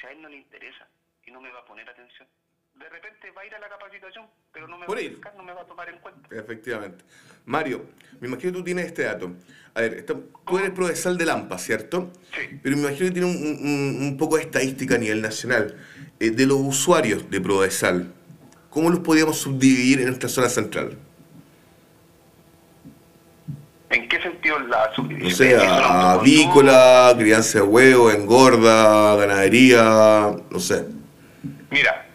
Si 0.00 0.06
a 0.06 0.10
él 0.10 0.22
no 0.22 0.28
le 0.28 0.36
interesa 0.36 0.86
y 1.24 1.30
no 1.30 1.40
me 1.40 1.50
va 1.50 1.60
a 1.60 1.64
poner 1.64 1.88
atención. 1.88 2.28
De 2.74 2.88
repente 2.90 3.30
va 3.30 3.40
a 3.40 3.46
ir 3.46 3.54
a 3.54 3.58
la 3.58 3.68
capacitación, 3.70 4.26
pero 4.52 4.68
no 4.68 4.76
me, 4.76 4.86
va 4.86 4.94
a, 4.94 5.32
no 5.34 5.42
me 5.42 5.52
va 5.52 5.62
a 5.62 5.66
tomar 5.66 5.88
en 5.88 5.98
cuenta. 5.98 6.28
Efectivamente. 6.34 7.04
Mario, 7.46 7.86
me 8.20 8.28
imagino 8.28 8.52
que 8.52 8.58
tú 8.58 8.64
tienes 8.64 8.86
este 8.86 9.04
dato. 9.04 9.32
A 9.74 9.80
ver, 9.80 10.04
tú 10.04 10.58
eres 10.58 10.70
profesor 10.72 11.16
de 11.16 11.24
Lampa, 11.24 11.56
¿cierto? 11.56 12.12
Sí. 12.34 12.60
Pero 12.62 12.76
me 12.76 12.82
imagino 12.82 13.08
que 13.08 13.12
tiene 13.12 13.28
un, 13.28 13.98
un 14.02 14.16
poco 14.18 14.36
de 14.36 14.42
estadística 14.42 14.96
a 14.96 14.98
nivel 14.98 15.22
nacional. 15.22 15.74
Eh, 16.18 16.30
de 16.30 16.46
los 16.46 16.58
usuarios 16.58 17.30
de 17.30 17.40
Prodesal, 17.40 18.12
¿cómo 18.70 18.90
los 18.90 19.00
podríamos 19.00 19.38
subdividir 19.38 20.00
en 20.00 20.08
esta 20.08 20.28
zona 20.28 20.48
central? 20.48 20.98
¿En 23.90 24.08
qué 24.08 24.20
sentido 24.20 24.58
la 24.60 24.92
subdivisión? 24.94 25.30
O 25.30 25.60
sea, 25.60 26.12
avícola, 26.12 27.14
crianza 27.16 27.60
de 27.60 27.64
huevos, 27.64 28.14
engorda, 28.14 29.14
ganadería, 29.16 30.34
no 30.50 30.58
sé. 30.58 30.86
Mira, 31.70 32.06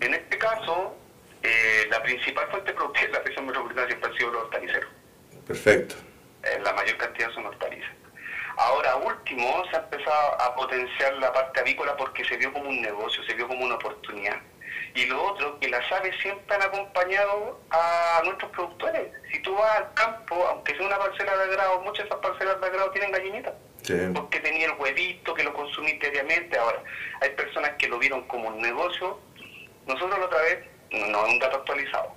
en 0.00 0.14
este 0.14 0.38
caso, 0.38 0.96
eh, 1.42 1.86
la 1.90 2.02
principal 2.02 2.46
fuente 2.50 2.72
productiva 2.72 3.06
de 3.06 3.12
la 3.12 3.20
región 3.20 3.46
metropolitana 3.46 3.86
siempre 3.86 4.10
ha 4.10 4.16
sido 4.16 4.32
los 4.32 4.42
hortaliceros. 4.44 4.90
Perfecto. 5.46 5.94
Eh, 6.42 6.60
la 6.64 6.72
mayor 6.72 6.96
cantidad 6.96 7.30
son 7.32 7.46
hortalizas. 7.46 7.90
Ahora 8.56 8.96
último 8.96 9.64
se 9.70 9.76
ha 9.76 9.80
empezado 9.80 10.40
a 10.40 10.54
potenciar 10.54 11.14
la 11.14 11.32
parte 11.32 11.60
avícola 11.60 11.96
porque 11.96 12.24
se 12.24 12.36
vio 12.36 12.52
como 12.52 12.68
un 12.68 12.82
negocio, 12.82 13.22
se 13.24 13.34
vio 13.34 13.48
como 13.48 13.64
una 13.64 13.76
oportunidad. 13.76 14.36
Y 14.94 15.06
lo 15.06 15.22
otro, 15.22 15.58
que 15.58 15.68
las 15.68 15.90
aves 15.92 16.14
siempre 16.20 16.54
han 16.54 16.62
acompañado 16.62 17.60
a 17.70 18.20
nuestros 18.24 18.50
productores. 18.50 19.08
Si 19.30 19.40
tú 19.40 19.54
vas 19.54 19.78
al 19.78 19.94
campo, 19.94 20.34
aunque 20.48 20.76
sea 20.76 20.86
una 20.86 20.98
parcela 20.98 21.36
de 21.36 21.44
agrado, 21.44 21.80
muchas 21.80 22.04
de 22.04 22.08
esas 22.08 22.18
parcelas 22.18 22.60
de 22.60 22.66
agrado 22.66 22.90
tienen 22.90 23.12
gallinitas. 23.12 23.54
Porque 24.14 24.38
tenía 24.40 24.66
el 24.66 24.72
huevito 24.78 25.34
que 25.34 25.44
lo 25.44 25.52
consumí 25.54 25.92
diariamente. 25.94 26.58
Ahora, 26.58 26.82
hay 27.20 27.30
personas 27.30 27.72
que 27.78 27.88
lo 27.88 27.98
vieron 27.98 28.22
como 28.28 28.48
un 28.48 28.60
negocio. 28.60 29.18
Nosotros 29.86 30.18
la 30.18 30.26
otra 30.26 30.42
vez, 30.42 30.58
no 30.92 31.26
es 31.26 31.32
un 31.32 31.38
dato 31.38 31.56
actualizado. 31.56 32.14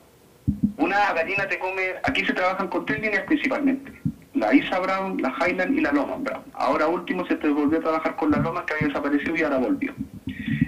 Una 0.77 1.13
gallina 1.13 1.47
te 1.47 1.57
come, 1.57 1.95
aquí 2.03 2.25
se 2.25 2.33
trabajan 2.33 2.67
con 2.67 2.85
tres 2.85 2.99
líneas 2.99 3.23
principalmente 3.23 3.91
la 4.35 4.53
Isa 4.53 4.79
Brown, 4.79 5.21
la 5.21 5.33
Highland 5.39 5.77
y 5.77 5.81
la 5.81 5.91
Loma 5.91 6.17
Brown. 6.17 6.43
Ahora 6.53 6.87
último 6.87 7.25
se 7.25 7.35
te 7.35 7.47
volvió 7.49 7.79
a 7.79 7.81
trabajar 7.81 8.15
con 8.15 8.31
la 8.31 8.37
Loma 8.37 8.65
que 8.65 8.73
había 8.73 8.87
desaparecido 8.87 9.35
y 9.35 9.43
ahora 9.43 9.57
volvió. 9.57 9.93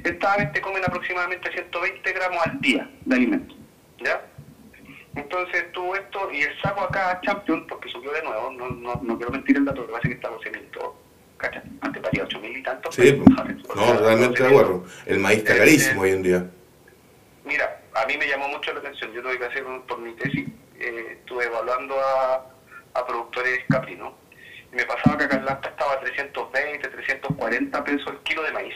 Estas 0.07 0.31
aves 0.31 0.51
te 0.53 0.61
comen 0.61 0.83
aproximadamente 0.85 1.51
120 1.51 2.13
gramos 2.13 2.45
al 2.45 2.59
día 2.61 2.89
de 3.05 3.15
alimento. 3.15 3.55
¿Ya? 3.99 4.21
Entonces 5.15 5.71
tú 5.71 5.95
esto, 5.95 6.31
y 6.31 6.41
el 6.41 6.61
saco 6.61 6.81
acá 6.81 7.19
Champion, 7.23 7.65
porque 7.67 7.89
subió 7.89 8.11
de 8.11 8.23
nuevo, 8.23 8.51
no, 8.51 8.69
no, 8.69 9.01
no 9.03 9.17
quiero 9.17 9.31
mentir 9.31 9.57
el 9.57 9.65
dato, 9.65 9.81
lo 9.81 9.87
que 9.87 9.93
pasa 9.93 10.07
es 10.07 10.19
que 10.19 10.27
a 10.27 10.29
12 10.29 10.51
mil 10.51 10.71
todo. 10.71 10.95
¿Cachai? 11.37 11.61
Antes 11.81 12.01
valía 12.01 12.23
8 12.23 12.39
mil 12.39 12.57
y 12.57 12.63
tanto. 12.63 12.91
Sí, 12.91 13.21
no, 13.75 13.93
realmente 13.99 14.41
de 14.41 14.49
acuerdo. 14.49 14.85
El 15.05 15.19
maíz 15.19 15.39
está 15.39 15.57
carísimo 15.57 16.01
hoy 16.01 16.11
en 16.11 16.23
día. 16.23 16.49
Mira, 17.45 17.81
a 17.93 18.05
mí 18.05 18.17
me 18.17 18.27
llamó 18.27 18.47
mucho 18.49 18.73
la 18.73 18.79
atención. 18.79 19.11
Yo 19.13 19.21
tuve 19.21 19.37
que 19.37 19.45
hacer 19.45 19.63
por 19.87 19.99
mi 19.99 20.13
tesis, 20.13 20.47
eh, 20.79 21.17
estuve 21.19 21.45
evaluando 21.45 21.95
a 21.99 22.57
a 22.97 23.05
productores 23.05 23.59
caprinos. 23.69 24.13
Y 24.71 24.75
me 24.75 24.85
pasaba 24.85 25.17
que 25.17 25.25
acá 25.25 25.37
en 25.37 25.45
Lanta 25.45 25.69
estaba 25.69 25.93
a 25.93 25.99
320, 25.99 26.87
340 26.87 27.83
pesos 27.83 28.07
el 28.07 28.17
kilo 28.19 28.43
de 28.43 28.51
maíz. 28.51 28.75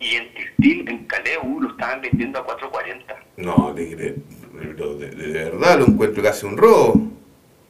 Y 0.00 0.16
en 0.16 0.32
Textil, 0.34 0.88
en 0.88 1.04
Caleu, 1.06 1.60
lo 1.60 1.70
estaban 1.70 2.00
vendiendo 2.00 2.38
a 2.40 2.46
4.40. 2.46 3.16
No, 3.36 3.72
de, 3.74 3.94
de- 3.94 4.14
de- 4.14 5.10
de 5.10 5.44
verdad 5.44 5.78
lo 5.78 5.86
encuentro 5.86 6.22
casi 6.22 6.46
un 6.46 6.56
robo. 6.56 6.94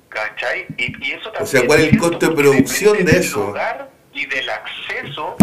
¿Cachai? 0.08 0.66
Y, 0.76 0.84
y 1.06 1.12
eso 1.12 1.24
también. 1.30 1.42
O 1.42 1.46
sea, 1.46 1.66
¿cuál 1.66 1.80
es 1.80 1.92
el 1.92 1.98
costo 1.98 2.28
de 2.28 2.34
producción 2.36 3.04
de 3.04 3.12
eso? 3.18 3.46
lugar 3.48 3.90
y 4.12 4.26
del 4.26 4.48
acceso 4.50 5.36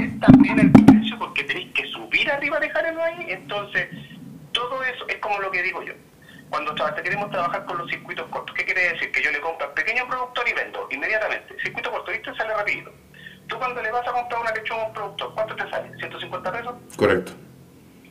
es 0.00 0.20
también 0.20 0.60
el 0.60 0.70
precio 0.72 1.18
porque 1.18 1.44
tenéis 1.44 1.72
que 1.72 1.86
subir 1.86 2.30
arriba 2.30 2.58
dejarlo 2.60 3.02
ahí. 3.02 3.26
Entonces, 3.28 3.88
todo 4.52 4.82
eso 4.82 5.06
es 5.08 5.16
como 5.16 5.38
lo 5.40 5.50
que 5.50 5.62
digo 5.62 5.82
yo. 5.82 5.94
Cuando 6.50 6.74
tra- 6.74 6.94
queremos 7.02 7.30
trabajar 7.30 7.64
con 7.64 7.78
los 7.78 7.90
circuitos 7.90 8.26
cortos, 8.28 8.54
¿qué 8.54 8.64
quiere 8.64 8.92
decir? 8.92 9.10
Que 9.10 9.22
yo 9.22 9.30
le 9.30 9.40
compro 9.40 9.66
al 9.68 9.72
pequeño 9.74 10.06
productor 10.06 10.46
y 10.48 10.52
vendo 10.52 10.86
inmediatamente. 10.90 11.54
Circuito 11.62 11.90
corto, 11.90 12.12
¿viste? 12.12 12.34
Sale 12.34 12.54
rapidito. 12.54 12.92
Tú 13.46 13.58
cuando 13.58 13.82
le 13.82 13.90
vas 13.90 14.06
a 14.06 14.12
comprar 14.12 14.40
una 14.40 14.52
lechuga 14.52 14.82
a 14.82 14.86
un 14.86 14.92
productor, 14.94 15.34
¿cuánto 15.34 15.56
te 15.56 15.70
sale? 15.70 15.90
¿150 15.92 16.52
pesos? 16.52 16.74
Correcto. 16.96 17.32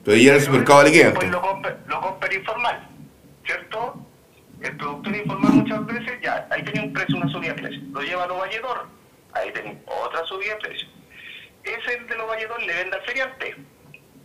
Pero 0.06 0.18
ya 0.18 0.30
en 0.30 0.36
el 0.36 0.42
supermercado 0.42 0.84
500. 0.86 1.14
Pues 1.16 1.32
lo 1.32 1.42
compra, 1.42 1.78
lo 1.88 2.02
compra 2.02 2.34
informal, 2.34 2.88
¿cierto? 3.46 3.96
El 4.62 4.78
productor 4.78 5.16
informal 5.16 5.52
muchas 5.54 5.86
veces 5.86 6.22
ya, 6.22 6.48
ahí 6.52 6.64
tenía 6.64 6.84
un 6.84 6.94
precio, 6.94 7.18
una 7.18 7.30
subida 7.30 7.54
de 7.54 7.62
precio. 7.62 7.82
Lo 7.92 8.02
lleva 8.02 8.24
a 8.24 8.28
los 8.28 8.40
valledor, 8.40 8.88
ahí 9.34 9.52
tenía 9.52 9.76
otra 9.86 10.26
subida 10.26 10.54
de 10.56 10.60
precio. 10.62 10.88
Ese 11.64 11.98
de 11.98 12.16
los 12.16 12.28
valledor 12.28 12.62
le 12.62 12.74
vende 12.74 12.96
al 12.98 13.04
feriante. 13.04 13.56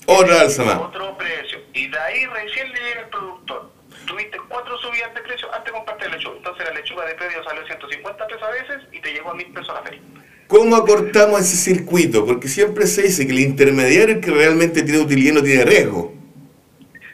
Otra 0.06 0.40
alza 0.40 0.64
más. 0.64 0.76
Otro 0.78 1.16
precio. 1.16 1.60
Y 1.74 1.88
de 1.88 1.98
ahí 1.98 2.26
recién 2.26 2.72
le 2.72 2.80
llega 2.80 3.00
el 3.02 3.08
productor. 3.08 3.72
Tuviste 4.06 4.38
cuatro 4.48 4.78
subidas 4.78 5.14
de 5.14 5.20
precio 5.20 5.52
antes 5.52 5.66
de 5.66 5.72
comprarte 5.72 6.08
lechuga. 6.08 6.36
Entonces 6.36 6.64
la 6.66 6.74
lechuga 6.74 7.04
de 7.06 7.14
predio 7.14 7.44
salió 7.44 7.66
150 7.66 8.26
pesos 8.26 8.42
a 8.42 8.50
veces 8.50 8.82
y 8.92 9.00
te 9.00 9.12
llegó 9.12 9.30
a 9.30 9.34
1000 9.34 9.52
pesos 9.52 9.70
a 9.70 9.74
la 9.74 9.82
feria. 9.82 10.00
¿Cómo 10.48 10.76
acortamos 10.76 11.40
ese 11.42 11.56
circuito? 11.56 12.24
Porque 12.24 12.48
siempre 12.48 12.86
se 12.86 13.02
dice 13.02 13.26
que 13.26 13.32
el 13.32 13.40
intermediario 13.40 14.08
es 14.08 14.14
el 14.16 14.20
que 14.20 14.30
realmente 14.30 14.82
tiene 14.82 15.00
utilidad 15.00 15.32
y 15.32 15.34
no 15.36 15.42
tiene 15.42 15.64
riesgo. 15.64 16.14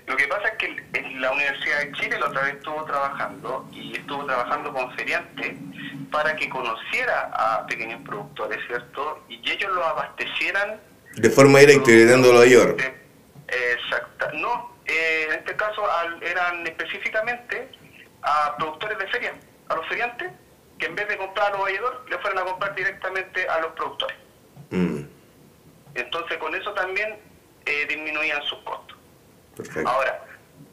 Lo 0.07 0.17
que 0.17 0.29
pasa 0.29 0.49
es 0.49 0.55
que 0.59 0.77
en 0.99 1.21
la 1.21 1.33
Universidad 1.33 1.81
de 1.81 1.93
Chile 1.93 2.19
la 2.21 2.27
otra 2.27 2.43
vez 2.43 2.55
estuvo 2.55 2.85
trabajando 2.85 3.69
y 3.73 3.97
estuvo 3.97 4.25
trabajando 4.25 4.73
con 4.73 4.95
feriantes 4.95 5.53
para 6.13 6.37
que 6.37 6.49
conociera 6.49 7.31
a 7.35 7.67
pequeños 7.67 8.01
productores, 8.05 8.59
¿cierto? 8.69 9.25
Y 9.29 9.41
ellos 9.51 9.73
lo 9.75 9.85
abastecieran. 9.85 10.81
De 11.17 11.31
forma 11.31 11.59
directa, 11.59 11.91
heredándolo 11.91 12.41
a 12.41 12.47
York. 12.47 12.77
de- 12.81 13.05
Exacta. 13.75 14.31
No, 14.35 14.77
eh, 14.87 15.27
en 15.29 15.35
este 15.41 15.55
caso 15.57 15.83
al- 15.91 16.23
eran 16.23 16.67
específicamente 16.67 17.69
a 18.23 18.57
productores 18.57 18.99
de 18.99 19.07
feria, 19.09 19.33
a 19.69 19.75
los 19.77 19.87
feriantes, 19.89 20.31
que 20.85 20.91
en 20.91 20.97
vez 20.97 21.09
de 21.09 21.17
comprar 21.17 21.47
a 21.47 21.51
los 21.53 21.61
valledores, 21.63 21.99
le 22.11 22.19
fueran 22.19 22.39
a 22.41 22.45
comprar 22.45 22.75
directamente 22.75 23.49
a 23.49 23.59
los 23.61 23.73
productores. 23.73 24.17
Mm, 24.71 25.01
Entonces 25.95 26.37
con 26.39 26.55
eso 26.55 26.73
también 26.75 27.17
eh, 27.65 27.87
disminuían 27.89 28.43
sus 28.43 28.59
costos. 28.59 28.99
perfecto. 29.57 29.89
Ahora, 29.89 30.23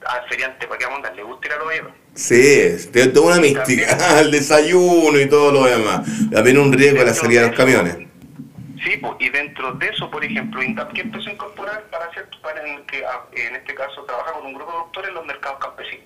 al 0.05 0.27
feriante, 0.27 0.67
¿para 0.67 0.79
qué 0.79 0.85
vamos? 0.85 1.15
¿Le 1.15 1.23
gusta 1.23 1.47
ir 1.47 1.53
a 1.53 1.57
los 1.57 1.67
valledores? 1.67 1.95
Sí, 2.15 2.59
es 2.59 2.91
de 2.91 3.07
toda 3.07 3.27
una 3.27 3.41
mística. 3.41 4.19
El 4.19 4.31
desayuno 4.31 5.17
y 5.17 5.29
todo 5.29 5.51
lo 5.53 5.63
demás. 5.63 6.05
También 6.29 6.57
un 6.57 6.73
riesgo 6.73 7.01
a 7.01 7.05
la 7.05 7.13
salida 7.13 7.43
de 7.43 7.47
los 7.47 7.55
camiones. 7.55 7.97
Sí, 8.83 8.97
pues, 8.97 9.13
y 9.19 9.29
dentro 9.29 9.73
de 9.73 9.87
eso, 9.87 10.09
por 10.11 10.25
ejemplo, 10.25 10.61
INDAP 10.61 10.91
que 10.91 11.01
empezó 11.01 11.29
a 11.29 11.33
incorporar 11.33 11.83
para 11.83 12.05
hacer, 12.05 12.27
para 12.41 12.67
en, 12.67 12.85
que, 12.87 13.05
ah, 13.05 13.27
en 13.31 13.55
este 13.55 13.75
caso 13.75 14.03
trabaja 14.03 14.33
con 14.33 14.47
un 14.47 14.55
grupo 14.55 14.71
de 14.71 14.77
productores 14.77 15.09
en 15.09 15.15
los 15.15 15.25
mercados 15.25 15.59
campesinos, 15.59 16.05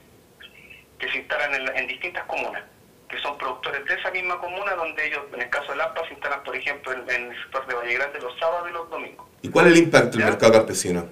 que 0.99 1.10
se 1.10 1.18
instalan 1.20 1.56
en, 1.56 1.78
en 1.78 1.88
distintas 1.88 2.26
comunas, 2.26 2.64
que 3.10 3.20
son 3.20 3.38
productores 3.38 3.86
de 3.86 3.93
esa 3.95 4.12
misma 4.12 4.39
comuna 4.39 4.74
donde 4.76 5.06
ellos, 5.06 5.22
en 5.34 5.41
el 5.41 5.49
caso 5.49 5.72
de 5.72 5.78
Lampa, 5.78 6.06
se 6.08 6.14
instalan, 6.14 6.43
por 6.43 6.56
ejemplo, 6.56 6.91
en, 6.91 7.10
en 7.10 7.32
el 7.32 7.41
sector 7.43 7.68
de 7.68 7.74
Valle 7.76 7.93
Grande 7.93 8.20
los 8.20 8.38
sábados 8.39 8.68
y 8.70 8.74
los 8.74 8.89
domingos. 8.89 9.28
¿Y 9.41 9.49
cuál 9.49 9.68
es 9.68 9.74
el 9.74 9.80
impacto 9.80 10.18
del 10.18 10.26
mercado 10.28 10.53
campesino? 10.53 11.08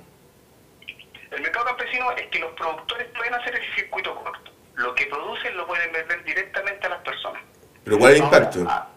El 1.32 1.42
mercado 1.42 1.66
campesino 1.66 2.12
es 2.12 2.28
que 2.28 2.40
los 2.40 2.52
productores 2.54 3.08
pueden 3.16 3.34
hacer 3.34 3.56
ese 3.56 3.74
circuito 3.76 4.14
corto. 4.16 4.52
Lo 4.76 4.94
que 4.96 5.06
producen 5.06 5.56
lo 5.58 5.68
pueden 5.68 5.92
vender 5.92 6.24
directamente 6.24 6.86
a 6.88 6.90
las 6.90 7.00
personas. 7.04 7.42
¿Pero 7.84 8.00
cuál 8.00 8.14
es 8.14 8.20
el 8.20 8.26
impacto? 8.26 8.66
ah, 8.68 8.88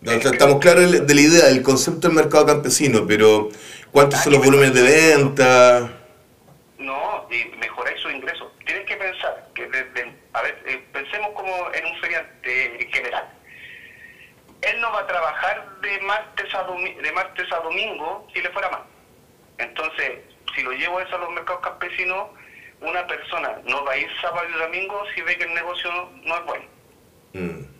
No, 0.00 0.16
o 0.16 0.20
sea, 0.20 0.30
estamos 0.32 0.60
claros 0.60 1.06
de 1.06 1.14
la 1.14 1.20
idea, 1.20 1.46
del 1.46 1.62
concepto 1.62 2.08
del 2.08 2.16
mercado 2.16 2.46
campesino, 2.46 3.06
pero 3.06 3.48
¿cuántos 3.90 4.20
son 4.20 4.32
los 4.34 4.44
volúmenes 4.44 4.74
de 4.74 4.82
venta? 4.82 5.90
No, 6.78 7.26
y 7.30 7.56
mejoráis 7.58 8.00
su 8.00 8.10
ingreso. 8.10 8.52
Tienes 8.64 8.86
que 8.86 8.96
pensar 8.96 9.48
que 9.54 9.66
desde, 9.66 10.14
a 10.32 10.42
ver, 10.42 10.62
eh, 10.66 10.84
pensemos 10.92 11.30
como 11.34 11.52
en 11.72 11.86
un 11.86 12.00
feriante 12.00 12.82
en 12.82 12.92
general. 12.92 13.28
Él 14.62 14.80
no 14.80 14.92
va 14.92 15.00
a 15.00 15.06
trabajar 15.06 15.80
de 15.80 16.00
martes 16.00 16.54
a 16.54 16.62
de 16.64 17.12
martes 17.12 17.52
a 17.52 17.60
domingo 17.60 18.28
si 18.32 18.40
le 18.40 18.50
fuera 18.50 18.70
mal. 18.70 18.82
Entonces, 19.58 20.20
si 20.54 20.62
lo 20.62 20.72
llevo 20.72 21.00
eso 21.00 21.16
a 21.16 21.18
los 21.18 21.30
mercados 21.30 21.62
campesinos, 21.62 22.28
una 22.80 23.06
persona 23.06 23.58
no 23.64 23.84
va 23.84 23.92
a 23.92 23.96
ir 23.96 24.08
sábado 24.20 24.46
y 24.48 24.58
domingo 24.58 25.02
si 25.14 25.22
ve 25.22 25.36
que 25.36 25.44
el 25.44 25.54
negocio 25.54 25.90
no 26.24 26.36
es 26.36 26.44
bueno. 26.44 26.64
Mm. 27.32 27.70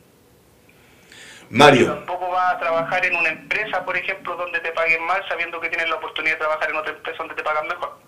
Mario, 1.51 1.95
Tampoco 1.95 2.31
va 2.31 2.51
a 2.51 2.61
trabajar 2.61 3.05
en 3.05 3.17
una 3.17 3.29
empresa, 3.29 3.85
por 3.85 3.97
ejemplo, 3.97 4.37
donde 4.37 4.61
te 4.61 4.71
paguen 4.73 5.03
mal 5.05 5.23
sabiendo 5.29 5.61
que 5.61 5.69
tienes 5.69 5.89
la 5.89 5.97
oportunidad 5.97 6.35
de 6.35 6.41
trabajar 6.41 6.71
en 6.71 6.77
otra 6.77 6.93
empresa 6.93 7.19
donde 7.19 7.35
te 7.35 7.43
pagan 7.43 7.67
mejor. 7.67 7.99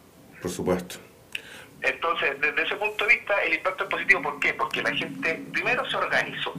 por 0.40 0.51
supuesto. 0.51 1.11
Entonces, 1.83 2.41
desde 2.41 2.62
ese 2.62 2.76
punto 2.76 3.05
de 3.07 3.14
vista, 3.16 3.43
el 3.43 3.55
impacto 3.55 3.85
es 3.85 3.91
positivo. 3.91 4.22
¿Por 4.22 4.39
qué? 4.41 4.55
Porque 4.55 4.83
la 4.83 4.95
gente 4.95 5.43
primero 5.53 5.85
se 5.91 5.97
organizó, 5.97 6.55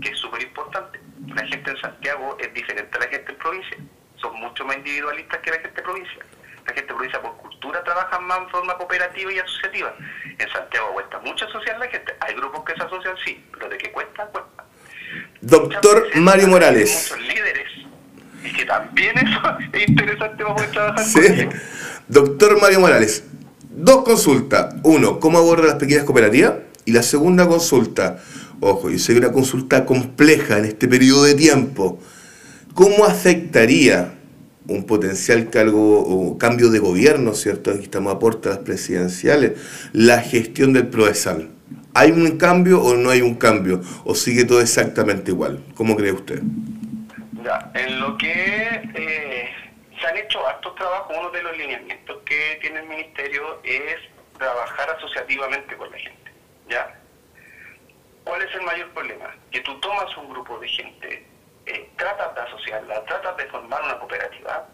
que 0.00 0.08
es 0.08 0.18
súper 0.18 0.42
importante. 0.42 1.00
La 1.34 1.46
gente 1.46 1.70
en 1.70 1.76
Santiago 1.78 2.36
es 2.40 2.52
diferente 2.54 2.96
a 2.96 3.00
la 3.00 3.08
gente 3.08 3.32
en 3.32 3.38
provincia. 3.38 3.76
Son 4.16 4.34
mucho 4.40 4.64
más 4.64 4.76
individualistas 4.76 5.38
que 5.40 5.50
la 5.50 5.58
gente 5.60 5.80
en 5.80 5.84
provincia. 5.84 6.24
La 6.66 6.72
gente 6.72 6.90
en 6.92 6.96
provincia 6.96 7.20
por 7.20 7.36
cultura 7.36 7.84
trabaja 7.84 8.18
más 8.20 8.38
en 8.38 8.48
forma 8.48 8.74
cooperativa 8.78 9.30
y 9.32 9.38
asociativa. 9.38 9.94
En 10.38 10.48
Santiago 10.50 10.92
cuesta 10.94 11.18
mucho 11.20 11.44
asociar 11.46 11.78
la 11.78 11.86
gente. 11.88 12.14
Hay 12.20 12.34
grupos 12.34 12.64
que 12.64 12.74
se 12.74 12.82
asocian, 12.84 13.14
sí, 13.24 13.44
pero 13.52 13.68
de 13.68 13.76
que 13.76 13.92
cuesta, 13.92 14.24
cuesta. 14.26 14.64
Doctor 15.42 16.08
Mario 16.16 16.48
Morales. 16.48 17.10
Muchos 17.12 17.28
líderes. 17.28 17.68
Y 18.42 18.52
que 18.52 18.64
también 18.64 19.16
eso 19.18 19.40
es 19.72 19.88
interesante 19.88 20.42
para 20.42 20.54
poder 20.54 20.70
trabajar 20.70 21.04
Sí. 21.04 21.20
con 21.22 21.32
ellos. 21.34 21.54
Doctor 22.08 22.60
Mario 22.60 22.80
Morales, 22.80 23.24
dos 23.76 24.04
consultas. 24.04 24.74
Uno, 24.82 25.20
¿cómo 25.20 25.38
aborda 25.38 25.66
las 25.66 25.76
pequeñas 25.76 26.04
cooperativas? 26.04 26.54
Y 26.84 26.92
la 26.92 27.02
segunda 27.02 27.46
consulta, 27.46 28.18
ojo, 28.60 28.90
yo 28.90 28.98
sé 28.98 29.12
que 29.12 29.18
una 29.18 29.32
consulta 29.32 29.86
compleja 29.86 30.58
en 30.58 30.66
este 30.66 30.88
periodo 30.88 31.24
de 31.24 31.34
tiempo. 31.34 31.98
¿Cómo 32.74 33.04
afectaría 33.04 34.14
un 34.66 34.84
potencial 34.84 35.50
cargo 35.50 36.00
o 36.00 36.38
cambio 36.38 36.70
de 36.70 36.78
gobierno, 36.78 37.34
¿cierto? 37.34 37.70
Aquí 37.70 37.84
estamos 37.84 38.14
a 38.14 38.18
puertas 38.18 38.58
presidenciales, 38.58 39.52
la 39.92 40.20
gestión 40.20 40.72
del 40.72 40.88
Proesal. 40.88 41.50
¿Hay 41.92 42.10
un 42.10 42.38
cambio 42.38 42.82
o 42.82 42.96
no 42.96 43.10
hay 43.10 43.20
un 43.20 43.34
cambio? 43.34 43.80
¿O 44.04 44.14
sigue 44.14 44.44
todo 44.44 44.60
exactamente 44.60 45.30
igual? 45.30 45.62
¿Cómo 45.74 45.96
cree 45.96 46.12
usted? 46.12 46.42
Ya, 47.44 47.70
en 47.74 48.00
lo 48.00 48.16
que 48.16 48.32
eh, 48.94 49.43
se 50.04 50.10
han 50.10 50.16
hecho 50.18 50.46
hartos 50.46 50.74
trabajos, 50.74 51.16
uno 51.18 51.30
de 51.30 51.42
los 51.42 51.56
lineamientos 51.56 52.18
que 52.26 52.58
tiene 52.60 52.80
el 52.80 52.86
ministerio 52.86 53.60
es 53.64 53.96
trabajar 54.38 54.90
asociativamente 54.90 55.74
con 55.76 55.90
la 55.90 55.98
gente. 55.98 56.30
¿Ya? 56.68 56.94
¿Cuál 58.24 58.42
es 58.42 58.54
el 58.54 58.62
mayor 58.62 58.90
problema? 58.90 59.34
Que 59.50 59.60
tú 59.60 59.78
tomas 59.80 60.14
un 60.16 60.28
grupo 60.30 60.58
de 60.58 60.68
gente, 60.68 61.26
eh, 61.66 61.88
tratas 61.96 62.34
de 62.34 62.40
asociarla, 62.42 63.04
tratas 63.04 63.36
de 63.36 63.46
formar 63.46 63.82
una 63.82 63.98
cooperativa, 63.98 64.66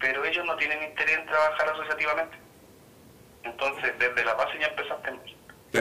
pero 0.00 0.24
ellos 0.24 0.44
no 0.44 0.56
tienen 0.56 0.82
interés 0.82 1.18
en 1.18 1.26
trabajar 1.26 1.68
asociativamente. 1.70 2.36
Entonces, 3.44 3.92
desde 3.98 4.24
la 4.24 4.34
base 4.34 4.58
ya 4.58 4.66
empezaste. 4.68 5.12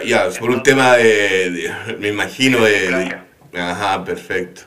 Ya, 0.05 0.29
por 0.39 0.49
un 0.49 0.63
tema 0.63 0.95
de, 0.97 1.49
de- 1.51 1.97
me 1.99 2.07
imagino, 2.09 2.63
de- 2.63 3.19
Ajá, 3.59 4.03
perfecto. 4.03 4.61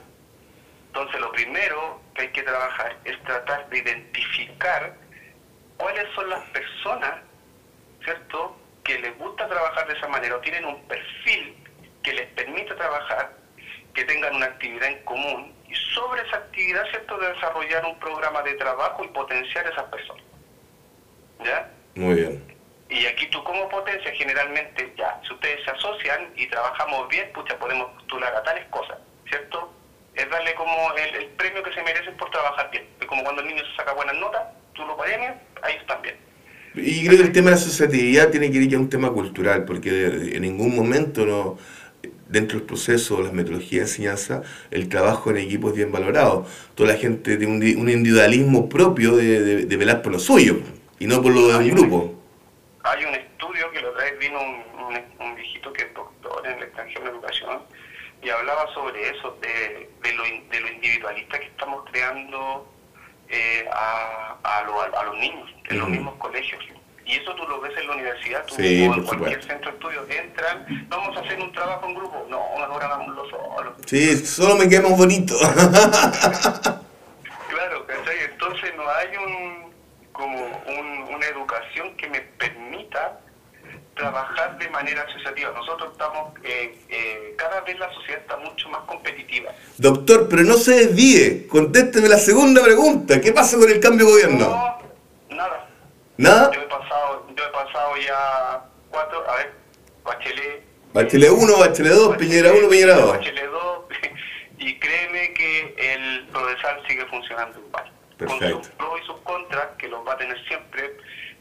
Entonces, 0.89 1.21
lo 1.21 1.33
primero 1.33 2.01
que 2.35 2.43
trabajar 2.43 2.99
es 3.05 3.23
tratar 3.23 3.69
de 3.71 3.79
identificar 3.79 4.95
cuáles 5.79 6.05
son 6.15 6.29
las 6.29 6.43
personas, 6.51 7.23
¿cierto?, 8.03 8.59
que 8.83 8.99
les 8.99 9.17
gusta 9.17 9.49
trabajar 9.49 9.87
de 9.87 9.95
esa 9.95 10.09
manera 10.09 10.37
o 10.37 10.41
tienen 10.41 10.67
un 10.67 10.83
perfil 10.87 11.57
que 12.03 12.13
les 12.13 12.27
permite 12.33 12.75
trabajar, 12.75 13.33
que 13.95 14.05
tengan 14.05 14.35
una 14.35 14.47
actividad 14.47 14.89
en 14.89 15.03
común 15.05 15.55
y 15.67 15.75
sobre 15.95 16.21
esa 16.27 16.37
actividad, 16.37 16.85
¿cierto?, 16.91 17.17
de 17.17 17.33
desarrollar 17.33 17.87
un 17.87 17.99
programa 17.99 18.43
de 18.43 18.55
trabajo 18.55 19.05
y 19.05 19.09
potenciar 19.09 19.67
a 19.67 19.71
esas 19.71 19.85
personas. 19.85 20.25
¿Ya? 21.43 21.71
Muy 21.95 22.15
bien. 22.15 22.55
Y 22.89 23.07
aquí 23.07 23.27
tú 23.29 23.43
como 23.45 23.69
potencia 23.69 24.13
generalmente, 24.13 24.93
ya, 24.97 25.21
si 25.27 25.33
ustedes 25.33 25.65
se 25.65 25.71
asocian 25.71 26.33
y 26.37 26.47
trabajamos 26.49 27.09
bien, 27.09 27.33
pucha, 27.33 27.59
podemos 27.59 27.91
postular 27.93 28.35
a 28.35 28.43
tales 28.43 28.67
cosas, 28.67 28.99
¿cierto? 29.29 29.73
Es 30.15 30.31
darle 30.31 30.55
como 30.55 30.73
el, 30.97 31.23
el 31.23 31.27
premio 31.31 31.63
que 31.63 31.73
se 31.73 31.83
merecen 31.83 32.17
por 32.17 32.31
trabajar 32.31 32.71
bien. 32.71 32.85
Es 33.01 33.07
como 33.07 33.23
cuando 33.23 33.43
el 33.43 33.49
niño 33.49 33.63
se 33.65 33.77
saca 33.77 33.93
buenas 33.93 34.17
notas, 34.17 34.43
tú 34.75 34.85
lo 34.85 34.97
premias, 34.97 35.35
ahí 35.63 35.75
están 35.77 36.03
bien. 36.03 36.17
Y 36.77 37.07
creo 37.07 37.19
que 37.19 37.25
el 37.25 37.33
tema 37.33 37.51
de 37.51 37.57
la 37.57 37.63
asociatividad 37.63 38.31
tiene 38.31 38.51
que 38.51 38.59
ir 38.59 38.69
ya 38.69 38.77
a 38.77 38.81
un 38.81 38.91
tema 38.91 39.13
cultural, 39.13 39.65
porque 39.65 40.07
en 40.35 40.43
ningún 40.43 40.75
momento 40.75 41.25
no 41.25 41.59
dentro 42.29 42.59
del 42.59 42.67
proceso, 42.67 43.23
las 43.23 43.33
metodologías 43.33 43.87
de 43.87 43.91
enseñanza, 43.93 44.43
el 44.71 44.89
trabajo 44.89 45.31
en 45.31 45.39
equipo 45.39 45.69
es 45.69 45.75
bien 45.75 45.93
valorado. 45.93 46.47
Toda 46.75 46.93
la 46.93 46.99
gente 46.99 47.37
tiene 47.37 47.53
un, 47.53 47.81
un 47.81 47.89
individualismo 47.89 48.69
propio 48.69 49.17
de, 49.17 49.65
de, 49.67 49.77
velar 49.77 50.03
por 50.03 50.13
lo 50.13 50.19
suyo 50.19 50.59
y 50.99 51.07
no 51.07 51.23
por 51.23 51.33
lo 51.33 51.49
de 51.49 51.57
un 51.57 51.71
grupo. 51.71 52.15
Hay 52.83 53.05
un 53.05 53.15
estudio 53.15 53.71
que 53.71 53.81
lo 53.81 53.93
trae, 53.93 54.13
vino 54.17 54.39
un, 54.41 55.27
un, 55.27 55.35
viejito 55.37 55.73
que 55.73 55.83
es 55.83 55.95
doctor 55.95 56.43
en 56.47 56.59
el 56.59 56.65
extranjero 56.65 57.05
de 57.05 57.11
educación 57.11 57.59
y 58.25 58.31
hablaba 58.31 58.67
sobre 58.73 59.11
eso, 59.11 59.37
de, 59.41 59.91
de, 60.03 60.13
lo, 60.15 60.25
de 60.25 60.61
lo 60.61 60.69
individualista 60.69 61.39
que 61.39 61.47
estamos 61.47 61.85
creando 61.91 62.67
eh, 63.29 63.69
a, 63.71 64.37
a, 64.43 64.59
a, 64.59 65.05
los 65.05 65.19
niños 65.19 65.51
en 65.69 65.79
los 65.79 65.89
mismos 65.89 66.15
colegios. 66.17 66.65
Y 67.05 67.17
eso 67.17 67.35
tú 67.35 67.47
lo 67.47 67.61
ves 67.61 67.77
en 67.77 67.87
la 67.87 67.93
universidad, 67.93 68.47
tú 68.47 68.55
en 68.59 69.03
cualquier 69.05 69.45
centro 69.45 69.71
de 69.71 69.77
estudios 69.77 70.09
entran, 70.09 70.87
vamos 70.89 71.15
a 71.17 71.21
hacer 71.21 71.39
un 71.39 71.53
trabajo 71.53 71.87
en 71.87 71.95
grupo. 71.95 72.27
No, 72.31 72.39
ahora 72.39 72.87
hagámoslo 72.87 73.29
solo. 73.29 73.77
Sí, 73.85 74.25
solo 74.25 74.57
me 74.57 74.67
quedamos 74.69 74.97
bonito. 74.97 75.35
claro, 77.49 77.87
Entonces 78.31 78.75
no 78.77 78.89
hay 78.89 79.17
un 79.19 79.75
como 80.13 80.39
una 80.39 81.27
educación 81.27 81.95
que 81.97 82.09
me 82.09 82.21
permita 82.21 83.21
trabajar 83.95 84.59
de 84.59 84.69
manera 84.71 85.03
asociativa. 85.03 85.51
Nosotros 85.53 85.93
estamos, 85.93 86.35
eh, 86.43 86.79
eh, 86.89 87.35
cada 87.37 87.61
vez 87.63 87.79
la 87.79 87.93
sociedad 87.93 88.21
está 88.21 88.37
mucho 88.37 88.69
más 88.69 88.81
competitiva. 88.83 89.53
Doctor, 89.79 90.29
pero 90.29 90.43
no 90.43 90.55
se 90.55 90.87
desvíe, 90.87 91.47
contésteme 91.49 92.09
la 92.09 92.19
segunda 92.19 92.63
pregunta. 92.63 93.21
¿Qué 93.21 93.33
pasa 93.33 93.57
con 93.57 93.71
el 93.71 93.81
cambio 93.81 94.07
de 94.07 94.13
gobierno? 94.13 94.49
No, 95.31 95.37
nada. 95.37 95.69
¿Nada? 96.17 96.51
Yo 96.53 96.61
he 96.61 96.67
pasado, 96.67 97.27
yo 97.37 97.45
he 97.45 97.53
pasado 97.53 97.97
ya 97.97 98.65
cuatro, 98.91 99.29
a 99.29 99.37
ver, 99.37 99.53
Bachelet. 100.05 100.63
Bachelet 100.93 101.31
1, 101.31 101.59
Bachelet 101.59 101.93
2, 101.93 102.17
Piñera 102.17 102.53
1, 102.53 102.69
Piñera 102.69 102.95
2. 102.95 103.13
Bachelet 103.13 103.51
2, 103.51 103.79
y 104.59 104.79
créeme 104.79 105.35
que 105.35 105.75
el 105.77 106.27
Prodesal 106.29 106.83
sigue 106.87 107.05
funcionando 107.07 107.59
igual. 107.59 107.91
Perfecto. 108.17 108.55
Con 108.55 108.65
sus 108.65 108.73
pros 108.75 109.01
y 109.03 109.07
sus 109.07 109.21
contras, 109.23 109.67
que 109.79 109.89
los 109.89 110.07
va 110.07 110.13
a 110.13 110.17
tener 110.17 110.39
siempre, 110.47 110.97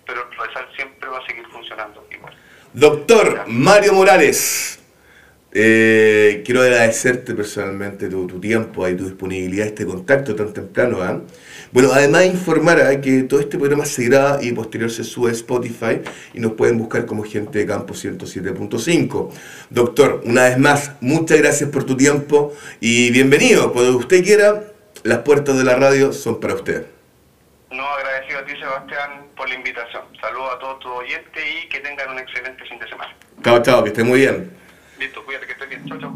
pero 0.06 0.24
el 0.24 0.36
Prodesal 0.36 0.68
siempre 0.76 1.10
va 1.10 1.20
a 1.20 1.26
seguir 1.28 1.46
funcionando 1.48 2.06
igual. 2.10 2.34
Doctor 2.74 3.44
Mario 3.50 3.94
Morales, 3.94 4.80
eh, 5.52 6.42
quiero 6.44 6.64
agradecerte 6.64 7.36
personalmente 7.36 8.10
tu, 8.10 8.28
tiempo 8.40 8.88
y 8.90 8.96
tu 8.96 9.04
disponibilidad, 9.06 9.68
este 9.68 9.86
contacto 9.86 10.34
tan 10.34 10.54
temprano. 10.54 10.98
¿ah? 11.04 11.22
Bueno, 11.72 11.92
además 11.94 12.26
informar 12.26 12.82
¿ah? 12.82 13.00
que 13.00 13.22
todo 13.24 13.42
este 13.42 13.60
programa 13.60 13.86
se 13.86 14.06
graba 14.06 14.44
y 14.44 14.54
posterior 14.54 14.90
se 14.90 15.04
sube 15.04 15.30
a 15.30 15.34
Spotify 15.34 16.02
y 16.34 16.40
nos 16.40 16.54
pueden 16.54 16.80
buscar 16.80 17.06
como 17.06 17.22
gente 17.22 17.60
de 17.60 17.68
campo 17.68 17.94
107.5. 17.94 19.30
Doctor, 19.70 20.24
una 20.26 20.46
vez 20.46 20.58
más, 20.58 20.94
muchas 21.00 21.38
gracias 21.38 21.70
por 21.70 21.84
tu 21.84 21.96
tiempo 21.96 22.54
y 22.80 23.12
bienvenido. 23.12 23.72
Cuando 23.72 23.96
usted 23.96 24.24
quiera, 24.24 24.64
las 25.04 25.20
puertas 25.20 25.56
de 25.60 25.64
la 25.64 25.76
radio 25.76 26.12
son 26.12 26.40
para 26.40 26.56
usted. 26.56 26.93
A 28.44 28.46
ti, 28.46 28.52
Sebastián, 28.60 29.30
por 29.38 29.48
la 29.48 29.56
invitación. 29.56 30.02
Saludos 30.20 30.50
a 30.54 30.60
todos 30.60 30.80
tus 30.80 30.92
oyentes 30.92 31.44
y 31.64 31.70
que 31.70 31.80
tengan 31.80 32.12
un 32.12 32.20
excelente 32.20 32.62
fin 32.66 32.78
de 32.78 32.90
semana. 32.90 33.16
Chao, 33.42 33.64
chao, 33.64 33.82
que 33.82 33.92
esté 33.92 34.04
muy 34.04 34.20
bien. 34.20 34.52
Listo, 35.00 35.24
cuídate, 35.24 35.46
que 35.46 35.54
estés 35.54 35.70
bien. 35.70 35.86
Chao, 35.88 35.98
chao. 35.98 36.14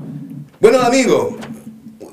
Bueno, 0.59 0.81
amigos, 0.81 1.35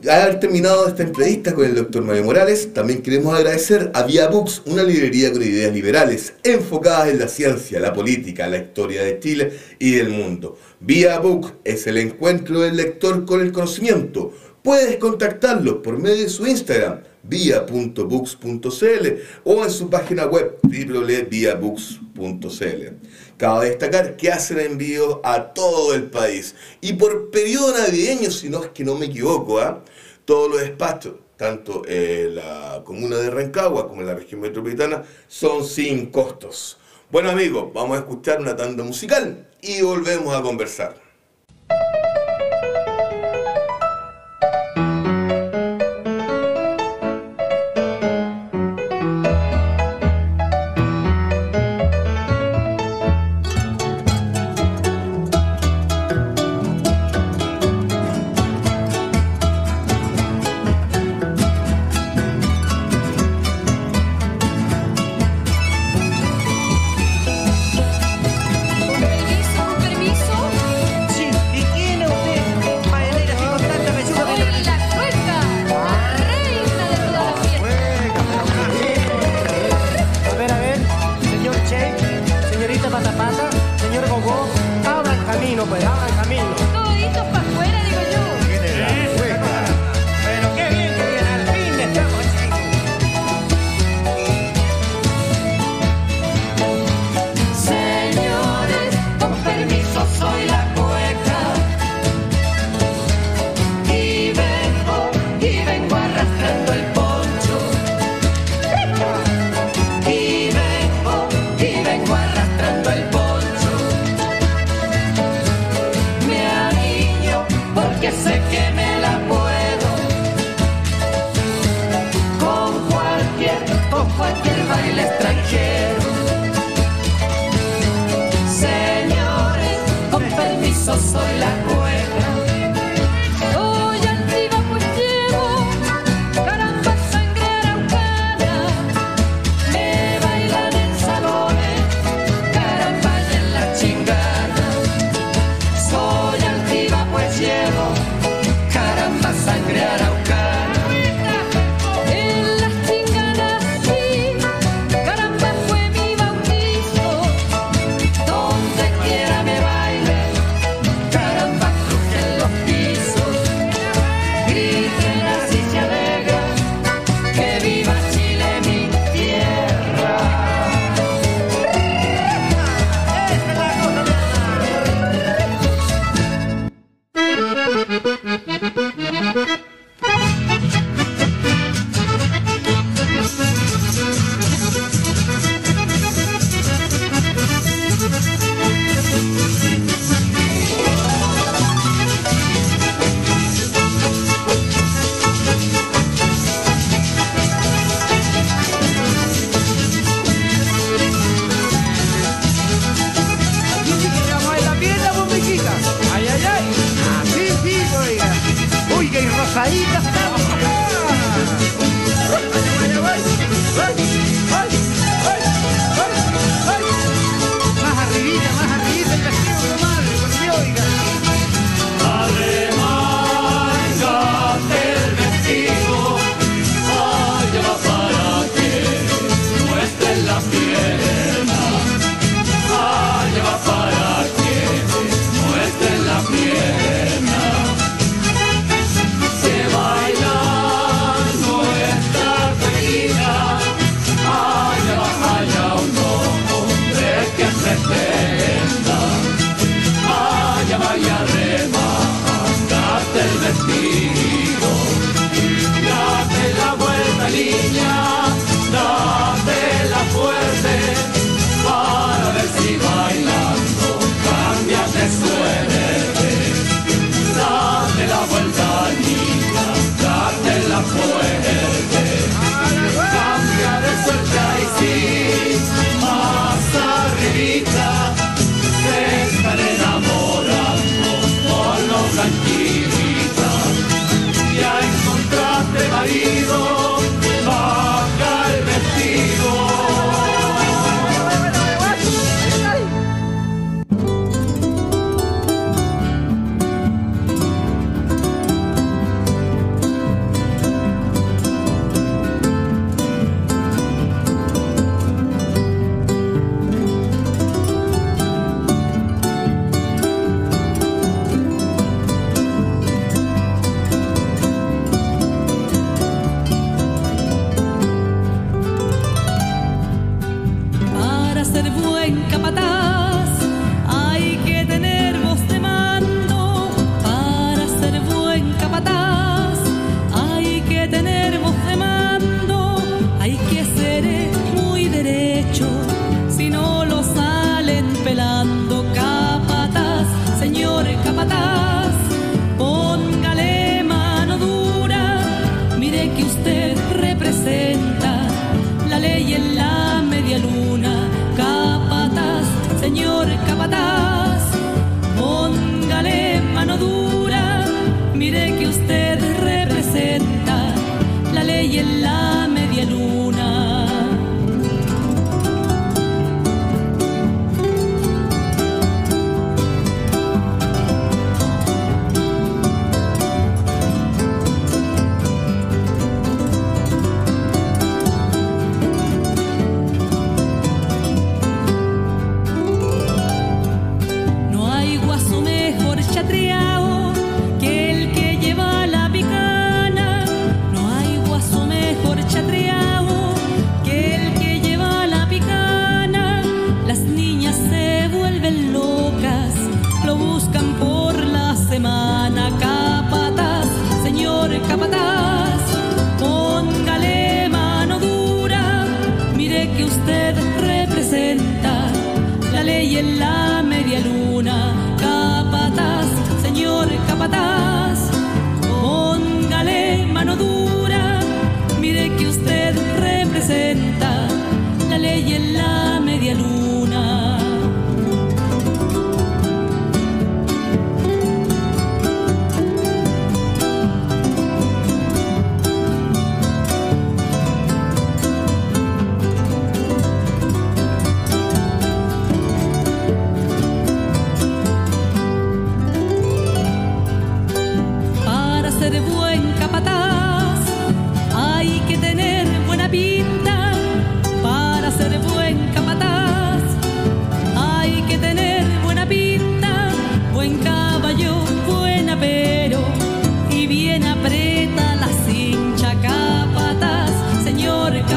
al 0.08 0.38
terminado 0.38 0.86
esta 0.86 1.02
entrevista 1.02 1.52
con 1.52 1.64
el 1.64 1.74
doctor 1.74 2.04
Mario 2.04 2.22
Morales, 2.22 2.72
también 2.72 3.02
queremos 3.02 3.34
agradecer 3.34 3.90
a 3.92 4.04
Via 4.04 4.28
Books, 4.28 4.62
una 4.66 4.84
librería 4.84 5.32
con 5.32 5.42
ideas 5.42 5.72
liberales, 5.72 6.34
enfocadas 6.44 7.08
en 7.08 7.18
la 7.18 7.26
ciencia, 7.26 7.80
la 7.80 7.92
política, 7.92 8.46
la 8.46 8.58
historia 8.58 9.02
de 9.02 9.18
Chile 9.18 9.52
y 9.80 9.96
del 9.96 10.10
mundo. 10.10 10.56
Via 10.78 11.18
Book 11.18 11.54
es 11.64 11.88
el 11.88 11.98
encuentro 11.98 12.60
del 12.60 12.76
lector 12.76 13.24
con 13.24 13.40
el 13.40 13.50
conocimiento. 13.50 14.32
Puedes 14.62 14.96
contactarlo 14.98 15.82
por 15.82 15.98
medio 15.98 16.22
de 16.22 16.28
su 16.28 16.46
Instagram, 16.46 17.00
via.books.cl 17.24 19.06
o 19.44 19.64
en 19.64 19.70
su 19.70 19.88
página 19.90 20.26
web 20.26 20.58
www.viabooks.cl. 20.62 22.96
Cabe 23.36 23.70
destacar 23.70 24.16
que 24.16 24.30
hacen 24.30 24.60
envío 24.60 25.20
a 25.24 25.52
todo 25.52 25.92
el 25.94 26.04
país 26.04 26.54
y 26.80 26.92
por 26.94 27.30
periodo 27.30 27.76
navideño, 27.76 28.30
si 28.30 28.48
no 28.48 28.62
es 28.62 28.70
que 28.70 28.84
no 28.84 28.94
me 28.94 29.06
equivoco, 29.06 29.58
¿ah? 29.58 29.82
todos 30.24 30.48
los 30.50 30.60
despachos, 30.60 31.14
tanto 31.36 31.82
en 31.86 32.36
la 32.36 32.82
comuna 32.84 33.16
de 33.16 33.30
Rancagua 33.30 33.88
como 33.88 34.02
en 34.02 34.06
la 34.06 34.14
región 34.14 34.40
metropolitana, 34.40 35.02
son 35.26 35.64
sin 35.64 36.06
costos. 36.06 36.78
Bueno 37.10 37.30
amigos, 37.30 37.72
vamos 37.72 37.96
a 37.96 38.00
escuchar 38.00 38.40
una 38.40 38.56
tanda 38.56 38.84
musical 38.84 39.48
y 39.60 39.82
volvemos 39.82 40.34
a 40.34 40.42
conversar. 40.42 41.03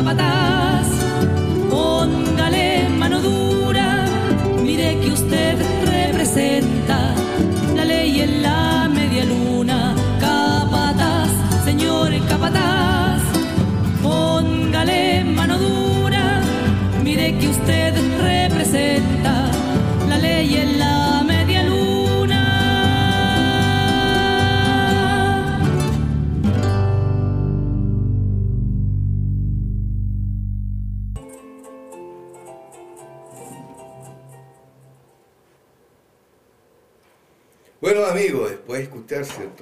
Sabata. 0.08 0.47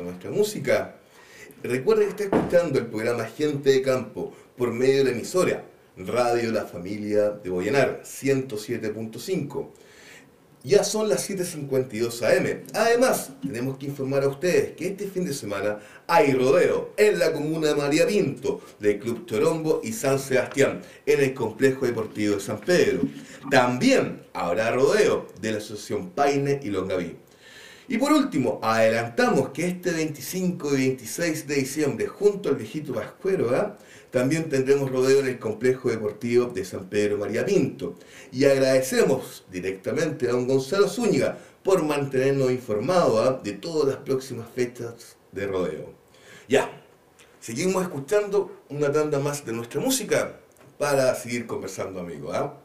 Nuestra 0.04 0.32
música. 0.32 0.96
Recuerda 1.64 2.04
que 2.04 2.10
está 2.10 2.24
escuchando 2.24 2.80
el 2.80 2.88
programa 2.88 3.26
Gente 3.26 3.72
de 3.72 3.82
Campo 3.82 4.34
por 4.58 4.72
medio 4.72 5.00
de 5.00 5.04
la 5.06 5.10
emisora 5.12 5.66
Radio 5.98 6.52
La 6.52 6.66
Familia 6.66 7.30
de 7.32 7.50
Boyanar 7.50 8.02
107.5. 8.04 9.68
Ya 10.64 10.84
son 10.84 11.10
las 11.10 11.30
7.52 11.30 12.24
am. 12.24 12.64
Además, 12.74 13.32
tenemos 13.42 13.78
que 13.78 13.86
informar 13.86 14.24
a 14.24 14.30
ustedes 14.30 14.72
que 14.76 14.88
este 14.88 15.08
fin 15.08 15.26
de 15.26 15.34
semana 15.34 15.80
hay 16.08 16.34
rodeo 16.34 16.92
en 16.98 17.20
la 17.20 17.32
comuna 17.34 17.68
de 17.68 17.76
María 17.76 18.08
Pinto 18.08 18.62
del 18.80 19.00
Club 19.00 19.26
Torombo 19.26 19.82
y 19.84 19.94
San 19.94 20.18
Sebastián 20.18 20.82
en 21.06 21.20
el 21.22 21.34
Complejo 21.34 21.86
Deportivo 21.86 22.36
de 22.36 22.42
San 22.42 22.60
Pedro. 22.60 23.02
También 23.52 24.24
habrá 24.34 24.72
rodeo 24.72 25.28
de 25.40 25.52
la 25.52 25.58
Asociación 25.60 26.10
Paine 26.12 26.60
y 26.64 26.70
Longaví. 26.70 27.25
Y 27.88 27.98
por 27.98 28.12
último, 28.12 28.60
adelantamos 28.64 29.50
que 29.50 29.68
este 29.68 29.92
25 29.92 30.76
y 30.76 30.88
26 30.88 31.48
de 31.48 31.56
diciembre, 31.56 32.08
junto 32.08 32.50
al 32.50 32.56
viejito 32.56 32.94
Pascuero, 32.94 33.56
¿ah? 33.56 33.78
también 34.10 34.50
tendremos 34.50 34.90
rodeo 34.90 35.20
en 35.20 35.28
el 35.28 35.38
complejo 35.40 35.90
deportivo 35.90 36.48
de 36.48 36.66
San 36.66 36.90
Pedro 36.90 37.18
María 37.20 37.46
Pinto. 37.46 37.96
Y 38.32 38.46
agradecemos 38.46 39.46
directamente 39.52 40.28
a 40.28 40.32
don 40.32 40.48
Gonzalo 40.48 40.88
Zúñiga 40.88 41.38
por 41.64 41.84
mantenernos 41.84 42.50
informados 42.50 43.28
¿ah? 43.28 43.40
de 43.44 43.54
todas 43.54 43.88
las 43.88 43.98
próximas 43.98 44.48
fechas 44.50 45.16
de 45.32 45.46
rodeo. 45.46 45.94
Ya, 46.50 46.82
seguimos 47.40 47.84
escuchando 47.84 48.64
una 48.70 48.92
tanda 48.92 49.20
más 49.20 49.46
de 49.46 49.54
nuestra 49.54 49.80
música 49.80 50.40
para 50.80 51.14
seguir 51.14 51.46
conversando, 51.46 52.00
amigos. 52.00 52.36
¿ah? 52.36 52.65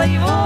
Senhor. 0.00 0.39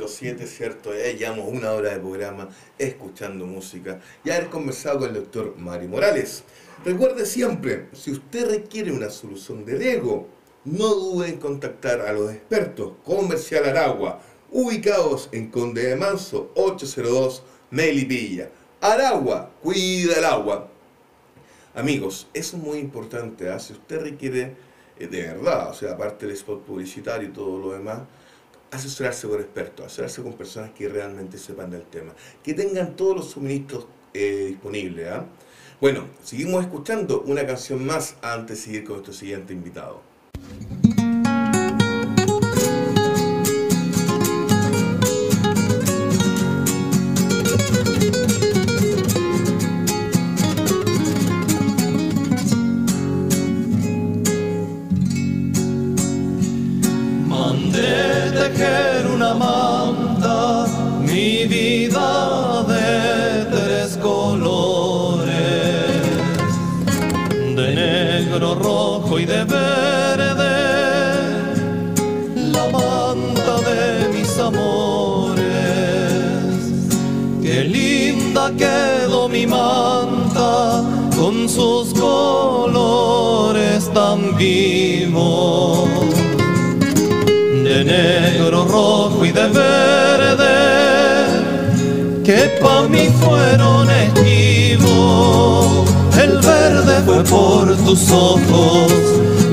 07, 0.00 0.46
¿cierto? 0.46 0.94
Eh, 0.94 1.16
llevamos 1.16 1.48
una 1.48 1.72
hora 1.72 1.90
de 1.90 2.00
programa 2.00 2.48
escuchando 2.78 3.46
música 3.46 4.00
y 4.24 4.30
haber 4.30 4.48
conversado 4.48 5.00
con 5.00 5.08
el 5.08 5.14
doctor 5.14 5.54
Mari 5.58 5.88
Morales. 5.88 6.44
Recuerde 6.84 7.26
siempre, 7.26 7.88
si 7.92 8.12
usted 8.12 8.50
requiere 8.50 8.92
una 8.92 9.10
solución 9.10 9.64
del 9.64 9.82
ego, 9.82 10.28
no 10.64 10.94
dude 10.94 11.28
en 11.28 11.38
contactar 11.38 12.00
a 12.00 12.12
los 12.12 12.32
expertos 12.32 12.94
Comercial 13.04 13.64
Aragua, 13.64 14.20
ubicados 14.50 15.28
en 15.32 15.50
Conde 15.50 15.82
de 15.82 15.96
Manso 15.96 16.50
802, 16.54 17.42
Melipilla. 17.70 18.50
Aragua, 18.80 19.50
cuida 19.62 20.18
el 20.18 20.24
agua. 20.24 20.68
Amigos, 21.74 22.28
eso 22.34 22.56
es 22.56 22.62
muy 22.62 22.78
importante. 22.78 23.48
¿eh? 23.48 23.60
Si 23.60 23.72
usted 23.72 24.00
requiere 24.00 24.54
eh, 24.98 25.06
de 25.06 25.22
verdad, 25.22 25.70
o 25.70 25.74
sea, 25.74 25.92
aparte 25.92 26.26
del 26.26 26.34
spot 26.36 26.62
publicitario 26.64 27.28
y 27.28 27.32
todo 27.32 27.58
lo 27.58 27.72
demás, 27.72 28.00
asesorarse 28.72 29.28
con 29.28 29.40
expertos, 29.40 29.86
asesorarse 29.86 30.22
con 30.22 30.32
personas 30.32 30.70
que 30.70 30.88
realmente 30.88 31.38
sepan 31.38 31.70
del 31.70 31.84
tema, 31.84 32.12
que 32.42 32.54
tengan 32.54 32.96
todos 32.96 33.16
los 33.16 33.30
suministros 33.30 33.86
eh, 34.14 34.46
disponibles. 34.48 35.08
¿ah? 35.08 35.26
Bueno, 35.80 36.06
seguimos 36.24 36.64
escuchando 36.64 37.22
una 37.22 37.46
canción 37.46 37.84
más 37.84 38.16
antes 38.22 38.58
de 38.58 38.64
seguir 38.64 38.84
con 38.84 38.94
nuestro 38.94 39.14
siguiente 39.14 39.52
invitado. 39.52 40.11
Quedó 78.56 79.28
mi 79.28 79.46
manta 79.46 80.82
con 81.16 81.48
sus 81.48 81.92
colores 81.94 83.90
tan 83.92 84.36
vivos 84.36 85.88
de 87.64 87.84
negro, 87.84 88.64
rojo 88.64 89.24
y 89.24 89.30
de 89.30 89.46
verde, 89.48 90.54
que 92.24 92.58
pa' 92.60 92.88
mí 92.88 93.08
fueron 93.20 93.88
esquivos. 93.90 95.88
El 96.20 96.38
verde 96.38 97.02
fue 97.06 97.22
por 97.24 97.74
tus 97.84 98.10
ojos, 98.10 98.92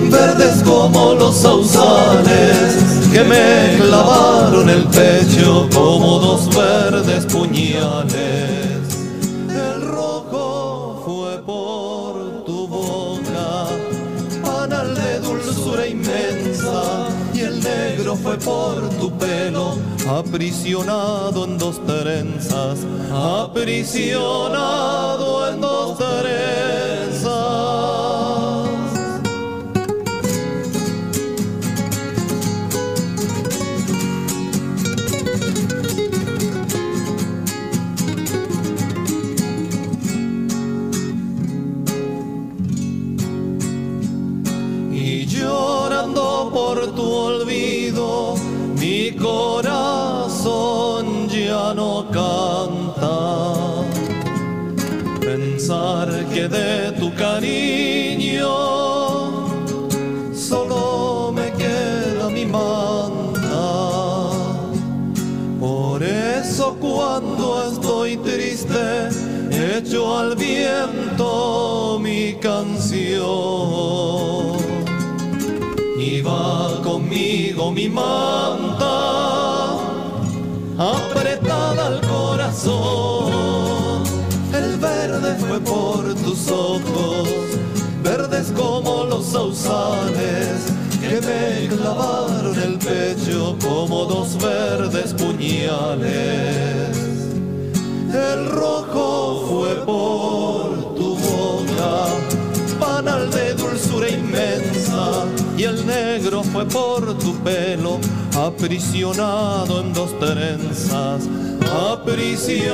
verdes 0.10 0.64
como 0.64 1.14
los 1.14 1.36
sausales, 1.36 2.78
que 3.14 3.24
me 3.24 3.78
clavaron 3.78 4.70
el 4.70 4.84
pecho 4.86 5.70
como 5.74 6.20
dos 6.20 6.50
verdes 6.56 7.26
puñales. 7.26 8.19
Aprisionado 20.20 21.46
en 21.46 21.58
dos 21.58 21.80
trenzas, 21.86 22.80
aprisionado 23.12 24.18
en 25.50 25.62
dos 25.62 25.98
trenzas. 25.98 26.89
Mi 77.10 77.89
manta, 77.89 78.86
apretada 80.78 81.88
al 81.88 81.99
corazón. 82.01 84.03
El 84.53 84.78
verde 84.78 85.36
fue 85.39 85.60
por 85.60 86.14
tus 86.16 86.51
ojos, 86.51 87.28
verdes 88.03 88.51
como 88.55 89.05
los 89.05 89.26
sausales, 89.26 90.68
que 91.01 91.20
me 91.22 91.68
clavaron 91.76 92.60
el 92.60 92.78
pecho 92.78 93.57
como 93.62 94.05
dos 94.05 94.38
verdes 94.38 95.14
puñales. 95.14 96.95
El 98.14 98.49
rojo 98.49 99.45
fue 99.49 99.76
por 99.86 100.95
tu 100.95 101.16
boca, 101.16 102.07
panal 102.80 103.32
de 103.32 103.53
dulzura 103.53 104.10
inmensa, 104.10 105.26
y 105.60 105.64
el 105.66 105.86
negro 105.86 106.41
fue 106.41 106.66
por 106.66 107.18
tu 107.18 107.36
pelo, 107.43 107.99
aprisionado 108.34 109.82
en 109.82 109.93
dos 109.93 110.18
trenzas, 110.18 111.28
aprisionado 111.91 112.66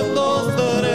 en 0.00 0.14
dos 0.14 0.46
trenzas. 0.56 0.94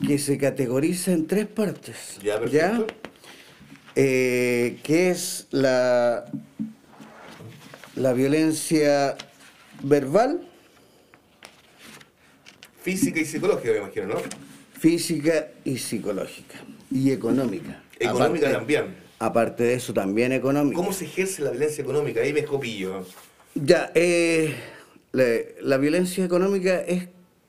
que 0.06 0.18
se 0.18 0.38
categoriza 0.38 1.12
en 1.12 1.26
tres 1.26 1.46
partes. 1.46 2.18
Ya, 2.22 2.38
perfecto. 2.38 3.01
Eh, 3.94 4.78
que 4.82 5.10
es 5.10 5.46
la, 5.50 6.24
la 7.96 8.12
violencia 8.12 9.16
verbal, 9.82 10.48
Física 12.82 13.20
y 13.20 13.24
psicológica, 13.24 13.70
me 13.70 13.78
imagino, 13.78 14.06
¿no? 14.06 14.16
física 14.72 15.50
y 15.64 15.78
psicológica. 15.78 16.58
Y 16.90 17.12
económica. 17.12 17.80
Económica 18.00 18.46
Aparte- 18.48 18.52
también. 18.58 18.96
Aparte 19.20 19.62
de 19.62 19.74
eso, 19.74 19.94
también 19.94 20.32
económica. 20.32 20.74
¿Cómo 20.74 20.92
se 20.92 21.04
ejerce 21.04 21.42
la 21.42 21.50
violencia 21.52 21.82
económica? 21.82 22.20
Ahí 22.22 22.32
me 22.32 22.40
escopillo. 22.40 23.06
Ya, 23.54 23.92
eh, 23.94 24.56
la, 25.12 25.24
la 25.60 25.76
violencia 25.78 26.24
económica 26.24 26.80
es 26.80 27.06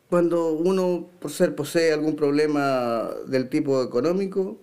cuando 0.07 0.51
uno, 0.53 1.09
por 1.19 1.31
ser, 1.31 1.55
posee 1.55 1.91
algún 1.91 2.15
problema 2.15 3.09
del 3.25 3.49
tipo 3.49 3.81
económico, 3.81 4.59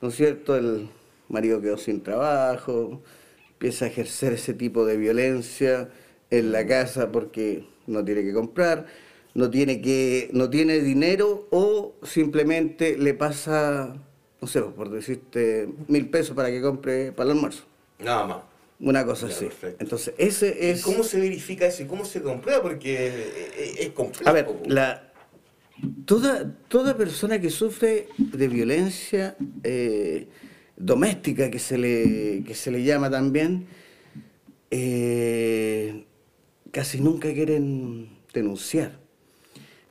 ¿no 0.00 0.08
es 0.08 0.14
cierto? 0.14 0.56
El 0.56 0.88
marido 1.28 1.60
quedó 1.60 1.76
sin 1.78 2.02
trabajo, 2.02 3.02
empieza 3.52 3.86
a 3.86 3.88
ejercer 3.88 4.34
ese 4.34 4.54
tipo 4.54 4.84
de 4.86 4.96
violencia 4.96 5.88
en 6.30 6.52
la 6.52 6.66
casa 6.66 7.10
porque 7.10 7.64
no 7.86 8.04
tiene 8.04 8.22
que 8.22 8.32
comprar, 8.32 8.86
no 9.34 9.50
tiene 9.50 9.80
que, 9.80 10.30
no 10.32 10.50
tiene 10.50 10.80
dinero 10.80 11.46
o 11.50 11.94
simplemente 12.02 12.96
le 12.98 13.14
pasa, 13.14 13.96
no 14.40 14.48
sé, 14.48 14.60
por 14.62 14.90
decirte, 14.90 15.68
mil 15.88 16.08
pesos 16.10 16.34
para 16.36 16.50
que 16.50 16.60
compre 16.60 17.12
para 17.12 17.30
el 17.30 17.36
almuerzo. 17.36 17.64
Nada 17.98 18.26
más. 18.26 18.38
Una 18.80 19.04
cosa 19.04 19.26
Ya, 19.26 19.34
así. 19.34 19.46
perfecto. 19.46 19.76
Entonces, 19.82 20.14
ese 20.18 20.56
¿Y 20.60 20.66
es. 20.70 20.82
cómo 20.82 21.02
se 21.02 21.18
verifica 21.20 21.66
eso 21.66 21.82
y 21.82 21.86
cómo 21.86 22.04
se 22.04 22.22
comprueba? 22.22 22.62
Porque 22.62 23.08
es, 23.08 23.14
es- 23.58 23.80
es 23.80 23.88
complejo. 23.90 24.28
A 24.30 24.32
ver, 24.32 24.46
la, 24.66 25.12
toda, 26.04 26.54
toda 26.68 26.96
persona 26.96 27.40
que 27.40 27.50
sufre 27.50 28.08
de 28.18 28.48
violencia 28.48 29.36
eh, 29.64 30.28
doméstica, 30.78 31.50
que 31.50 31.58
se, 31.58 31.76
le, 31.76 32.44
que 32.44 32.54
se 32.54 32.70
le 32.70 32.84
llama 32.84 33.10
también, 33.10 33.66
eh, 34.70 36.04
casi 36.72 37.00
nunca 37.00 37.32
quieren 37.32 38.08
denunciar. 38.32 38.98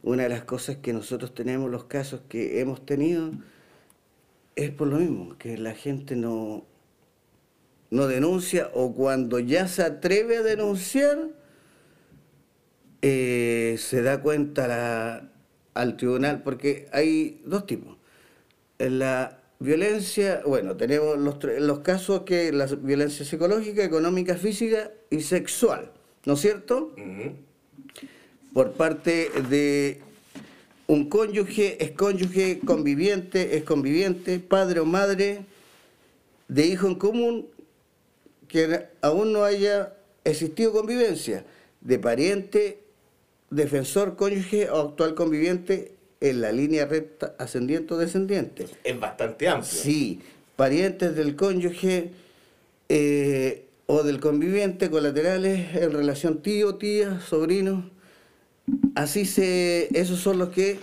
Una 0.03 0.23
de 0.23 0.29
las 0.29 0.43
cosas 0.43 0.77
que 0.77 0.93
nosotros 0.93 1.33
tenemos, 1.33 1.69
los 1.69 1.83
casos 1.85 2.21
que 2.29 2.61
hemos 2.61 2.85
tenido, 2.85 3.31
es 4.55 4.71
por 4.71 4.88
lo 4.88 4.97
mismo, 4.97 5.38
que 5.38 5.57
la 5.57 5.73
gente 5.75 6.15
no, 6.15 6.65
no 7.91 8.07
denuncia 8.07 8.71
o 8.73 8.93
cuando 8.93 9.39
ya 9.39 9.67
se 9.67 9.83
atreve 9.83 10.38
a 10.38 10.41
denunciar, 10.43 11.29
eh, 13.01 13.75
se 13.77 14.01
da 14.01 14.21
cuenta 14.21 14.67
la- 14.67 15.31
al 15.73 15.97
tribunal, 15.97 16.41
porque 16.41 16.88
hay 16.91 17.41
dos 17.45 17.65
tipos. 17.67 17.97
La 18.79 19.43
violencia, 19.60 20.41
bueno, 20.45 20.76
tenemos 20.76 21.18
los, 21.18 21.43
los 21.43 21.80
casos 21.80 22.22
que 22.22 22.51
la 22.51 22.66
violencia 22.66 23.26
psicológica, 23.26 23.84
económica, 23.84 24.36
física 24.36 24.91
y 25.10 25.22
sexual, 25.22 25.91
¿no 26.26 26.34
es 26.34 26.41
cierto? 26.41 26.93
Por 28.53 28.74
parte 28.74 29.30
de 29.49 30.01
un 30.88 31.10
cónyuge, 31.10 31.84
es 31.84 31.91
cónyuge, 31.91 32.60
conviviente, 32.60 33.58
es 33.58 33.64
conviviente, 33.64 34.39
padre 34.39 34.80
o 34.80 34.86
madre, 34.86 35.45
de 36.47 36.66
hijo 36.66 36.88
en 36.88 36.95
común, 36.95 37.47
que 38.47 38.86
aún 39.01 39.34
no 39.34 39.43
haya 39.43 39.93
existido 40.24 40.72
convivencia, 40.72 41.45
de 41.82 41.99
pariente, 41.99 42.80
defensor, 43.49 44.16
cónyuge 44.16 44.70
o 44.70 44.89
actual 44.89 45.16
conviviente 45.16 45.96
en 46.22 46.41
la 46.41 46.51
línea 46.51 46.86
recta 46.86 47.36
ascendiente 47.38 47.93
o 47.93 47.97
descendiente. 47.97 48.68
Es 48.84 48.99
bastante 48.99 49.47
amplio. 49.47 49.72
Sí, 49.72 50.22
parientes 50.55 51.15
del 51.15 51.36
cónyuge 51.36 52.11
eh, 52.89 53.65
o 53.86 54.03
del 54.03 54.20
conviviente, 54.20 54.89
colaterales, 54.89 55.76
en 55.76 55.91
relación 55.91 56.41
tío, 56.41 56.76
tía, 56.76 57.20
sobrino. 57.22 57.89
Así 58.95 59.26
se, 59.26 59.88
esos 59.97 60.20
son 60.20 60.39
los 60.39 60.49
que 60.49 60.78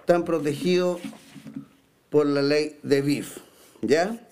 están 0.00 0.24
protegidos 0.24 1.00
por 2.10 2.26
la 2.26 2.42
ley 2.42 2.78
de 2.82 3.00
BIF. 3.00 3.38
¿Ya? 3.80 4.28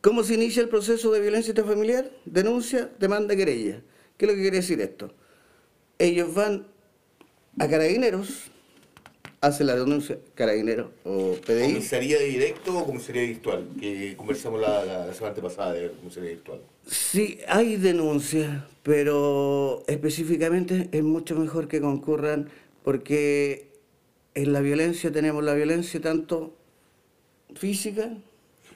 ¿Cómo 0.00 0.22
se 0.22 0.34
inicia 0.34 0.62
el 0.62 0.68
proceso 0.68 1.10
de 1.10 1.20
violencia 1.20 1.50
intrafamiliar? 1.50 2.10
Denuncia, 2.24 2.90
demanda, 3.00 3.34
querella. 3.34 3.82
¿Qué 4.16 4.26
es 4.26 4.30
lo 4.30 4.36
que 4.36 4.42
quiere 4.42 4.56
decir 4.58 4.80
esto? 4.80 5.12
Ellos 5.98 6.32
van 6.34 6.66
a 7.58 7.66
carabineros, 7.66 8.47
hacen 9.40 9.66
la 9.66 9.76
denuncia, 9.76 10.18
carabineros 10.34 10.88
o 11.04 11.34
PDI. 11.46 11.74
¿Comisaría 11.74 12.18
directo 12.18 12.78
o 12.78 12.84
comisaría 12.84 13.22
virtual? 13.22 13.66
Que 13.80 14.16
conversamos 14.16 14.60
la, 14.60 14.84
la, 14.84 15.06
la 15.06 15.14
semana 15.14 15.34
pasada 15.36 15.72
de 15.74 15.90
comisaría 15.90 16.30
virtual. 16.30 16.60
Sí, 16.86 17.38
hay 17.46 17.76
denuncias, 17.76 18.64
pero 18.82 19.84
específicamente 19.86 20.88
es 20.92 21.02
mucho 21.02 21.36
mejor 21.36 21.68
que 21.68 21.80
concurran 21.80 22.48
porque 22.82 23.68
en 24.34 24.52
la 24.52 24.60
violencia 24.60 25.12
tenemos 25.12 25.44
la 25.44 25.54
violencia 25.54 26.00
tanto 26.00 26.54
física 27.54 28.10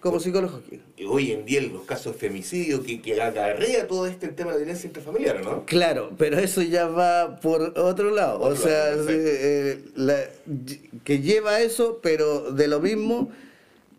como 0.03 0.19
psicológica. 0.21 0.77
Y 0.97 1.05
hoy 1.05 1.33
en 1.33 1.45
día 1.47 1.63
los 1.63 1.85
casos 1.85 2.13
de 2.15 2.19
femicidio 2.19 2.83
que, 2.83 3.01
que 3.01 3.23
acarrea 3.23 3.87
todo 3.87 4.07
este 4.07 4.29
tema 4.29 4.51
de 4.53 4.59
violencia 4.59 4.87
intrafamiliar, 4.89 5.43
¿no? 5.45 5.65
Claro, 5.65 6.13
pero 6.19 6.39
eso 6.39 6.61
ya 6.61 6.87
va 6.87 7.39
por 7.41 7.79
otro 7.79 8.11
lado. 8.11 8.41
o 8.41 8.55
sea, 8.57 8.91
lado, 8.91 9.03
sí, 9.03 9.15
perfecto. 9.15 9.31
eh, 9.41 9.85
la- 9.95 10.29
que 11.05 11.21
lleva 11.21 11.53
a 11.53 11.61
eso, 11.63 12.01
pero 12.03 12.51
de 12.53 12.67
lo 12.69 12.81
mismo 12.81 13.31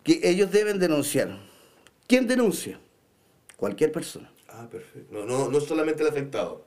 que 0.04 0.20
ellos 0.24 0.52
deben 0.52 0.78
denunciar. 0.80 1.40
¿Quién 2.08 2.28
denuncia? 2.28 2.80
Cualquier 3.56 3.92
persona. 3.94 4.30
Ah, 4.50 4.68
perfecto. 4.70 5.08
No, 5.14 5.26
no, 5.26 5.50
no 5.50 5.62
solamente 5.62 6.04
el 6.04 6.10
afectado. 6.10 6.66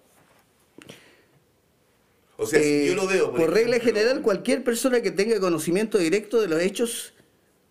O 2.38 2.46
sea, 2.46 2.60
si 2.60 2.66
Eh, 2.68 2.86
yo 2.88 2.94
lo 2.94 3.06
veo... 3.06 3.30
por 3.32 3.50
regla 3.52 3.76
ejemplo, 3.76 4.00
general, 4.00 4.22
cualquier 4.22 4.64
persona 4.64 5.00
que 5.02 5.10
tenga 5.10 5.38
conocimiento 5.40 5.98
directo 5.98 6.40
de 6.40 6.48
los 6.48 6.60
hechos 6.60 7.12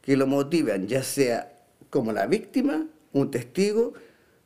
que 0.02 0.16
lo 0.18 0.28
motivan, 0.28 0.88
ya 0.88 1.02
sea 1.04 1.52
como 1.90 2.12
la 2.14 2.28
víctima, 2.28 2.86
un 3.14 3.32
testigo, 3.32 3.94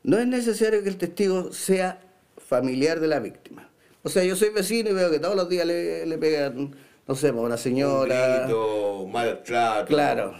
no 0.03 0.17
es 0.17 0.27
necesario 0.27 0.81
que 0.83 0.89
el 0.89 0.97
testigo 0.97 1.51
sea 1.51 2.01
familiar 2.37 2.99
de 2.99 3.07
la 3.07 3.19
víctima. 3.19 3.69
O 4.03 4.09
sea, 4.09 4.23
yo 4.23 4.35
soy 4.35 4.49
vecino 4.49 4.89
y 4.89 4.93
veo 4.93 5.11
que 5.11 5.19
todos 5.19 5.35
los 5.35 5.49
días 5.49 5.65
le, 5.65 6.05
le 6.05 6.17
pegan, 6.17 6.75
no 7.07 7.15
sé, 7.15 7.29
a 7.29 7.33
una 7.33 7.55
Un 7.55 7.57
señora. 7.57 8.39
grito, 8.43 9.07
maltrato. 9.11 9.87
Claro. 9.87 10.33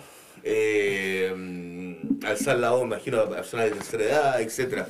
eh, 0.44 1.34
mm, 1.36 2.26
alzar 2.26 2.58
la 2.60 2.72
voz, 2.72 2.84
imagino, 2.84 3.20
a 3.20 3.30
personas 3.30 3.66
de 3.66 3.72
tercera 3.72 4.04
edad, 4.06 4.42
etcétera. 4.42 4.88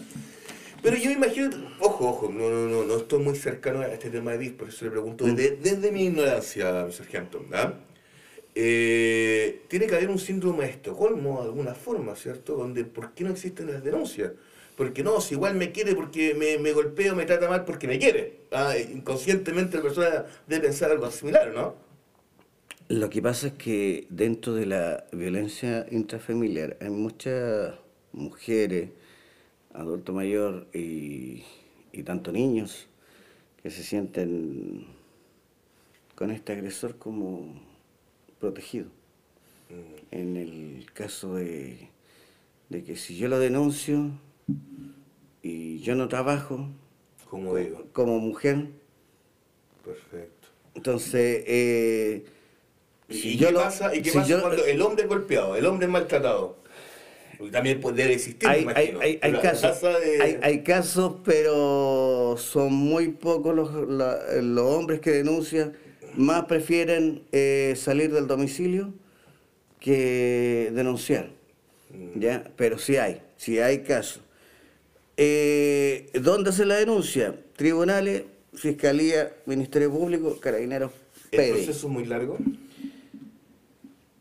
Pero 0.82 0.96
yo 0.96 1.12
imagino, 1.12 1.50
ojo, 1.80 2.08
ojo, 2.10 2.30
no, 2.32 2.50
no, 2.50 2.68
no, 2.70 2.84
no 2.86 2.98
estoy 2.98 3.20
muy 3.20 3.36
cercano 3.36 3.82
a 3.82 3.88
este 3.88 4.10
tema 4.10 4.32
de 4.32 4.38
BIF, 4.38 4.54
por 4.54 4.70
eso 4.70 4.86
le 4.86 4.92
pregunto 4.92 5.26
desde, 5.26 5.58
desde 5.58 5.92
mi 5.92 6.06
ignorancia, 6.06 6.86
mi 6.86 6.94
sargento. 6.94 7.44
¿ah? 7.54 7.74
Eh, 8.56 9.62
tiene 9.68 9.88
que 9.88 9.96
haber 9.96 10.10
un 10.10 10.20
síndrome 10.20 10.66
de 10.66 10.72
Estocolmo 10.72 11.42
de 11.42 11.46
alguna 11.46 11.76
forma, 11.76 12.16
¿cierto? 12.16 12.56
Donde, 12.56 12.84
¿por 12.86 13.14
qué 13.14 13.24
no 13.24 13.32
existen 13.32 13.72
las 13.72 13.84
denuncias? 13.84 14.32
Porque 14.76 15.04
no, 15.04 15.22
si 15.22 15.36
igual 15.36 15.56
me 15.56 15.72
quiere 15.72 15.96
porque 15.96 16.34
me, 16.34 16.58
me 16.58 16.72
golpea 16.72 17.14
o 17.14 17.16
me 17.16 17.26
trata 17.26 17.50
mal 17.50 17.66
porque 17.66 17.88
me 17.88 18.00
quiere. 18.00 18.42
Ah, 18.52 18.76
inconscientemente 18.78 19.78
la 19.78 19.84
persona 19.84 20.26
debe 20.48 20.68
pensar 20.68 20.92
algo 20.92 21.10
similar, 21.12 21.54
¿no? 21.54 21.76
Lo 22.88 23.10
que 23.10 23.22
pasa 23.22 23.48
es 23.48 23.54
que 23.54 24.08
dentro 24.10 24.56
de 24.56 24.66
la 24.66 25.06
violencia 25.12 25.86
intrafamiliar 25.92 26.78
hay 26.82 26.90
muchas 26.90 27.76
mujeres, 28.14 28.90
adulto 29.74 30.14
mayor 30.14 30.68
y, 30.74 31.44
y 31.92 32.04
tanto 32.04 32.32
niños 32.32 32.88
que 33.62 33.70
se 33.70 33.84
sienten 33.84 34.88
con 36.16 36.32
este 36.32 36.54
agresor 36.54 36.98
como 36.98 37.62
protegido. 38.40 38.88
En 40.12 40.36
el 40.38 40.88
caso 40.94 41.36
de, 41.36 41.90
de 42.70 42.84
que 42.84 42.96
si 42.96 43.16
yo 43.18 43.28
lo 43.28 43.38
denuncio 43.40 44.10
y 45.44 45.80
yo 45.80 45.94
no 45.96 46.08
trabajo 46.08 46.68
Como 47.30 47.56
digo. 47.56 47.86
como 47.94 48.20
mujer, 48.20 48.68
Perfecto. 49.86 50.48
entonces... 50.76 51.44
eh, 51.48 52.26
¿Y, 53.08 53.14
si 53.16 53.38
qué 53.38 53.52
lo- 53.52 53.60
pasa, 53.62 53.96
¿y 53.96 54.02
qué 54.02 54.12
si 54.12 54.18
pasa 54.18 54.30
yo- 54.30 54.42
cuando 54.42 54.66
el 54.66 54.82
hombre 54.82 55.04
es 55.04 55.10
golpeado, 55.10 55.56
el 55.56 55.66
hombre 55.66 55.86
es 55.88 55.92
maltratado? 55.92 56.58
Porque 57.38 57.52
también 57.52 57.80
pues, 57.80 57.96
debe 57.96 58.14
existir, 58.14 58.48
hay, 58.50 58.66
me 58.66 58.72
imagino. 58.72 59.00
hay, 59.00 59.18
casos, 59.42 59.82
de- 59.82 60.22
hay, 60.22 60.40
hay 60.42 60.64
casos, 60.64 61.16
pero 61.24 62.36
son 62.38 62.74
muy 62.74 63.10
pocos 63.10 63.56
los, 63.56 63.88
la- 63.90 64.20
los 64.42 64.64
hombres 64.66 65.00
que 65.00 65.12
denuncian 65.12 65.74
más 66.16 66.46
prefieren 66.46 67.24
eh, 67.32 67.74
salir 67.78 68.12
del 68.12 68.28
domicilio 68.28 68.94
que 69.80 70.72
denunciar. 70.74 71.30
Mm. 71.90 72.20
¿ya? 72.20 72.52
Pero 72.56 72.78
sí 72.78 72.98
hay, 72.98 73.22
sí 73.38 73.60
hay 73.60 73.80
casos. 73.84 74.22
Eh, 75.18 76.10
¿Dónde 76.22 76.52
se 76.52 76.66
la 76.66 76.76
denuncia? 76.76 77.36
Tribunales, 77.56 78.24
Fiscalía, 78.54 79.34
Ministerio 79.46 79.92
Público, 79.92 80.40
Carabineros, 80.40 80.92
¿El 81.32 81.52
proceso 81.52 81.88
es 81.88 81.94
muy 81.94 82.06
largo? 82.06 82.38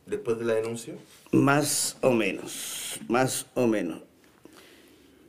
Después 0.06 0.38
de 0.38 0.44
la 0.44 0.54
denuncia. 0.54 0.94
Más 1.32 1.96
o 2.00 2.10
menos, 2.10 3.00
más 3.08 3.46
o 3.54 3.66
menos. 3.66 4.02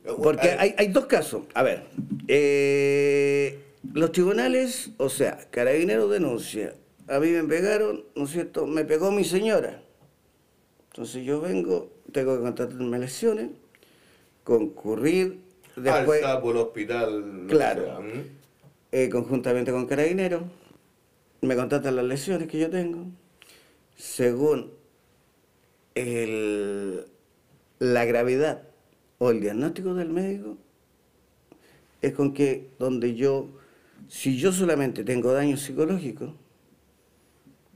Ah, 0.06 0.12
Porque 0.22 0.50
hay, 0.50 0.74
hay 0.76 0.88
dos 0.88 1.06
casos. 1.06 1.42
A 1.54 1.62
ver, 1.62 1.84
eh, 2.28 3.58
los 3.92 4.12
tribunales, 4.12 4.90
o 4.98 5.08
sea, 5.08 5.48
Carabineros 5.50 6.10
denuncia. 6.10 6.74
A 7.08 7.18
mí 7.18 7.28
me 7.30 7.42
pegaron, 7.44 8.04
¿no 8.14 8.24
es 8.24 8.30
cierto? 8.30 8.66
Me 8.66 8.84
pegó 8.84 9.10
mi 9.10 9.24
señora. 9.24 9.82
Entonces 10.90 11.24
yo 11.24 11.40
vengo, 11.40 11.90
tengo 12.12 12.36
que 12.36 12.42
contratarme 12.42 12.98
lesiones, 12.98 13.50
concurrir 14.44 15.40
después, 15.76 16.22
Al 16.24 16.42
el 16.46 16.56
hospital. 16.56 17.44
Claro. 17.48 18.02
eh, 18.92 19.08
conjuntamente 19.08 19.70
con 19.70 19.86
Carabineros, 19.86 20.42
me 21.42 21.54
contratan 21.56 21.96
las 21.96 22.04
lesiones 22.04 22.48
que 22.48 22.58
yo 22.58 22.68
tengo. 22.70 23.06
Según 23.96 24.72
el- 25.94 27.06
la 27.78 28.04
gravedad 28.04 28.62
o 29.18 29.30
el 29.30 29.40
diagnóstico 29.40 29.94
del 29.94 30.08
médico, 30.10 30.56
es 32.02 32.12
con 32.14 32.32
que 32.34 32.68
donde 32.78 33.14
yo, 33.14 33.48
si 34.10 34.36
yo 34.36 34.50
solamente 34.50 35.04
tengo 35.04 35.32
daño 35.32 35.56
psicológico, 35.56 36.34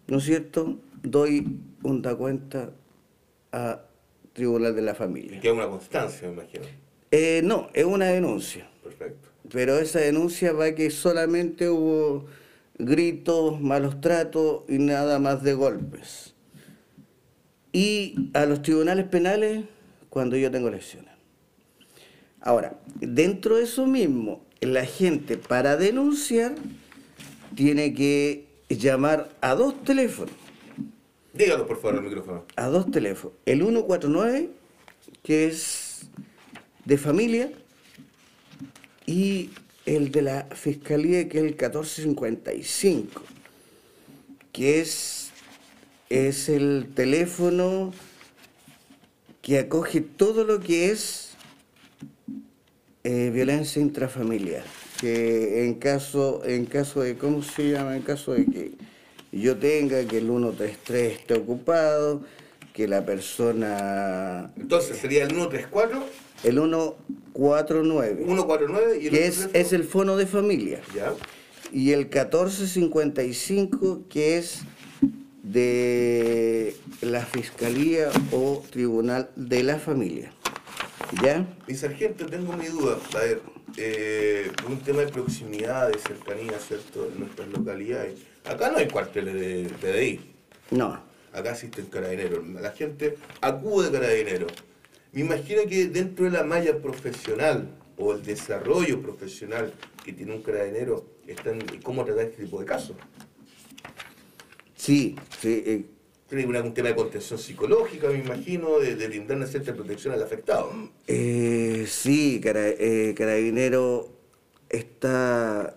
¿no 0.08 0.18
es 0.18 0.24
cierto? 0.24 0.80
Doy 1.00 1.60
un 1.84 2.02
da 2.02 2.16
cuenta 2.16 2.72
a 3.52 3.82
Tribunal 4.32 4.74
de 4.74 4.82
la 4.82 4.96
Familia. 4.96 5.38
Que 5.38 5.48
es 5.48 5.54
una 5.54 5.68
constancia, 5.68 6.26
me 6.26 6.34
imagino. 6.34 6.64
Eh, 7.12 7.40
no, 7.44 7.68
es 7.72 7.84
una 7.84 8.06
denuncia. 8.06 8.68
Perfecto. 8.82 9.28
Pero 9.52 9.78
esa 9.78 10.00
denuncia 10.00 10.52
va 10.52 10.72
que 10.72 10.90
solamente 10.90 11.68
hubo 11.68 12.26
gritos, 12.78 13.60
malos 13.60 14.00
tratos 14.00 14.64
y 14.68 14.78
nada 14.78 15.20
más 15.20 15.44
de 15.44 15.54
golpes. 15.54 16.34
Y 17.72 18.30
a 18.34 18.44
los 18.44 18.60
tribunales 18.60 19.06
penales 19.06 19.66
cuando 20.10 20.36
yo 20.36 20.50
tengo 20.50 20.68
lesiones. 20.68 21.12
Ahora, 22.40 22.76
dentro 22.96 23.56
de 23.56 23.62
eso 23.62 23.86
mismo, 23.86 24.43
la 24.60 24.86
gente 24.86 25.36
para 25.36 25.76
denunciar 25.76 26.54
tiene 27.54 27.94
que 27.94 28.46
llamar 28.68 29.34
a 29.40 29.54
dos 29.54 29.82
teléfonos. 29.84 30.34
Dígalo, 31.32 31.66
por 31.66 31.80
favor, 31.80 31.98
al 31.98 32.04
micrófono. 32.04 32.44
A 32.56 32.66
dos 32.66 32.90
teléfonos. 32.90 33.36
El 33.44 33.58
149, 33.58 34.50
que 35.22 35.46
es 35.46 36.06
de 36.84 36.96
familia, 36.96 37.50
y 39.06 39.50
el 39.86 40.10
de 40.10 40.22
la 40.22 40.46
Fiscalía, 40.54 41.28
que 41.28 41.38
es 41.38 41.44
el 41.44 41.50
1455, 41.50 43.22
que 44.52 44.80
es, 44.80 45.30
es 46.08 46.48
el 46.48 46.92
teléfono 46.94 47.92
que 49.42 49.58
acoge 49.58 50.00
todo 50.00 50.44
lo 50.44 50.60
que 50.60 50.90
es 50.90 51.33
eh, 53.04 53.30
violencia 53.32 53.80
intrafamiliar. 53.80 54.64
Que 55.00 55.64
en 55.66 55.74
caso, 55.74 56.42
en 56.44 56.66
caso 56.66 57.02
de, 57.02 57.16
¿cómo 57.16 57.42
se 57.42 57.70
llama? 57.70 57.96
En 57.96 58.02
caso 58.02 58.32
de 58.32 58.46
que 58.46 58.72
yo 59.32 59.56
tenga 59.56 60.04
que 60.04 60.18
el 60.18 60.26
133 60.26 61.12
esté 61.20 61.34
ocupado, 61.34 62.22
que 62.72 62.88
la 62.88 63.04
persona, 63.04 64.50
Entonces 64.56 64.96
sería 64.96 65.22
el 65.24 65.30
134, 65.30 66.02
el 66.44 66.54
149, 66.54 68.24
149 68.24 68.98
y 69.00 69.06
el 69.06 69.12
que 69.12 69.26
es, 69.26 69.48
es 69.52 69.72
el 69.72 69.84
fono 69.84 70.16
de 70.16 70.26
familia. 70.26 70.80
Ya. 70.94 71.12
y 71.72 71.92
el 71.92 72.06
1455 72.06 74.02
que 74.08 74.38
es 74.38 74.62
de 75.42 76.74
la 77.02 77.20
Fiscalía 77.26 78.08
o 78.32 78.62
Tribunal 78.70 79.30
de 79.36 79.62
la 79.62 79.78
Familia. 79.78 80.32
¿Ya? 81.22 81.46
Mi 81.66 81.74
sargento, 81.74 82.26
tengo 82.26 82.52
mi 82.54 82.66
duda. 82.66 82.98
A 83.14 83.18
ver, 83.18 83.42
eh, 83.76 84.50
un 84.68 84.78
tema 84.80 85.00
de 85.00 85.08
proximidad, 85.08 85.90
de 85.90 85.98
cercanía, 85.98 86.58
¿cierto? 86.58 87.08
En 87.12 87.20
nuestras 87.20 87.48
localidades. 87.48 88.20
Acá 88.44 88.70
no 88.70 88.78
hay 88.78 88.88
cuarteles 88.88 89.34
de 89.34 89.70
PDI. 89.80 90.20
No. 90.70 91.00
Acá 91.32 91.52
existen 91.52 91.86
carabineros. 91.86 92.46
La 92.48 92.72
gente 92.72 93.16
acude 93.40 93.88
a 93.88 93.92
carabineros. 93.92 94.52
Me 95.12 95.20
imagino 95.20 95.62
que 95.68 95.86
dentro 95.86 96.24
de 96.24 96.32
la 96.32 96.44
malla 96.44 96.78
profesional 96.78 97.68
o 97.96 98.12
el 98.12 98.24
desarrollo 98.24 99.00
profesional 99.00 99.72
que 100.04 100.12
tiene 100.12 100.34
un 100.34 100.42
carabinero, 100.42 101.06
están 101.26 101.60
cómo 101.82 102.04
tratar 102.04 102.26
este 102.26 102.44
tipo 102.44 102.60
de 102.60 102.66
casos. 102.66 102.96
Sí, 104.76 105.16
sí. 105.40 105.62
eh, 105.64 105.84
Tiene 106.28 106.60
un 106.60 106.74
tema 106.74 106.88
de 106.88 106.94
contención 106.94 107.38
psicológica, 107.38 108.08
me 108.08 108.18
imagino, 108.18 108.78
de, 108.78 108.96
de 108.96 109.08
brindar 109.08 109.36
una 109.36 109.46
cierta 109.46 109.74
protección 109.74 110.14
al 110.14 110.22
afectado. 110.22 110.72
eh, 111.06 111.84
sí, 111.86 112.40
eh, 112.44 113.14
Carabinero 113.16 114.10
está, 114.70 115.76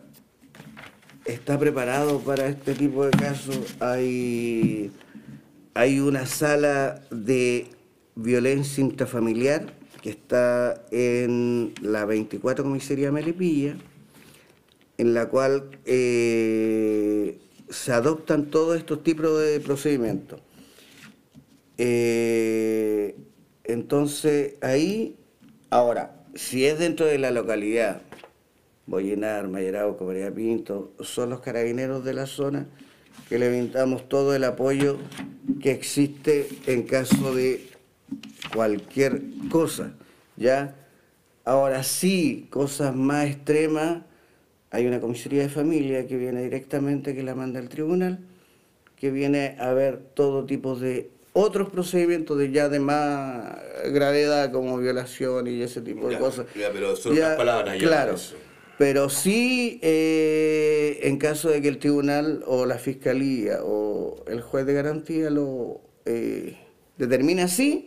está 1.25 1.59
preparado 1.59 2.19
para 2.21 2.47
este 2.47 2.73
tipo 2.73 3.05
de 3.05 3.11
casos. 3.11 3.75
Hay, 3.79 4.91
hay 5.73 5.99
una 5.99 6.25
sala 6.25 7.01
de 7.11 7.67
violencia 8.15 8.81
intrafamiliar 8.81 9.73
que 10.01 10.09
está 10.09 10.85
en 10.91 11.73
la 11.81 12.05
24 12.05 12.63
Comisaría 12.63 13.11
Melipilla, 13.11 13.75
en 14.97 15.13
la 15.13 15.27
cual 15.27 15.69
eh, 15.85 17.37
se 17.69 17.91
adoptan 17.91 18.45
todos 18.45 18.77
estos 18.77 19.03
tipos 19.03 19.39
de 19.39 19.59
procedimientos. 19.59 20.41
Eh, 21.77 23.15
entonces, 23.63 24.55
ahí, 24.61 25.17
ahora, 25.69 26.25
si 26.35 26.65
es 26.65 26.79
dentro 26.79 27.05
de 27.05 27.17
la 27.17 27.31
localidad, 27.31 28.01
Boyenar, 28.85 29.47
Mayerauco, 29.49 30.05
María 30.05 30.33
Pinto, 30.33 30.93
son 31.01 31.29
los 31.29 31.41
carabineros 31.41 32.05
de 32.05 32.13
la 32.13 32.25
zona 32.25 32.67
que 33.27 33.37
le 33.37 33.49
brindamos 33.49 34.07
todo 34.07 34.33
el 34.33 34.45
apoyo 34.45 34.97
que 35.61 35.71
existe 35.71 36.47
en 36.67 36.83
caso 36.83 37.35
de 37.35 37.67
cualquier 38.53 39.21
cosa, 39.51 39.93
¿ya? 40.37 40.75
Ahora 41.43 41.83
sí, 41.83 42.47
cosas 42.49 42.95
más 42.95 43.27
extremas, 43.27 44.03
hay 44.71 44.85
una 44.85 44.99
comisaría 44.99 45.43
de 45.43 45.49
familia 45.49 46.07
que 46.07 46.17
viene 46.17 46.43
directamente, 46.43 47.15
que 47.15 47.23
la 47.23 47.35
manda 47.35 47.59
el 47.59 47.69
tribunal, 47.69 48.19
que 48.95 49.11
viene 49.11 49.55
a 49.59 49.73
ver 49.73 49.99
todo 50.13 50.45
tipo 50.45 50.75
de 50.75 51.09
otros 51.33 51.69
procedimientos 51.69 52.37
de 52.37 52.51
ya 52.51 52.67
de 52.67 52.79
más 52.79 53.57
gravedad 53.91 54.51
como 54.51 54.77
violación 54.77 55.47
y 55.47 55.61
ese 55.61 55.81
tipo 55.81 56.09
de 56.09 56.17
cosas. 56.17 56.47
ya, 56.55 56.71
pero 56.71 56.95
son 56.95 57.13
otras 57.13 57.37
palabras 57.37 57.79
ya, 57.79 57.87
Claro. 57.87 58.15
Pero 58.77 59.09
sí, 59.09 59.79
eh, 59.81 60.99
en 61.03 61.17
caso 61.17 61.49
de 61.49 61.61
que 61.61 61.67
el 61.67 61.79
tribunal 61.79 62.43
o 62.45 62.65
la 62.65 62.77
fiscalía 62.77 63.59
o 63.63 64.23
el 64.27 64.41
juez 64.41 64.67
de 64.67 64.73
garantía 64.73 65.31
lo 65.31 65.81
eh, 66.05 66.57
determine 66.97 67.41
así, 67.41 67.86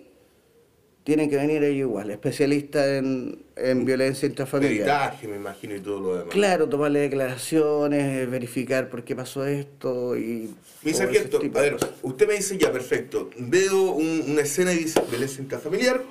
tienen 1.04 1.30
que 1.30 1.36
venir 1.36 1.62
ellos 1.64 1.88
igual, 1.88 2.10
especialistas 2.10 2.86
en, 2.86 3.42
en 3.56 3.84
violencia 3.84 4.26
intrafamiliar. 4.28 4.86
Peritaje, 4.86 5.28
me 5.28 5.36
imagino, 5.36 5.74
y 5.74 5.80
todo 5.80 6.00
lo 6.00 6.12
demás. 6.16 6.32
Claro, 6.32 6.68
tomarle 6.68 7.00
declaraciones, 7.00 8.22
eh, 8.22 8.26
verificar 8.26 8.88
por 8.90 9.02
qué 9.04 9.16
pasó 9.16 9.46
esto 9.46 10.16
y... 10.16 10.54
Mi 10.82 10.92
sargento, 10.94 11.38
a 11.38 11.60
ver, 11.60 11.76
usted 12.02 12.26
me 12.28 12.34
dice 12.34 12.56
ya, 12.58 12.70
perfecto, 12.72 13.30
veo 13.38 13.92
un- 13.92 14.24
una 14.28 14.42
escena 14.42 14.70
de 14.70 14.86
violencia 15.10 15.42
intrafamiliar, 15.42 16.02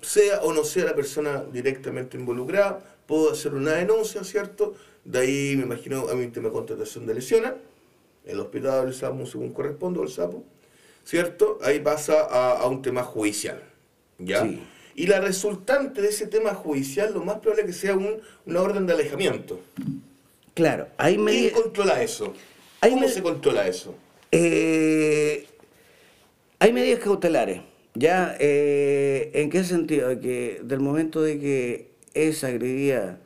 sea 0.00 0.40
o 0.42 0.52
no 0.52 0.64
sea 0.64 0.84
la 0.86 0.94
persona 0.94 1.44
directamente 1.52 2.16
involucrada, 2.16 2.80
puedo 3.06 3.32
hacer 3.32 3.54
una 3.54 3.72
denuncia, 3.72 4.22
¿cierto? 4.24 4.74
De 5.04 5.18
ahí 5.20 5.54
me 5.56 5.64
imagino 5.64 6.08
a 6.08 6.14
mi 6.14 6.26
tema 6.28 6.48
de 6.48 6.52
contratación 6.54 7.06
de 7.06 7.14
lesiones, 7.14 7.52
el 8.24 8.38
hospital 8.40 8.84
del 8.86 8.94
SAMU 8.94 9.26
según 9.26 9.52
corresponde, 9.52 9.98
o 10.00 10.02
el 10.04 10.08
SAPO, 10.10 10.44
¿cierto? 11.04 11.58
Ahí 11.62 11.80
pasa 11.80 12.26
a, 12.30 12.58
a 12.58 12.66
un 12.68 12.82
tema 12.82 13.02
judicial, 13.02 13.62
¿ya? 14.20 14.42
Sí. 14.42 14.60
Y 14.96 15.06
la 15.06 15.20
resultante 15.20 16.02
de 16.02 16.08
ese 16.08 16.26
tema 16.26 16.54
judicial, 16.54 17.12
lo 17.14 17.24
más 17.24 17.36
probable 17.38 17.62
es 17.62 17.66
que 17.68 17.72
sea 17.72 17.94
un- 17.96 18.18
una 18.46 18.60
orden 18.60 18.86
de 18.86 18.92
alejamiento. 18.92 19.60
Claro, 20.54 20.88
hay 20.98 21.14
¿Quién 21.14 21.24
medidas... 21.24 21.52
controla 21.60 22.02
eso? 22.02 22.34
¿Cómo 22.80 23.00
me- 23.00 23.08
se 23.08 23.22
controla 23.22 23.66
eso? 23.66 23.94
Eh, 24.32 25.46
hay 26.58 26.72
medidas 26.72 27.00
cautelares. 27.00 27.62
¿Ya? 27.94 28.36
Eh, 28.38 29.30
¿En 29.34 29.50
qué 29.50 29.64
sentido? 29.64 30.08
Que 30.20 30.60
del 30.62 30.78
momento 30.80 31.22
de 31.22 31.40
que 31.40 31.90
es 32.14 32.44
agredida 32.44 33.18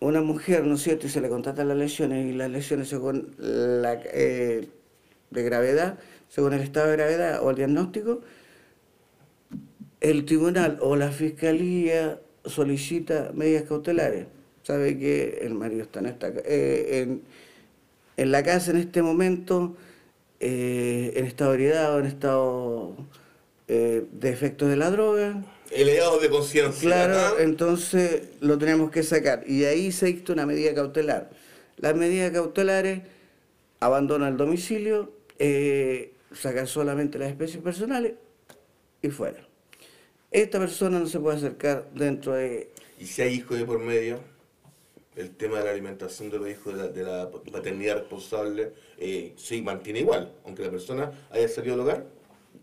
una 0.00 0.20
mujer, 0.20 0.64
¿no 0.64 0.74
es 0.74 0.82
cierto?, 0.82 1.06
y 1.06 1.10
se 1.10 1.22
le 1.22 1.30
contratan 1.30 1.68
las 1.68 1.76
lesiones, 1.78 2.26
y 2.26 2.32
las 2.36 2.50
lesiones 2.50 2.88
según 2.88 3.34
la, 3.38 3.94
eh, 4.12 4.68
de 5.30 5.42
gravedad, 5.42 5.98
según 6.28 6.52
el 6.52 6.60
estado 6.60 6.88
de 6.90 6.96
gravedad 6.96 7.42
o 7.42 7.48
el 7.50 7.56
diagnóstico, 7.56 8.20
el 10.04 10.26
tribunal 10.26 10.78
o 10.82 10.96
la 10.96 11.10
fiscalía 11.10 12.20
solicita 12.44 13.30
medidas 13.34 13.62
cautelares. 13.62 14.26
Sabe 14.62 14.98
que 14.98 15.38
el 15.42 15.54
marido 15.54 15.82
está 15.82 16.00
en, 16.00 16.06
esta, 16.06 16.28
eh, 16.28 17.00
en, 17.00 17.22
en 18.18 18.30
la 18.30 18.42
casa 18.42 18.70
en 18.70 18.76
este 18.76 19.00
momento, 19.00 19.76
eh, 20.40 21.14
en 21.16 21.24
estado 21.24 21.52
de 21.52 21.56
ebriedad 21.56 21.94
o 21.94 22.00
en 22.00 22.06
estado 22.06 22.96
eh, 23.66 24.04
de 24.12 24.30
efectos 24.30 24.68
de 24.68 24.76
la 24.76 24.90
droga. 24.90 25.42
Elevados 25.70 26.20
de 26.20 26.28
conciencia. 26.28 26.82
Claro, 26.82 27.38
entonces 27.38 28.28
lo 28.40 28.58
tenemos 28.58 28.90
que 28.90 29.02
sacar. 29.02 29.44
Y 29.46 29.64
ahí 29.64 29.90
se 29.90 30.06
dicta 30.06 30.34
una 30.34 30.44
medida 30.44 30.74
cautelar. 30.74 31.30
Las 31.78 31.96
medidas 31.96 32.30
cautelares, 32.30 33.00
abandona 33.80 34.28
el 34.28 34.36
domicilio, 34.36 35.12
eh, 35.38 36.12
sacar 36.34 36.68
solamente 36.68 37.18
las 37.18 37.30
especies 37.30 37.62
personales 37.62 38.12
y 39.00 39.08
fuera. 39.08 39.53
Esta 40.34 40.58
persona 40.58 40.98
no 40.98 41.06
se 41.06 41.20
puede 41.20 41.36
acercar 41.36 41.88
dentro 41.94 42.32
de... 42.32 42.68
Y 42.98 43.06
si 43.06 43.22
hay 43.22 43.34
hijos 43.34 43.56
de 43.56 43.64
por 43.64 43.78
medio, 43.78 44.18
el 45.14 45.30
tema 45.30 45.58
de 45.58 45.64
la 45.66 45.70
alimentación 45.70 46.28
de 46.28 46.38
los 46.38 46.50
hijos, 46.50 46.74
de 46.74 46.82
la, 46.82 46.88
de 46.88 47.02
la 47.04 47.30
paternidad 47.52 47.98
responsable, 47.98 48.72
eh, 48.98 49.32
se 49.36 49.62
mantiene 49.62 50.00
igual, 50.00 50.32
aunque 50.44 50.64
la 50.64 50.72
persona 50.72 51.12
haya 51.30 51.46
salido 51.46 51.76
del 51.76 51.86
hogar. 51.86 52.06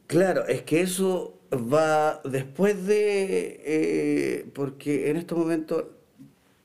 Claro, 0.08 0.46
es 0.48 0.64
que 0.64 0.82
eso 0.82 1.40
va 1.54 2.22
después 2.26 2.86
de... 2.86 3.62
eh, 3.64 4.46
porque 4.54 5.10
en 5.10 5.16
estos 5.16 5.38
momentos 5.38 5.86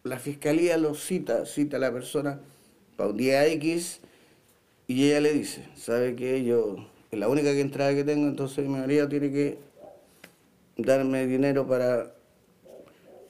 la 0.02 0.18
fiscalía 0.18 0.76
lo 0.76 0.96
cita, 0.96 1.46
cita 1.46 1.76
a 1.76 1.80
la 1.80 1.92
persona 1.92 2.40
para 2.96 3.10
un 3.10 3.16
día 3.16 3.46
X 3.46 4.00
y 4.88 5.06
ella 5.06 5.20
le 5.20 5.34
dice, 5.34 5.68
¿sabe 5.76 6.16
que 6.16 6.42
Yo, 6.42 6.88
es 7.12 7.18
la 7.20 7.28
única 7.28 7.52
que 7.52 7.60
entrada 7.60 7.94
que 7.94 8.02
tengo, 8.02 8.26
entonces 8.26 8.66
mi 8.66 8.76
marido 8.76 9.08
tiene 9.08 9.30
que 9.30 9.66
darme 10.76 11.26
dinero 11.26 11.66
para 11.66 12.14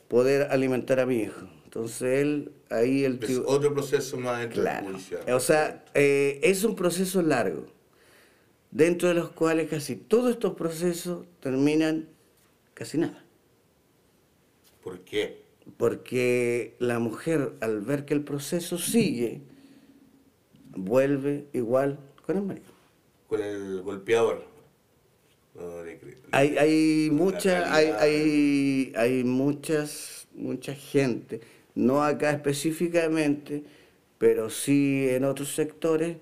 poder 0.08 0.48
alimentar 0.50 1.00
a 1.00 1.06
mi 1.06 1.22
hijo. 1.22 1.46
Entonces 1.64 2.22
él, 2.22 2.52
ahí 2.70 3.04
el 3.04 3.22
Es 3.22 3.40
otro 3.44 3.74
proceso 3.74 4.16
más 4.16 4.46
Claro. 4.46 4.96
O 5.32 5.40
sea, 5.40 5.84
eh, 5.94 6.40
es 6.42 6.64
un 6.64 6.74
proceso 6.74 7.22
largo, 7.22 7.66
dentro 8.70 9.08
de 9.08 9.14
los 9.14 9.30
cuales 9.30 9.68
casi 9.68 9.96
todos 9.96 10.30
estos 10.30 10.54
procesos 10.54 11.26
terminan 11.40 12.08
casi 12.74 12.98
nada. 12.98 13.22
¿Por 14.82 15.00
qué? 15.00 15.42
Porque 15.76 16.76
la 16.78 16.98
mujer, 16.98 17.52
al 17.60 17.80
ver 17.80 18.04
que 18.04 18.14
el 18.14 18.22
proceso 18.22 18.78
sigue, 18.78 19.42
vuelve 20.76 21.46
igual 21.52 21.98
con 22.24 22.36
el 22.36 22.42
marido. 22.42 22.66
Con 23.26 23.42
el 23.42 23.82
golpeador. 23.82 24.55
No, 25.58 25.82
le 25.84 25.98
creo. 25.98 26.14
Hay, 26.32 26.56
hay 26.58 27.08
mucha, 27.10 27.72
hay, 27.74 27.86
hay, 27.98 28.92
hay 28.96 29.24
muchas, 29.24 30.26
mucha 30.34 30.74
gente, 30.74 31.40
no 31.74 32.02
acá 32.04 32.30
específicamente, 32.32 33.62
pero 34.18 34.50
sí 34.50 35.06
en 35.10 35.24
otros 35.24 35.54
sectores, 35.54 36.16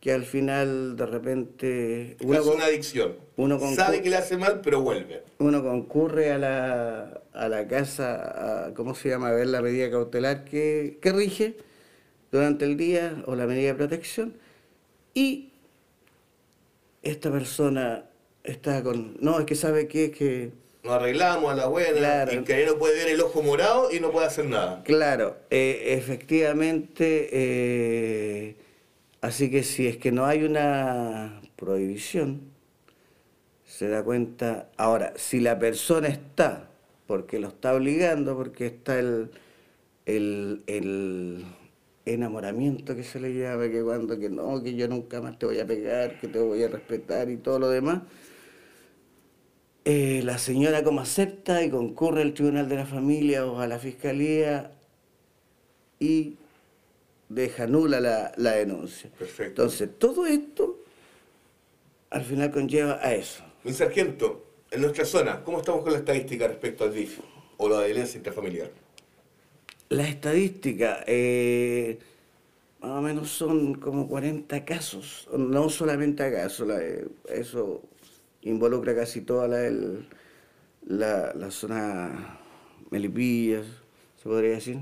que 0.00 0.12
al 0.12 0.24
final 0.24 0.96
de 0.96 1.06
repente 1.06 2.12
Es 2.12 2.16
uno, 2.24 2.42
con- 2.44 2.54
una 2.56 2.66
adicción. 2.66 3.16
uno 3.36 3.58
Sabe 3.74 4.00
que 4.00 4.10
le 4.10 4.16
hace 4.16 4.36
mal, 4.36 4.60
pero 4.62 4.80
vuelve. 4.80 5.22
uno 5.38 5.62
concurre 5.64 6.30
a 6.30 6.38
la, 6.38 7.20
a 7.32 7.48
la 7.48 7.66
casa, 7.66 8.66
a, 8.66 8.74
¿cómo 8.74 8.94
se 8.94 9.08
llama?, 9.08 9.28
a 9.30 9.32
ver 9.32 9.48
la 9.48 9.60
medida 9.60 9.90
cautelar 9.90 10.44
que, 10.44 10.98
que 11.02 11.12
rige 11.12 11.56
durante 12.30 12.64
el 12.64 12.76
día 12.76 13.24
o 13.26 13.34
la 13.34 13.46
medida 13.46 13.68
de 13.68 13.74
protección, 13.74 14.34
y 15.14 15.50
esta 17.02 17.30
persona 17.32 18.04
está 18.50 18.82
con, 18.82 19.16
no, 19.20 19.38
es 19.40 19.46
que 19.46 19.54
sabe 19.54 19.88
que, 19.88 20.10
que 20.10 20.52
Nos 20.84 20.94
arreglamos 20.94 21.52
a 21.52 21.56
la 21.56 21.66
buena, 21.66 21.96
Claro. 21.98 22.32
y 22.32 22.44
que 22.44 22.54
ahí 22.54 22.66
no 22.66 22.78
puede 22.78 22.94
ver 22.96 23.08
el 23.08 23.20
ojo 23.20 23.42
morado 23.42 23.90
y 23.92 24.00
no 24.00 24.10
puede 24.12 24.26
hacer 24.26 24.46
nada. 24.46 24.82
Claro, 24.84 25.36
eh, 25.50 25.94
efectivamente, 25.98 27.28
eh, 27.32 28.56
así 29.20 29.50
que 29.50 29.62
si 29.62 29.86
es 29.86 29.96
que 29.98 30.12
no 30.12 30.26
hay 30.26 30.44
una 30.44 31.40
prohibición, 31.56 32.40
se 33.66 33.88
da 33.88 34.02
cuenta, 34.02 34.70
ahora, 34.76 35.12
si 35.16 35.40
la 35.40 35.58
persona 35.58 36.08
está, 36.08 36.68
porque 37.06 37.38
lo 37.38 37.48
está 37.48 37.74
obligando, 37.74 38.36
porque 38.36 38.66
está 38.66 38.98
el, 38.98 39.30
el, 40.06 40.62
el 40.66 41.44
enamoramiento 42.06 42.96
que 42.96 43.02
se 43.04 43.20
le 43.20 43.34
llama, 43.34 43.68
que 43.70 43.82
cuando 43.82 44.18
que 44.18 44.30
no, 44.30 44.62
que 44.62 44.74
yo 44.74 44.88
nunca 44.88 45.20
más 45.20 45.38
te 45.38 45.46
voy 45.46 45.58
a 45.60 45.66
pegar, 45.66 46.18
que 46.20 46.28
te 46.28 46.38
voy 46.38 46.62
a 46.62 46.68
respetar 46.68 47.28
y 47.30 47.36
todo 47.36 47.58
lo 47.58 47.68
demás, 47.68 48.02
eh, 49.84 50.20
la 50.24 50.38
señora 50.38 50.82
como 50.84 51.00
acepta 51.00 51.62
y 51.64 51.70
concurre 51.70 52.22
al 52.22 52.34
tribunal 52.34 52.68
de 52.68 52.76
la 52.76 52.86
familia 52.86 53.46
o 53.46 53.60
a 53.60 53.66
la 53.66 53.78
fiscalía 53.78 54.72
y 55.98 56.36
deja 57.28 57.66
nula 57.66 58.00
la, 58.00 58.32
la 58.36 58.52
denuncia. 58.52 59.10
Perfecto. 59.18 59.62
Entonces, 59.62 59.90
todo 59.98 60.26
esto 60.26 60.78
al 62.10 62.24
final 62.24 62.50
conlleva 62.50 62.98
a 63.02 63.14
eso. 63.14 63.44
Mi 63.64 63.72
sargento, 63.72 64.44
en 64.70 64.80
nuestra 64.82 65.04
zona, 65.04 65.42
¿cómo 65.44 65.58
estamos 65.58 65.82
con 65.82 65.92
la 65.92 65.98
estadística 65.98 66.46
respecto 66.48 66.84
al 66.84 66.94
DIF 66.94 67.20
o 67.56 67.68
la 67.68 67.84
violencia 67.84 68.16
intrafamiliar? 68.18 68.70
La 69.90 70.06
estadística, 70.06 71.02
eh, 71.06 71.98
más 72.80 72.90
o 72.92 73.02
menos 73.02 73.30
son 73.30 73.74
como 73.74 74.06
40 74.08 74.64
casos, 74.64 75.28
no 75.36 75.68
solamente 75.70 76.24
la- 76.30 76.82
eh, 76.82 77.06
eso 77.28 77.82
involucra 78.48 78.94
casi 78.94 79.20
toda 79.22 79.48
la, 79.48 79.66
el- 79.66 80.08
la, 80.86 81.32
la 81.34 81.50
zona 81.50 82.40
Melipillas, 82.90 83.66
se 84.16 84.24
podría 84.24 84.50
decir. 84.52 84.78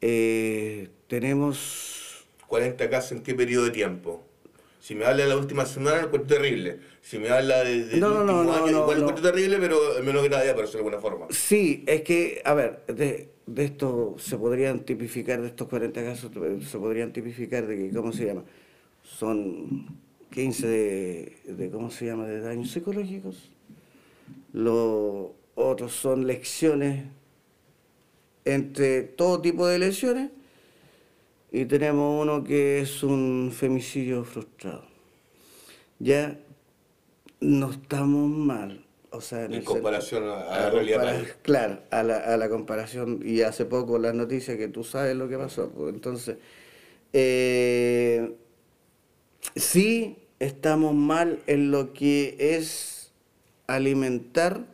Eh, 0.00 0.88
tenemos 1.08 2.26
40 2.46 2.88
casos 2.90 3.12
en 3.12 3.22
qué 3.22 3.34
periodo 3.34 3.66
de 3.66 3.70
tiempo. 3.72 4.24
Si 4.80 4.94
me 4.94 5.04
habla 5.04 5.24
de 5.24 5.28
la 5.28 5.36
última 5.36 5.66
semana, 5.66 5.98
lo 6.00 6.06
encuentro 6.06 6.36
terrible. 6.38 6.80
Si 7.02 7.18
me 7.18 7.28
habla 7.28 7.62
de, 7.64 7.84
del 7.84 8.00
No, 8.00 8.24
no, 8.24 8.42
no, 8.44 8.52
año, 8.54 8.70
igual 8.70 9.00
lo 9.00 9.08
encuentro 9.08 9.30
terrible, 9.30 9.58
pero 9.58 9.78
menos 10.02 10.24
grave, 10.24 10.52
por 10.54 10.62
decirlo 10.62 10.84
de 10.84 10.94
alguna 10.96 11.00
forma. 11.00 11.26
Sí, 11.30 11.84
es 11.86 12.00
que, 12.02 12.40
a 12.44 12.54
ver, 12.54 12.84
de, 12.86 13.28
de 13.46 13.64
esto 13.64 14.16
se 14.18 14.38
podrían 14.38 14.80
tipificar, 14.80 15.42
de 15.42 15.48
estos 15.48 15.68
40 15.68 16.02
casos, 16.02 16.30
se 16.66 16.78
podrían 16.78 17.12
tipificar 17.12 17.66
de 17.66 17.76
que, 17.76 17.90
¿cómo 17.94 18.12
se 18.12 18.24
llama? 18.26 18.44
Son 19.02 19.86
15 20.30 20.66
de, 20.66 21.36
de 21.46 21.70
¿cómo 21.70 21.90
se 21.90 22.06
llama?, 22.06 22.26
de 22.26 22.40
daños 22.40 22.70
psicológicos. 22.70 23.50
Los 24.52 25.28
otros 25.54 25.92
son 25.92 26.26
lecciones 26.26 27.04
entre 28.44 29.02
todo 29.02 29.40
tipo 29.40 29.66
de 29.66 29.78
lesiones. 29.78 30.30
Y 31.52 31.64
tenemos 31.64 32.22
uno 32.22 32.44
que 32.44 32.80
es 32.80 33.02
un 33.02 33.52
femicidio 33.54 34.24
frustrado. 34.24 34.84
Ya 35.98 36.38
no 37.40 37.70
estamos 37.72 38.30
mal. 38.30 38.84
O 39.10 39.20
sea, 39.20 39.46
En 39.46 39.64
comparación 39.64 40.28
a- 40.28 40.42
a 40.42 40.60
la 40.60 40.70
realidad 40.70 40.98
compara-. 41.00 41.36
Claro, 41.42 41.80
a 41.90 42.02
la, 42.04 42.18
a 42.18 42.36
la 42.36 42.48
comparación, 42.48 43.20
y 43.24 43.40
hace 43.42 43.64
poco 43.64 43.98
las 43.98 44.14
noticias 44.14 44.56
que 44.56 44.68
tú 44.68 44.84
sabes 44.84 45.16
lo 45.16 45.28
que 45.28 45.36
pasó. 45.36 45.68
pues, 45.70 45.92
entonces, 45.92 46.36
eh, 47.12 48.32
sí 49.56 50.16
estamos 50.38 50.94
mal 50.94 51.40
en 51.46 51.70
lo 51.70 51.92
que 51.92 52.36
es 52.38 53.12
alimentar 53.66 54.66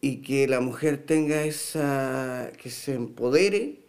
y 0.00 0.16
que 0.18 0.46
la 0.46 0.60
mujer 0.60 0.98
tenga 0.98 1.42
esa, 1.44 2.52
que 2.60 2.70
se 2.70 2.94
empodere 2.94 3.80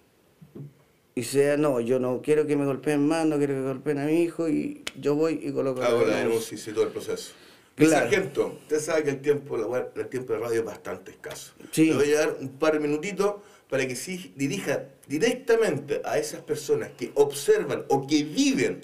y 1.16 1.24
sea, 1.24 1.58
no, 1.58 1.82
yo 1.82 2.00
no 2.00 2.22
quiero 2.22 2.48
que 2.48 2.56
me 2.56 2.66
golpeen 2.66 3.06
más, 3.06 3.26
no 3.26 3.38
quiero 3.38 3.54
que 3.56 3.62
golpeen 3.62 4.00
a 4.00 4.06
mi 4.06 4.22
hijo 4.24 4.48
y 4.48 4.84
yo 4.98 5.16
voy 5.16 5.40
y 5.44 5.52
coloco 5.52 5.82
Hago 5.82 6.06
la 6.06 6.20
denuncia. 6.20 6.58
y 6.58 6.74
todo 6.74 6.86
el 6.86 6.92
proceso. 6.92 7.34
Claro. 7.76 7.92
sargento, 7.92 8.58
usted 8.62 8.80
sabe 8.80 9.04
que 9.04 9.10
el 9.12 9.22
tiempo, 9.22 9.58
el 9.96 10.08
tiempo 10.08 10.34
de 10.34 10.40
radio 10.40 10.60
es 10.60 10.66
bastante 10.66 11.12
escaso. 11.12 11.54
Sí. 11.72 11.88
Le 11.88 11.96
voy 11.96 12.14
a 12.14 12.20
dar 12.20 12.38
un 12.40 12.50
par 12.50 12.74
de 12.74 12.80
minutitos 12.80 13.36
para 13.70 13.88
que 13.88 13.96
sí 13.96 14.34
dirija 14.36 14.86
directamente 15.08 16.02
a 16.04 16.18
esas 16.18 16.42
personas 16.42 16.92
que 16.98 17.12
observan 17.16 17.86
o 17.88 18.06
que 18.08 18.24
viven 18.24 18.82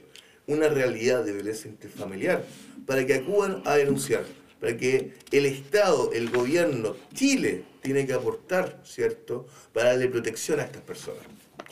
una 0.48 0.68
realidad 0.70 1.24
de 1.24 1.34
violencia 1.34 1.70
intrafamiliar, 1.70 2.46
para 2.86 3.06
que 3.06 3.16
acudan 3.16 3.62
a 3.66 3.76
denunciar, 3.76 4.24
para 4.60 4.78
que 4.78 5.14
el 5.32 5.46
Estado, 5.46 6.12
el 6.14 6.30
gobierno, 6.30 6.96
Chile, 7.14 7.64
tiene 7.82 8.06
que 8.06 8.14
aportar, 8.14 8.80
¿cierto?, 8.84 9.48
para 9.74 9.90
darle 9.90 10.08
protección 10.08 10.60
a 10.60 10.64
estas 10.64 10.82
personas. 10.82 11.22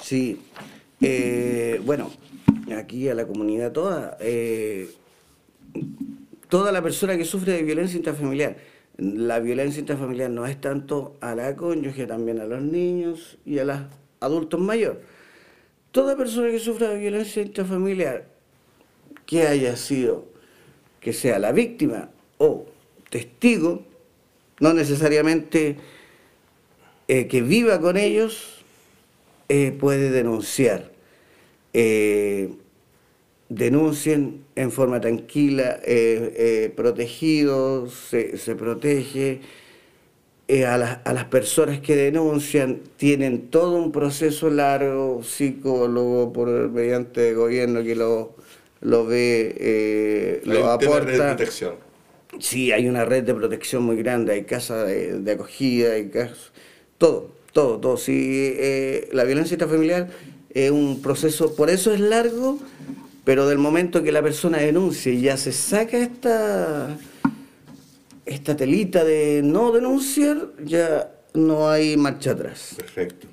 Sí, 0.01 0.41
eh, 1.01 1.81
bueno, 1.85 2.11
aquí 2.77 3.09
a 3.09 3.15
la 3.15 3.25
comunidad 3.25 3.71
toda, 3.71 4.17
eh, 4.19 4.89
toda 6.49 6.71
la 6.71 6.81
persona 6.81 7.17
que 7.17 7.25
sufre 7.25 7.53
de 7.53 7.63
violencia 7.63 7.97
intrafamiliar, 7.97 8.57
la 8.97 9.39
violencia 9.39 9.79
intrafamiliar 9.79 10.29
no 10.29 10.45
es 10.45 10.61
tanto 10.61 11.17
a 11.19 11.33
la 11.35 11.55
cónyuge, 11.55 12.05
también 12.05 12.39
a 12.39 12.45
los 12.45 12.61
niños 12.61 13.37
y 13.45 13.57
a 13.59 13.65
las 13.65 13.81
adultos 14.19 14.59
mayores. 14.59 14.99
Toda 15.91 16.15
persona 16.15 16.49
que 16.49 16.59
sufra 16.59 16.93
violencia 16.93 17.41
intrafamiliar, 17.41 18.32
que 19.25 19.47
haya 19.47 19.75
sido, 19.75 20.25
que 20.99 21.13
sea 21.13 21.39
la 21.39 21.51
víctima 21.51 22.09
o 22.37 22.65
testigo, 23.09 23.83
no 24.59 24.73
necesariamente 24.73 25.77
eh, 27.07 27.27
que 27.27 27.41
viva 27.41 27.79
con 27.79 27.97
ellos, 27.97 28.63
eh, 29.49 29.75
puede 29.77 30.09
denunciar. 30.09 30.91
Eh, 31.73 32.49
denuncien 33.49 34.45
en 34.55 34.71
forma 34.71 34.99
tranquila, 34.99 35.79
protegidos, 36.75 37.93
se, 38.09 38.37
se 38.37 38.55
protege 38.55 39.41
a, 40.65 40.77
las, 40.77 40.99
a, 41.03 41.13
las 41.13 41.25
personas 41.25 41.79
que 41.79 41.95
denuncian 41.95 42.81
tienen 42.97 43.49
todo 43.49 43.75
un 43.75 43.91
proceso 43.91 44.49
largo, 44.49 45.21
psicólogo 45.23 46.33
por 46.33 46.69
mediante 46.69 47.33
gobierno 47.35 47.83
que 47.83 47.95
lo, 47.95 48.35
lo 48.83 49.05
ve, 49.05 49.55
eh, 49.59 50.41
lo 50.43 50.69
aporta. 50.69 50.99
Red 50.99 51.17
de 51.17 51.27
protección. 51.27 51.75
Sí, 52.39 52.71
hay 52.71 52.87
una 52.87 53.05
red 53.05 53.23
de 53.23 53.33
protección 53.33 53.83
muy 53.83 53.95
grande, 53.95 54.33
hay 54.33 54.43
casas 54.43 54.87
de, 54.87 55.31
acogida, 55.31 55.93
hay 55.93 56.09
casas, 56.09 56.51
todo, 56.97 57.31
todo, 57.53 57.79
todo. 57.79 57.97
Sí, 57.97 58.53
eh, 58.57 59.09
la 59.13 59.23
violencia 59.23 59.55
intrafamiliar 59.55 60.09
es 60.49 60.71
un 60.71 61.01
proceso, 61.01 61.55
por 61.55 61.69
eso 61.69 61.93
es 61.93 61.99
largo, 61.99 62.59
pero 63.23 63.47
del 63.47 63.59
momento 63.59 64.03
que 64.03 64.11
la 64.11 64.21
persona 64.21 64.57
denuncia 64.57 65.11
y 65.11 65.21
ya 65.21 65.37
se 65.37 65.51
saca 65.51 65.97
esta 65.97 66.97
esta 68.25 68.55
telita 68.55 69.03
de 69.03 69.41
no 69.43 69.71
denunciar, 69.71 70.49
ya 70.63 71.11
no 71.33 71.69
hay 71.69 71.97
marcha 71.97 72.31
atrás. 72.31 72.75
Perfecto. 72.77 73.27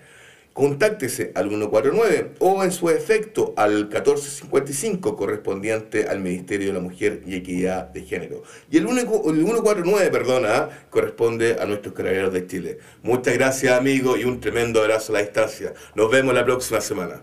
contáctese 0.53 1.33
al 1.35 1.49
149 1.49 2.33
o 2.41 2.63
en 2.65 2.73
su 2.73 2.91
efecto 2.91 3.55
al 3.57 3.89
1455 3.89 5.17
correspondiente 5.17 6.09
al 6.09 6.21
Ministerio 6.21 6.69
de 6.69 6.73
la 6.75 6.81
Mujer 6.81 7.23
y 7.27 7.35
Equidad 7.35 7.87
de 7.89 8.03
Género. 8.03 8.43
Y 8.71 8.79
el, 8.79 8.87
único, 8.87 9.31
el 9.31 9.37
149, 9.37 10.11
perdona, 10.11 10.87
corresponde 10.91 11.57
a 11.61 11.67
nuestros 11.67 11.95
carabineros 11.95 12.33
de 12.33 12.47
Chile. 12.47 12.79
Muchas 13.03 13.35
gracias 13.35 13.79
amigos 13.79 14.19
y 14.19 14.25
un 14.25 14.41
tremendo 14.41 14.81
abrazo 14.81 15.13
a 15.13 15.15
la 15.15 15.23
distancia. 15.23 15.73
Nos 15.95 16.11
vemos 16.11 16.35
la 16.35 16.45
próxima 16.45 16.81
semana. 16.81 17.23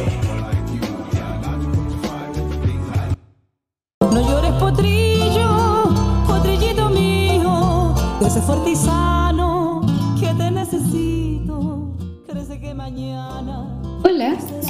No 4.01 4.29
llores 4.29 4.53
potrillo, 4.53 5.95
potrillito 6.27 6.89
mío, 6.91 7.95
ese 8.27 8.41
fuerte 8.41 8.71
y 8.71 8.77
sano, 8.77 9.00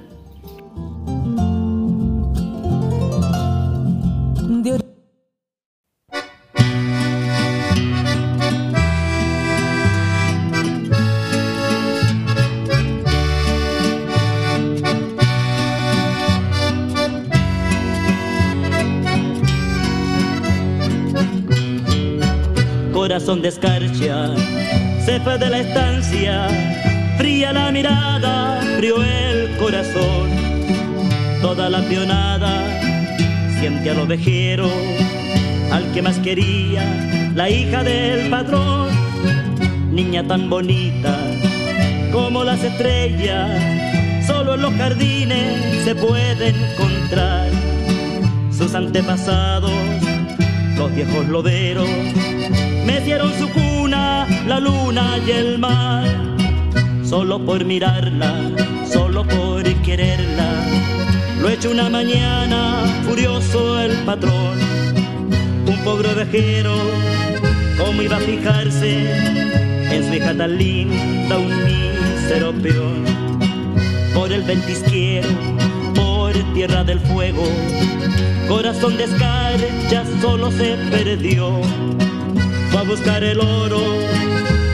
Corazón 23.10 23.42
de 23.42 23.48
escarcha, 23.48 24.36
se 25.04 25.20
fue 25.22 25.40
de 25.40 25.50
la 25.50 25.62
estancia, 25.62 26.48
fría 27.18 27.52
la 27.52 27.72
mirada, 27.72 28.62
frío 28.78 29.02
el 29.02 29.58
corazón, 29.58 30.30
toda 31.42 31.72
la 31.72 31.82
pionada 31.82 32.68
siente 33.60 33.90
al 33.90 34.02
ovejero, 34.02 34.70
al 35.72 35.92
que 35.92 36.04
más 36.04 36.20
quería, 36.20 36.84
la 37.34 37.50
hija 37.50 37.84
del 37.84 38.30
patrón, 38.30 38.90
niña 39.92 40.28
tan 40.28 40.48
bonita 40.48 41.18
como 42.12 42.44
las 42.44 42.64
estrellas, 42.64 43.60
solo 44.28 44.54
en 44.54 44.62
los 44.62 44.74
jardines 44.76 45.84
se 45.84 45.96
puede 45.96 46.50
encontrar. 46.50 47.50
Sus 48.52 48.76
antepasados, 48.76 49.72
los 50.78 50.94
viejos 50.94 51.28
loderos, 52.90 53.00
metieron 53.00 53.34
su 53.38 53.50
cuna, 53.50 54.28
la 54.48 54.60
luna 54.60 55.20
y 55.26 55.32
el 55.32 55.60
mar, 55.60 56.06
solo 57.04 57.40
por 57.46 57.64
mirarla, 57.66 58.34
solo 58.86 59.24
por 59.26 59.64
quererla 59.82 60.50
lo 61.42 61.50
hecho 61.50 61.72
una 61.72 61.90
mañana, 61.90 62.84
furioso 63.06 63.80
el 63.80 63.94
patrón, 64.00 64.60
un 65.66 65.78
pobre 65.86 66.10
ovejero, 66.10 66.76
¿cómo 67.78 68.02
iba 68.02 68.18
a 68.18 68.20
fijarse 68.20 69.96
en 69.96 70.06
su 70.06 70.14
hija 70.16 70.34
tan 70.36 70.58
linda, 70.58 71.38
un 71.38 71.64
mísero 71.64 72.52
peón? 72.52 73.06
Por 74.14 74.34
el 74.34 74.44
ventisquiero, 74.44 75.30
por 75.96 76.34
tierra 76.54 76.84
del 76.84 77.00
fuego, 77.00 77.44
corazón 78.50 78.98
de 78.98 79.06
escarcha 79.06 80.04
solo 80.22 80.52
se 80.52 80.76
perdió. 80.92 81.62
Buscar 82.90 83.24
el 83.24 83.40
oro 83.40 84.00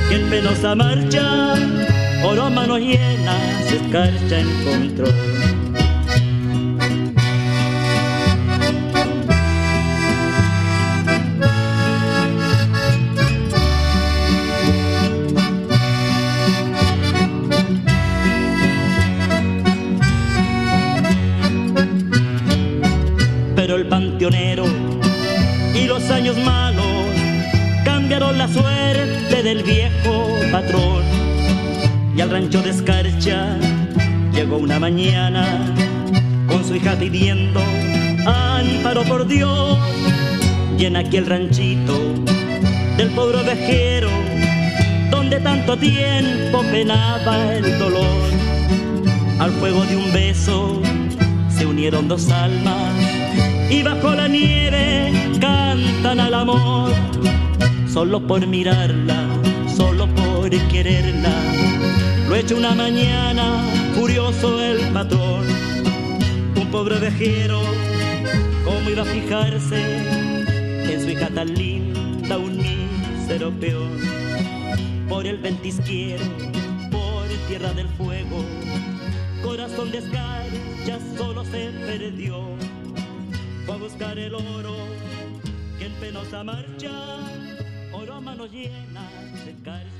que 0.08 0.16
en 0.16 0.30
penosa 0.30 0.74
marcha 0.74 1.54
oro 2.24 2.44
a 2.44 2.50
manos 2.50 2.80
llenas, 2.80 3.70
escarcha 3.70 4.40
encontró. 4.40 5.08
Por 39.08 39.28
Dios. 39.28 39.78
Y 40.78 40.86
en 40.86 40.96
aquel 40.98 41.26
ranchito 41.26 41.98
del 42.98 43.10
pobre 43.12 43.38
ovejero, 43.38 44.10
donde 45.10 45.40
tanto 45.40 45.78
tiempo 45.78 46.62
penaba 46.72 47.56
el 47.56 47.80
dolor, 47.80 48.30
al 49.40 49.52
fuego 49.52 49.86
de 49.86 49.96
un 49.96 50.14
beso 50.14 50.82
se 51.50 51.66
unieron 51.66 52.08
dos 52.08 52.30
almas 52.30 52.94
y 53.70 53.84
bajo 53.84 54.14
la 54.14 54.28
nieve 54.28 55.12
cantan 55.40 56.20
al 56.20 56.34
amor, 56.34 56.92
solo 57.92 58.20
por 58.26 58.46
mirarla, 58.46 59.26
solo 59.76 60.08
por 60.08 60.50
quererla. 60.50 61.34
Lo 62.28 62.36
hecho 62.36 62.58
una 62.58 62.74
mañana, 62.76 63.64
furioso 63.94 64.62
el 64.62 64.80
patrón, 64.92 65.46
un 66.56 66.72
pobre 66.72 67.00
vejero, 67.00 67.62
cómo 68.86 68.90
iba 68.92 69.02
a 69.02 69.06
fijarse. 69.06 70.94
En 70.94 71.02
su 71.02 71.10
hija 71.10 71.28
tan 71.30 71.54
linda, 71.56 72.38
un 72.38 72.58
mísero 72.58 73.52
peón, 73.60 74.00
por 75.10 75.26
el 75.26 75.38
ventisquiero, 75.38 76.24
por 76.92 77.28
tierra 77.48 77.74
del 77.74 77.88
fuego, 77.90 78.46
corazón 79.44 79.92
de 79.92 79.98
escarcha 79.98 81.00
solo 81.18 81.44
se 81.46 81.72
perdió. 81.88 82.46
Fue 83.66 83.76
a 83.76 83.78
buscar 83.80 84.20
el 84.20 84.36
oro 84.36 84.76
que 85.80 85.88
en 85.88 85.94
penosa 85.94 86.44
marcha, 86.44 86.92
oro 87.92 88.14
a 88.14 88.22
manos 88.22 88.52
llenas 88.52 89.46
de 89.46 89.56
cae 89.64 89.95